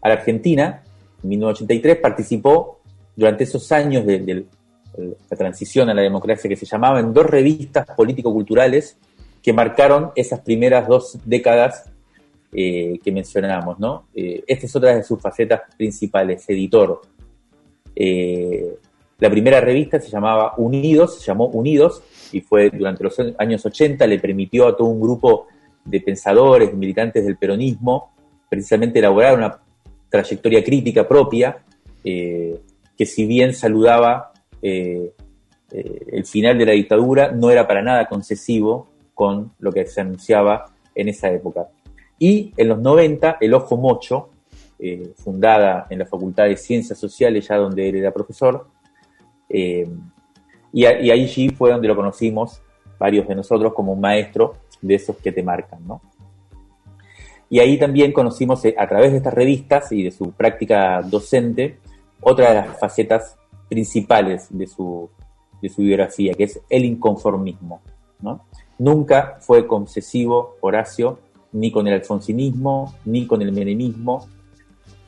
a 0.00 0.08
la 0.08 0.14
Argentina, 0.14 0.82
en 1.22 1.28
1983, 1.28 1.96
participó 1.96 2.80
durante 3.16 3.44
esos 3.44 3.70
años 3.72 4.06
de, 4.06 4.46
la 5.30 5.36
transición 5.36 5.88
a 5.90 5.94
la 5.94 6.02
democracia 6.02 6.48
que 6.48 6.56
se 6.56 6.66
llamaba 6.66 7.00
en 7.00 7.12
dos 7.12 7.26
revistas 7.26 7.86
político-culturales 7.96 8.96
que 9.42 9.52
marcaron 9.52 10.10
esas 10.14 10.40
primeras 10.40 10.88
dos 10.88 11.18
décadas 11.24 11.90
eh, 12.52 12.98
que 13.04 13.12
mencionamos, 13.12 13.78
¿no? 13.78 14.06
Eh, 14.14 14.42
esta 14.46 14.66
es 14.66 14.74
otra 14.74 14.94
de 14.94 15.02
sus 15.02 15.20
facetas 15.20 15.62
principales, 15.76 16.48
editor. 16.48 17.02
Eh, 17.94 18.74
la 19.18 19.30
primera 19.30 19.60
revista 19.60 20.00
se 20.00 20.08
llamaba 20.08 20.54
Unidos, 20.56 21.18
se 21.18 21.26
llamó 21.26 21.46
Unidos, 21.48 22.02
y 22.32 22.40
fue 22.40 22.70
durante 22.70 23.04
los 23.04 23.16
años 23.38 23.66
80, 23.66 24.06
le 24.06 24.18
permitió 24.18 24.68
a 24.68 24.76
todo 24.76 24.88
un 24.88 25.00
grupo 25.00 25.46
de 25.84 26.00
pensadores, 26.00 26.72
militantes 26.72 27.24
del 27.24 27.36
peronismo, 27.36 28.12
precisamente 28.48 28.98
elaborar 28.98 29.36
una 29.36 29.58
trayectoria 30.08 30.64
crítica 30.64 31.06
propia, 31.06 31.58
que 32.02 33.06
si 33.06 33.26
bien 33.26 33.52
saludaba 33.52 34.27
el 34.62 36.24
final 36.24 36.58
de 36.58 36.66
la 36.66 36.72
dictadura, 36.72 37.30
no 37.30 37.50
era 37.50 37.66
para 37.66 37.82
nada 37.82 38.06
concesivo 38.06 38.88
con 39.14 39.52
lo 39.58 39.72
que 39.72 39.86
se 39.86 40.00
anunciaba 40.00 40.66
en 40.94 41.08
esa 41.08 41.30
época. 41.30 41.68
Y 42.18 42.52
en 42.56 42.68
los 42.68 42.80
90, 42.80 43.38
El 43.40 43.54
Ojo 43.54 43.76
Mocho, 43.76 44.30
eh, 44.78 45.12
fundada 45.16 45.86
en 45.90 46.00
la 46.00 46.06
Facultad 46.06 46.44
de 46.44 46.56
Ciencias 46.56 46.98
Sociales, 46.98 47.46
ya 47.48 47.56
donde 47.56 47.88
él 47.88 47.96
era 47.96 48.12
profesor, 48.12 48.66
eh, 49.48 49.88
y, 50.72 50.82
y, 50.82 51.10
allí 51.10 51.48
fue 51.48 51.70
donde 51.72 51.88
lo 51.88 51.96
conocimos 51.96 52.60
varios 52.98 53.26
de 53.26 53.34
nosotros 53.34 53.72
como 53.72 53.94
un 53.94 54.00
maestro 54.00 54.56
de 54.82 54.94
esos 54.94 55.16
que 55.16 55.32
te 55.32 55.42
marcan, 55.42 55.86
¿no? 55.86 56.02
Y 57.50 57.60
ahí 57.60 57.78
también 57.78 58.12
conocimos 58.12 58.64
eh, 58.66 58.74
a 58.76 58.86
través 58.86 59.10
de 59.12 59.18
estas 59.18 59.32
revistas 59.32 59.90
y 59.92 60.02
de 60.02 60.10
su 60.10 60.32
práctica 60.32 61.00
docente 61.02 61.78
otra 62.20 62.50
de 62.50 62.54
las 62.56 62.78
facetas 62.78 63.36
principales 63.68 64.46
de 64.50 64.66
su, 64.66 65.10
de 65.60 65.68
su 65.68 65.82
biografía, 65.82 66.34
que 66.34 66.44
es 66.44 66.60
el 66.68 66.84
inconformismo. 66.84 67.80
¿no? 68.20 68.44
Nunca 68.78 69.38
fue 69.40 69.66
concesivo 69.66 70.56
Horacio 70.60 71.18
ni 71.52 71.70
con 71.70 71.86
el 71.86 71.94
alfonsinismo, 71.94 72.94
ni 73.04 73.26
con 73.26 73.42
el 73.42 73.52
menemismo, 73.52 74.28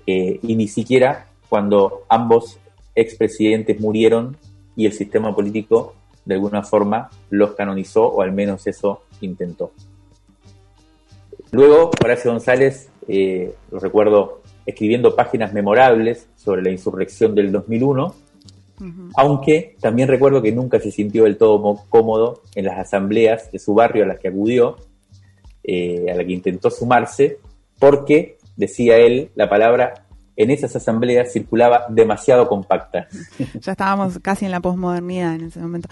eh, 0.07 0.41
y 0.43 0.57
ni 0.57 0.69
siquiera 0.69 1.27
cuando 1.49 2.05
ambos 2.09 2.59
expresidentes 2.95 3.79
murieron 3.81 4.37
y 4.77 4.87
el 4.87 4.93
sistema 4.93 5.35
político 5.35 5.95
de 6.25 6.35
alguna 6.35 6.63
forma 6.63 7.11
los 7.29 7.53
canonizó, 7.53 8.07
o 8.07 8.23
al 8.23 8.33
menos 8.33 8.67
eso 8.67 9.03
intentó. 9.21 9.73
Luego, 11.51 11.91
Horacio 12.03 12.31
González, 12.31 12.91
eh, 13.09 13.55
lo 13.71 13.81
recuerdo 13.81 14.41
escribiendo 14.67 15.17
páginas 15.17 15.53
memorables 15.53 16.29
sobre 16.37 16.63
la 16.63 16.71
insurrección 16.71 17.35
del 17.35 17.51
2001, 17.51 18.15
aunque 19.15 19.77
también 19.81 20.09
recuerdo 20.09 20.43
que 20.43 20.53
nunca 20.53 20.81
se 20.81 20.91
sintió 20.91 21.25
del 21.25 21.37
todo 21.37 21.85
cómodo 21.89 22.43
en 22.55 22.65
las 22.65 22.79
asambleas 22.79 23.51
de 23.51 23.59
su 23.59 23.75
barrio 23.75 24.05
a 24.05 24.07
las 24.07 24.19
que 24.19 24.29
acudió, 24.29 24.77
eh, 25.63 26.07
a 26.11 26.15
la 26.15 26.25
que 26.25 26.33
intentó 26.33 26.71
sumarse, 26.71 27.39
porque, 27.79 28.39
decía 28.57 28.97
él, 28.99 29.31
la 29.35 29.49
palabra 29.49 30.07
en 30.43 30.51
esas 30.51 30.75
asambleas 30.77 31.33
circulaba 31.33 31.87
demasiado 31.89 32.49
compacta. 32.49 33.07
Ya 33.61 33.73
estábamos 33.73 34.19
casi 34.23 34.47
en 34.47 34.51
la 34.51 34.61
posmodernidad 34.61 35.35
en 35.35 35.47
ese 35.47 35.61
momento. 35.61 35.89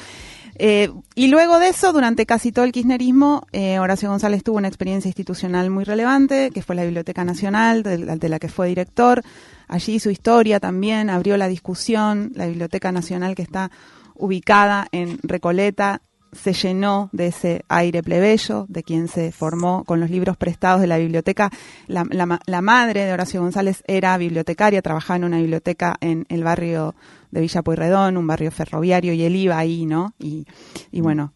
Eh, 0.60 0.90
y 1.14 1.28
luego 1.28 1.58
de 1.58 1.68
eso, 1.68 1.92
durante 1.92 2.26
casi 2.26 2.50
todo 2.50 2.64
el 2.64 2.72
kirchnerismo, 2.72 3.46
eh, 3.52 3.78
Horacio 3.78 4.08
González 4.08 4.42
tuvo 4.42 4.56
una 4.56 4.68
experiencia 4.68 5.08
institucional 5.08 5.70
muy 5.70 5.84
relevante, 5.84 6.50
que 6.52 6.62
fue 6.62 6.74
la 6.74 6.84
Biblioteca 6.84 7.24
Nacional, 7.24 7.82
de, 7.82 8.28
la 8.28 8.38
que 8.38 8.48
fue 8.48 8.68
director. 8.68 9.22
Allí 9.68 10.00
su 10.00 10.10
historia 10.10 10.58
también 10.60 11.10
abrió 11.10 11.36
la 11.36 11.46
discusión. 11.46 12.32
La 12.34 12.46
Biblioteca 12.46 12.90
Nacional 12.90 13.34
que 13.34 13.42
está 13.42 13.70
ubicada 14.14 14.88
en 14.90 15.18
Recoleta 15.22 16.02
se 16.32 16.52
llenó 16.52 17.08
de 17.12 17.28
ese 17.28 17.64
aire 17.68 18.02
plebeyo, 18.02 18.66
de 18.68 18.82
quien 18.82 19.08
se 19.08 19.32
formó 19.32 19.84
con 19.84 20.00
los 20.00 20.10
libros 20.10 20.36
prestados 20.36 20.80
de 20.80 20.86
la 20.86 20.98
biblioteca. 20.98 21.50
La, 21.86 22.04
la, 22.46 22.62
madre 22.62 23.04
de 23.04 23.12
Horacio 23.12 23.40
González 23.40 23.82
era 23.86 24.16
bibliotecaria, 24.18 24.82
trabajaba 24.82 25.16
en 25.16 25.24
una 25.24 25.38
biblioteca 25.38 25.96
en 26.00 26.26
el 26.28 26.44
barrio 26.44 26.94
de 27.30 27.40
Villa 27.40 27.62
Pueyrredón, 27.62 28.16
un 28.16 28.26
barrio 28.26 28.50
ferroviario, 28.50 29.12
y 29.12 29.22
él 29.22 29.36
iba 29.36 29.58
ahí, 29.58 29.86
¿no? 29.86 30.14
Y 30.18 30.46
bueno, 30.92 31.32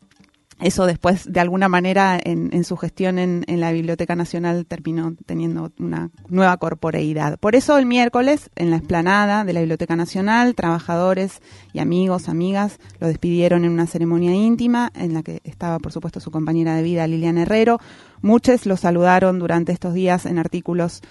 eso 0.62 0.86
después, 0.86 1.30
de 1.32 1.40
alguna 1.40 1.68
manera, 1.68 2.18
en, 2.22 2.64
su 2.64 2.76
gestión 2.76 3.18
en, 3.18 3.44
la 3.60 3.72
Biblioteca 3.72 4.14
Nacional 4.14 4.64
terminó 4.66 5.14
teniendo 5.26 5.72
una 5.78 6.10
nueva 6.28 6.56
corporeidad. 6.56 7.38
Por 7.38 7.56
eso 7.56 7.78
el 7.78 7.86
miércoles, 7.86 8.50
en 8.54 8.70
la 8.70 8.76
explanada 8.76 9.44
de 9.44 9.52
la 9.52 9.60
Biblioteca 9.60 9.96
Nacional, 9.96 10.54
trabajadores 10.54 11.40
y 11.72 11.80
amigos, 11.80 12.28
amigas, 12.28 12.78
lo 13.00 13.08
despidieron 13.08 13.64
en 13.64 13.72
una 13.72 13.86
ceremonia 13.86 14.34
íntima 14.34 14.90
en 14.94 15.14
la 15.14 15.22
que 15.22 15.40
estaba, 15.44 15.78
por 15.78 15.92
supuesto, 15.92 16.20
su 16.20 16.30
compañera 16.30 16.76
de 16.76 16.82
vida, 16.82 17.06
Liliana 17.06 17.42
Herrero. 17.42 17.80
Muchos 18.20 18.66
lo 18.66 18.76
saludaron 18.76 19.38
durante 19.38 19.72
estos 19.72 19.94
días 19.94 20.26
en 20.26 20.38
artículos 20.38 21.02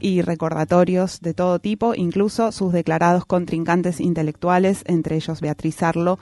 y 0.00 0.22
recordatorios 0.22 1.20
de 1.20 1.34
todo 1.34 1.58
tipo, 1.58 1.94
incluso 1.94 2.52
sus 2.52 2.72
declarados 2.72 3.24
contrincantes 3.24 4.00
intelectuales, 4.00 4.82
entre 4.86 5.16
ellos 5.16 5.40
Beatriz 5.40 5.82
Arlo, 5.82 6.18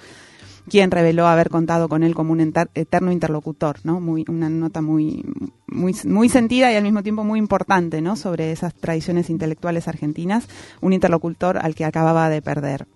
quien 0.69 0.91
reveló 0.91 1.27
haber 1.27 1.51
contado 1.51 1.89
con 1.89 2.03
él 2.03 2.15
como 2.15 2.33
un 2.33 2.41
eterno 2.41 3.13
interlocutor, 3.13 3.79
¿no? 3.85 4.01
Muy, 4.01 4.25
una 4.29 4.49
nota 4.49 4.83
muy, 4.83 5.25
muy, 5.67 5.95
muy 6.05 6.29
sentida 6.29 6.73
y 6.73 6.77
al 6.77 6.83
mismo 6.83 7.03
tiempo 7.03 7.25
muy 7.25 7.39
importante, 7.39 8.01
¿no? 8.01 8.17
Sobre 8.17 8.53
esas 8.53 8.75
tradiciones 8.75 9.31
intelectuales 9.31 9.89
argentinas, 9.89 10.49
un 10.81 10.93
interlocutor 10.93 11.59
al 11.59 11.75
que 11.75 11.85
acababa 11.85 12.29
de 12.29 12.43
perder. 12.43 12.87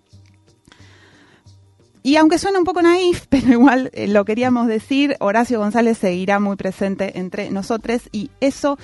Y 2.03 2.17
aunque 2.17 2.39
suena 2.39 2.59
un 2.59 2.65
poco 2.65 2.83
naif, 2.83 3.27
pero 3.29 3.49
igual 3.49 3.91
eh, 3.93 4.09
lo 4.09 4.25
queríamos 4.25 4.67
decir, 4.67 5.17
Horacio 5.21 5.59
González 5.59 5.99
seguirá 5.99 6.41
muy 6.41 6.57
presente 6.57 7.19
entre 7.19 7.51
nosotros 7.51 8.03
y 8.13 8.31
eso 8.41 8.79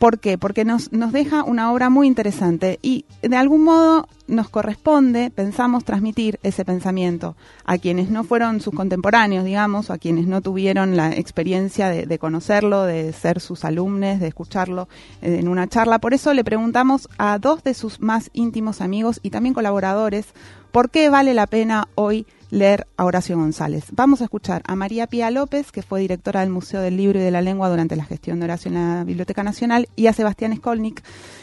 ¿Por 0.00 0.18
qué? 0.18 0.38
Porque 0.38 0.64
nos, 0.64 0.90
nos 0.92 1.12
deja 1.12 1.44
una 1.44 1.70
obra 1.70 1.90
muy 1.90 2.06
interesante 2.06 2.78
y 2.80 3.04
de 3.20 3.36
algún 3.36 3.64
modo 3.64 4.08
nos 4.28 4.48
corresponde, 4.48 5.30
pensamos, 5.30 5.84
transmitir 5.84 6.40
ese 6.42 6.64
pensamiento 6.64 7.36
a 7.66 7.76
quienes 7.76 8.08
no 8.08 8.24
fueron 8.24 8.62
sus 8.62 8.72
contemporáneos, 8.72 9.44
digamos, 9.44 9.90
o 9.90 9.92
a 9.92 9.98
quienes 9.98 10.26
no 10.26 10.40
tuvieron 10.40 10.96
la 10.96 11.12
experiencia 11.12 11.90
de, 11.90 12.18
conocerlo, 12.18 12.84
de 12.84 13.12
ser 13.12 13.40
sus 13.40 13.62
alumnos, 13.66 14.20
de 14.20 14.28
escucharlo 14.28 14.88
en 15.20 15.48
una 15.48 15.68
charla. 15.68 15.98
Por 15.98 16.14
eso 16.14 16.32
le 16.32 16.44
preguntamos 16.44 17.06
a 17.18 17.38
dos 17.38 17.62
de 17.62 17.74
sus 17.74 18.00
más 18.00 18.30
íntimos 18.32 18.80
amigos 18.80 19.20
y 19.22 19.28
también 19.28 19.52
colaboradores 19.52 20.28
por 20.72 20.88
qué 20.88 21.10
vale 21.10 21.34
la 21.34 21.46
pena 21.46 21.88
hoy 21.94 22.26
leer 22.50 22.86
a 22.96 23.04
Horacio 23.04 23.36
González. 23.36 23.84
Vamos 23.92 24.20
a 24.20 24.24
escuchar 24.24 24.62
a 24.66 24.76
María 24.76 25.06
Pía 25.06 25.30
López, 25.30 25.72
que 25.72 25.82
fue 25.82 26.00
directora 26.00 26.40
del 26.40 26.50
Museo 26.50 26.80
del 26.80 26.96
Libro 26.96 27.18
y 27.18 27.22
de 27.22 27.30
la 27.30 27.40
Lengua 27.40 27.68
durante 27.68 27.96
la 27.96 28.04
gestión 28.04 28.40
de 28.40 28.44
Horacio 28.44 28.70
en 28.70 28.74
la 28.74 29.04
Biblioteca 29.04 29.42
Nacional, 29.42 29.88
y 29.96 30.06
a 30.06 30.12
Sebastián 30.12 30.54
Skolnik, 30.56 31.02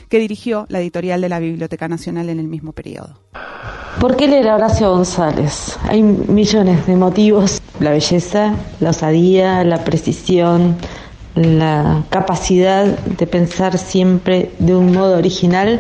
que 0.10 0.20
dirigió 0.20 0.66
la 0.70 0.80
editorial 0.80 1.22
de 1.22 1.30
la 1.30 1.40
Biblioteca 1.40 1.88
Nacional 1.88 2.30
en 2.30 2.40
el 2.40 2.48
mismo 2.48 2.72
periodo. 2.72 3.20
¿Por 4.00 4.16
qué 4.16 4.28
leer 4.28 4.50
a 4.50 4.56
Horacio 4.56 4.92
González? 4.92 5.78
Hay 5.90 6.04
millones 6.04 6.86
de 6.86 6.96
motivos. 6.96 7.62
La 7.80 7.92
belleza, 7.92 8.54
la 8.80 8.92
osadía, 8.92 9.64
la 9.64 9.84
precisión, 9.84 10.78
la 11.36 12.04
capacidad 12.10 12.86
de 12.86 13.28
pensar 13.28 13.78
siempre 13.78 14.52
de 14.60 14.76
un 14.76 14.94
modo 14.94 15.18
original, 15.18 15.80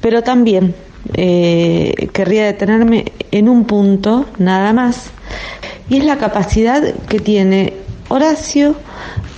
pero 0.00 0.22
también 0.22 0.74
eh, 1.14 2.08
querría 2.12 2.44
detenerme 2.46 3.06
en 3.30 3.48
un 3.48 3.64
punto 3.64 4.26
nada 4.38 4.72
más, 4.72 5.10
y 5.88 5.98
es 5.98 6.04
la 6.04 6.18
capacidad 6.18 6.82
que 7.08 7.18
tiene 7.20 7.74
Horacio 8.08 8.74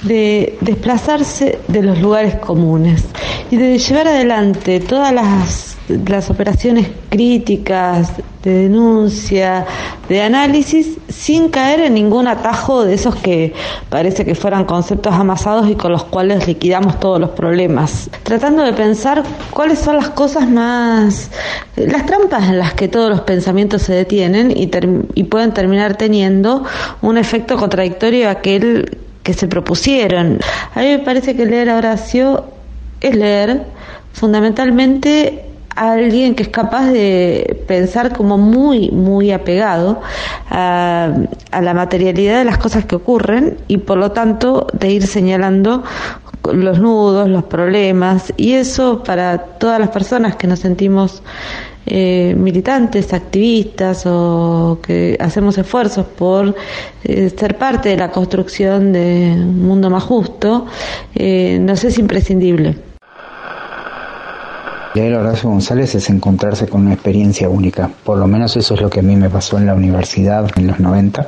de 0.02 0.58
desplazarse 0.60 1.58
de 1.68 1.82
los 1.82 2.00
lugares 2.00 2.36
comunes 2.36 3.04
y 3.50 3.56
de 3.56 3.78
llevar 3.78 4.08
adelante 4.08 4.80
todas 4.80 5.12
las, 5.12 5.76
las 5.88 6.30
operaciones 6.30 6.88
críticas, 7.08 8.12
de 8.42 8.62
denuncia, 8.62 9.66
de 10.08 10.22
análisis, 10.22 10.96
sin 11.08 11.50
caer 11.50 11.80
en 11.80 11.94
ningún 11.94 12.26
atajo 12.26 12.84
de 12.84 12.94
esos 12.94 13.14
que 13.16 13.52
parece 13.90 14.24
que 14.24 14.34
fueran 14.34 14.64
conceptos 14.64 15.12
amasados 15.12 15.68
y 15.68 15.74
con 15.74 15.92
los 15.92 16.04
cuales 16.04 16.46
liquidamos 16.46 16.98
todos 16.98 17.20
los 17.20 17.30
problemas. 17.30 18.08
Tratando 18.22 18.62
de 18.62 18.72
pensar 18.72 19.22
cuáles 19.50 19.78
son 19.80 19.96
las 19.96 20.08
cosas 20.10 20.48
más, 20.48 21.30
las 21.76 22.06
trampas 22.06 22.48
en 22.48 22.58
las 22.58 22.72
que 22.72 22.88
todos 22.88 23.10
los 23.10 23.20
pensamientos 23.22 23.82
se 23.82 23.92
detienen 23.92 24.50
y, 24.50 24.70
y 25.14 25.24
pueden 25.24 25.52
terminar 25.52 25.96
teniendo 25.96 26.64
un 27.02 27.18
efecto 27.18 27.56
contradictorio 27.56 28.28
a 28.28 28.32
aquel 28.32 28.98
que 29.22 29.34
se 29.34 29.48
propusieron. 29.48 30.38
A 30.74 30.80
mí 30.80 30.86
me 30.86 30.98
parece 31.00 31.36
que 31.36 31.46
leer 31.46 31.70
a 31.70 31.76
Horacio 31.76 32.44
es 33.00 33.14
leer 33.14 33.62
fundamentalmente 34.12 35.44
a 35.76 35.92
alguien 35.92 36.34
que 36.34 36.42
es 36.42 36.48
capaz 36.48 36.90
de 36.90 37.64
pensar 37.66 38.12
como 38.14 38.38
muy, 38.38 38.90
muy 38.90 39.30
apegado 39.30 40.00
a, 40.50 41.08
a, 41.52 41.60
la 41.60 41.74
materialidad 41.74 42.38
de 42.38 42.44
las 42.44 42.58
cosas 42.58 42.84
que 42.84 42.96
ocurren 42.96 43.56
y 43.68 43.78
por 43.78 43.96
lo 43.98 44.10
tanto 44.10 44.66
de 44.72 44.90
ir 44.90 45.06
señalando 45.06 45.84
los 46.52 46.80
nudos, 46.80 47.28
los 47.28 47.44
problemas 47.44 48.32
y 48.36 48.54
eso 48.54 49.02
para 49.04 49.38
todas 49.38 49.78
las 49.78 49.90
personas 49.90 50.36
que 50.36 50.46
nos 50.46 50.60
sentimos 50.60 51.22
eh, 51.92 52.36
militantes, 52.38 53.12
activistas 53.12 54.04
o 54.06 54.78
que 54.80 55.16
hacemos 55.18 55.58
esfuerzos 55.58 56.06
por 56.06 56.54
eh, 57.02 57.30
ser 57.36 57.58
parte 57.58 57.88
de 57.88 57.96
la 57.96 58.12
construcción 58.12 58.92
de 58.92 59.32
un 59.36 59.66
mundo 59.66 59.90
más 59.90 60.04
justo, 60.04 60.66
eh, 61.16 61.58
nos 61.60 61.82
es 61.82 61.98
imprescindible. 61.98 62.76
Leer 64.94 65.14
Horacio 65.16 65.50
González 65.50 65.92
es 65.96 66.08
encontrarse 66.10 66.68
con 66.68 66.82
una 66.82 66.94
experiencia 66.94 67.48
única. 67.48 67.90
Por 68.04 68.18
lo 68.18 68.28
menos 68.28 68.56
eso 68.56 68.74
es 68.74 68.80
lo 68.80 68.88
que 68.88 69.00
a 69.00 69.02
mí 69.02 69.16
me 69.16 69.28
pasó 69.28 69.58
en 69.58 69.66
la 69.66 69.74
universidad 69.74 70.48
en 70.54 70.68
los 70.68 70.78
90. 70.78 71.26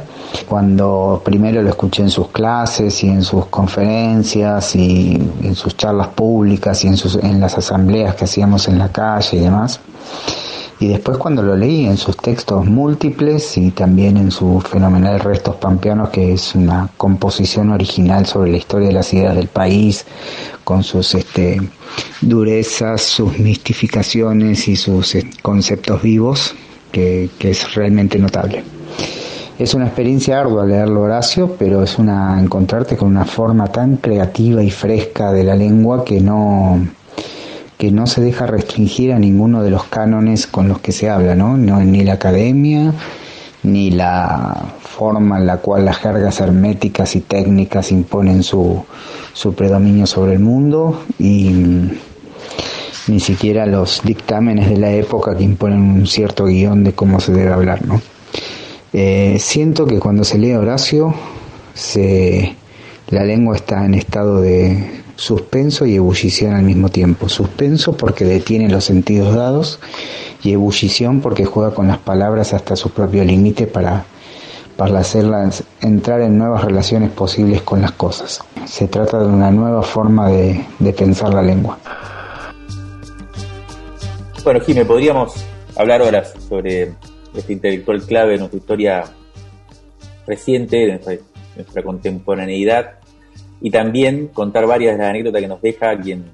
Cuando 0.49 1.23
primero 1.25 1.61
lo 1.61 1.71
escuché 1.71 2.03
en 2.03 2.11
sus 2.11 2.29
clases 2.29 3.03
y 3.03 3.09
en 3.09 3.23
sus 3.23 3.47
conferencias 3.47 4.77
y 4.77 5.15
en 5.43 5.55
sus 5.57 5.77
charlas 5.77 6.09
públicas 6.09 6.85
y 6.85 6.89
en, 6.89 6.97
sus, 6.97 7.17
en 7.17 7.41
las 7.41 7.59
asambleas 7.59 8.15
que 8.15 8.27
hacíamos 8.27 8.69
en 8.69 8.79
la 8.79 8.91
calle 8.91 9.39
y 9.39 9.41
demás. 9.41 9.81
Y 10.83 10.89
después 10.89 11.17
cuando 11.17 11.45
lo 11.45 11.57
leí 11.57 11.87
en 11.87 11.97
sus 11.97 12.17
textos 12.17 12.67
múltiples 12.67 13.57
y 13.57 13.71
también 13.71 14.17
en 14.17 14.33
su 14.33 14.61
fenomenal 14.61 15.21
Restos 15.21 15.55
Pampeanos, 15.55 16.09
que 16.09 16.33
es 16.33 16.57
una 16.57 16.91
composición 16.97 17.71
original 17.71 18.27
sobre 18.27 18.51
la 18.51 18.57
historia 18.57 18.89
de 18.89 18.95
las 18.95 19.15
ideas 19.15 19.37
del 19.37 19.47
país, 19.47 20.05
con 20.65 20.83
sus 20.83 21.15
este, 21.15 21.61
durezas, 22.21 23.01
sus 23.01 23.39
mistificaciones 23.39 24.67
y 24.67 24.75
sus 24.75 25.15
eh, 25.15 25.31
conceptos 25.41 26.03
vivos, 26.03 26.57
que, 26.91 27.31
que 27.39 27.51
es 27.53 27.77
realmente 27.77 28.19
notable. 28.19 28.65
Es 29.61 29.75
una 29.75 29.87
experiencia 29.87 30.41
ardua 30.41 30.67
leerlo 30.67 31.03
Horacio, 31.03 31.55
pero 31.57 31.85
es 31.85 31.97
una 31.97 32.41
encontrarte 32.41 32.97
con 32.97 33.07
una 33.07 33.25
forma 33.25 33.69
tan 33.69 33.99
creativa 33.99 34.65
y 34.65 34.71
fresca 34.73 35.31
de 35.31 35.45
la 35.45 35.55
lengua 35.55 36.05
que 36.05 36.21
no 36.21 36.85
que 37.83 37.91
no 37.91 38.07
se 38.07 38.21
deja 38.21 38.47
restringir 38.47 39.13
a 39.13 39.19
ninguno 39.19 39.61
de 39.65 39.71
los 39.71 39.83
cánones 39.87 40.47
con 40.47 40.69
los 40.69 40.79
que 40.79 40.93
se 40.93 41.11
habla, 41.11 41.35
¿no? 41.35 41.57
ni 41.57 42.05
la 42.05 42.13
academia, 42.13 42.95
ni 43.65 43.91
la 43.91 44.67
forma 44.79 45.39
en 45.39 45.49
la 45.49 45.57
cual 45.57 45.87
las 45.87 45.97
jergas 45.97 46.39
herméticas 46.39 47.17
y 47.17 47.23
técnicas 47.23 47.91
imponen 47.91 48.45
su, 48.45 48.85
su 49.33 49.55
predominio 49.55 50.07
sobre 50.07 50.35
el 50.35 50.39
mundo 50.39 51.03
y 51.19 51.51
ni 53.09 53.19
siquiera 53.19 53.67
los 53.67 54.03
dictámenes 54.05 54.71
de 54.71 54.77
la 54.77 54.93
época 54.93 55.37
que 55.37 55.43
imponen 55.43 55.81
un 55.81 56.07
cierto 56.07 56.45
guion 56.45 56.85
de 56.85 56.93
cómo 56.93 57.19
se 57.19 57.33
debe 57.33 57.53
hablar, 57.53 57.85
¿no? 57.85 58.01
Eh, 58.93 59.39
siento 59.41 59.89
que 59.89 59.99
cuando 59.99 60.23
se 60.23 60.39
lee 60.39 60.53
Horacio, 60.53 61.17
se, 61.75 62.55
la 63.09 63.25
lengua 63.25 63.57
está 63.57 63.85
en 63.85 63.95
estado 63.95 64.41
de 64.41 65.02
suspenso 65.23 65.87
y 65.87 65.95
ebullición 65.95 66.55
al 66.55 66.65
mismo 66.65 66.89
tiempo. 66.89 67.29
Suspenso 67.29 67.97
porque 67.97 68.25
detiene 68.25 68.69
los 68.69 68.85
sentidos 68.85 69.35
dados 69.37 69.79
y 70.43 70.53
ebullición 70.53 71.21
porque 71.21 71.45
juega 71.45 71.73
con 71.73 71.87
las 71.87 71.99
palabras 71.99 72.53
hasta 72.53 72.75
su 72.75 72.91
propio 72.91 73.23
límite 73.23 73.69
para, 73.69 74.05
para 74.77 74.99
hacerlas 74.99 75.63
entrar 75.81 76.23
en 76.23 76.39
nuevas 76.39 76.65
relaciones 76.65 77.11
posibles 77.13 77.63
con 77.63 77.81
las 77.81 77.93
cosas. 77.93 78.41
Se 78.65 78.89
trata 78.89 79.21
de 79.21 79.27
una 79.27 79.53
nueva 79.53 79.83
forma 79.83 80.29
de, 80.29 80.67
de 80.81 80.93
pensar 80.93 81.33
la 81.33 81.43
lengua. 81.43 81.79
Bueno, 84.43 84.59
Jimé, 84.59 84.85
podríamos 84.85 85.35
hablar 85.77 86.03
horas 86.03 86.35
sobre 86.49 86.95
este 87.33 87.53
intelectual 87.53 88.03
clave 88.03 88.33
de 88.33 88.39
nuestra 88.39 88.59
historia 88.59 89.05
reciente, 90.27 90.79
de 90.79 90.89
nuestra, 90.89 91.15
nuestra 91.55 91.83
contemporaneidad 91.85 93.02
y 93.63 93.71
también 93.71 94.29
contar 94.29 94.67
varias 94.67 94.95
de 94.95 94.99
las 94.99 95.11
anécdotas 95.11 95.41
que 95.41 95.49
nos 95.49 95.63
deja 95.63 95.99
quien 95.99 96.25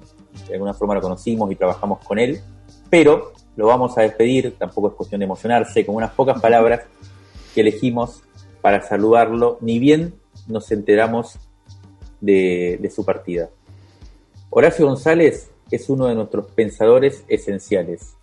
de 0.48 0.54
alguna 0.54 0.72
forma 0.72 0.94
lo 0.94 1.02
conocimos 1.02 1.52
y 1.52 1.56
trabajamos 1.56 1.98
con 2.04 2.18
él, 2.18 2.40
pero 2.88 3.32
lo 3.56 3.66
vamos 3.66 3.98
a 3.98 4.02
despedir, 4.02 4.54
tampoco 4.56 4.88
es 4.88 4.94
cuestión 4.94 5.18
de 5.18 5.26
emocionarse, 5.26 5.84
con 5.84 5.94
unas 5.94 6.12
pocas 6.12 6.40
palabras 6.40 6.82
que 7.54 7.60
elegimos 7.60 8.22
para 8.62 8.80
saludarlo, 8.80 9.58
ni 9.60 9.78
bien 9.78 10.14
nos 10.46 10.72
enteramos 10.72 11.38
de, 12.20 12.78
de 12.80 12.90
su 12.90 13.04
partida. 13.04 13.50
Horacio 14.48 14.86
González 14.86 15.50
es 15.70 15.90
uno 15.90 16.06
de 16.06 16.14
nuestros 16.14 16.46
pensadores 16.52 17.24
esenciales. 17.28 18.14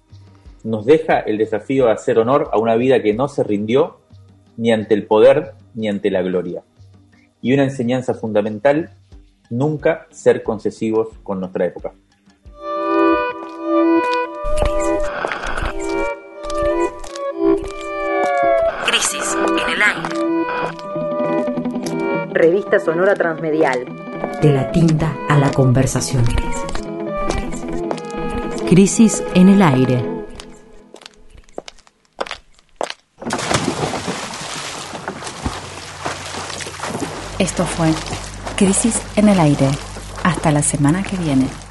Nos 0.63 0.85
deja 0.85 1.19
el 1.19 1.37
desafío 1.37 1.85
de 1.85 1.91
hacer 1.91 2.17
honor 2.17 2.49
a 2.51 2.57
una 2.57 2.75
vida 2.75 3.03
que 3.03 3.13
no 3.13 3.27
se 3.27 3.43
rindió 3.43 3.99
ni 4.57 4.71
ante 4.71 4.95
el 4.95 5.05
poder 5.05 5.53
ni 5.75 5.89
ante 5.89 6.09
la 6.09 6.23
gloria 6.23 6.63
y 7.45 7.53
una 7.53 7.63
enseñanza 7.65 8.15
fundamental, 8.15 8.89
nunca 9.51 10.07
ser 10.09 10.41
concesivos 10.41 11.09
con 11.21 11.39
nuestra 11.39 11.67
época. 11.67 11.93
Crisis 18.87 19.37
en 19.47 19.69
el 19.69 19.83
aire. 19.83 20.15
Revista 22.33 22.79
Sonora 22.79 23.13
Transmedial. 23.13 23.85
De 24.41 24.51
la 24.51 24.71
tinta 24.71 25.15
a 25.29 25.37
la 25.37 25.51
conversación. 25.51 26.23
Crisis 28.67 29.23
en 29.35 29.49
el 29.49 29.61
aire. 29.61 30.14
Esto 37.45 37.63
fue 37.63 37.93
Crisis 38.55 38.99
en 39.15 39.29
el 39.29 39.39
Aire. 39.39 39.69
Hasta 40.23 40.51
la 40.51 40.63
semana 40.63 41.03
que 41.03 41.15
viene. 41.15 41.64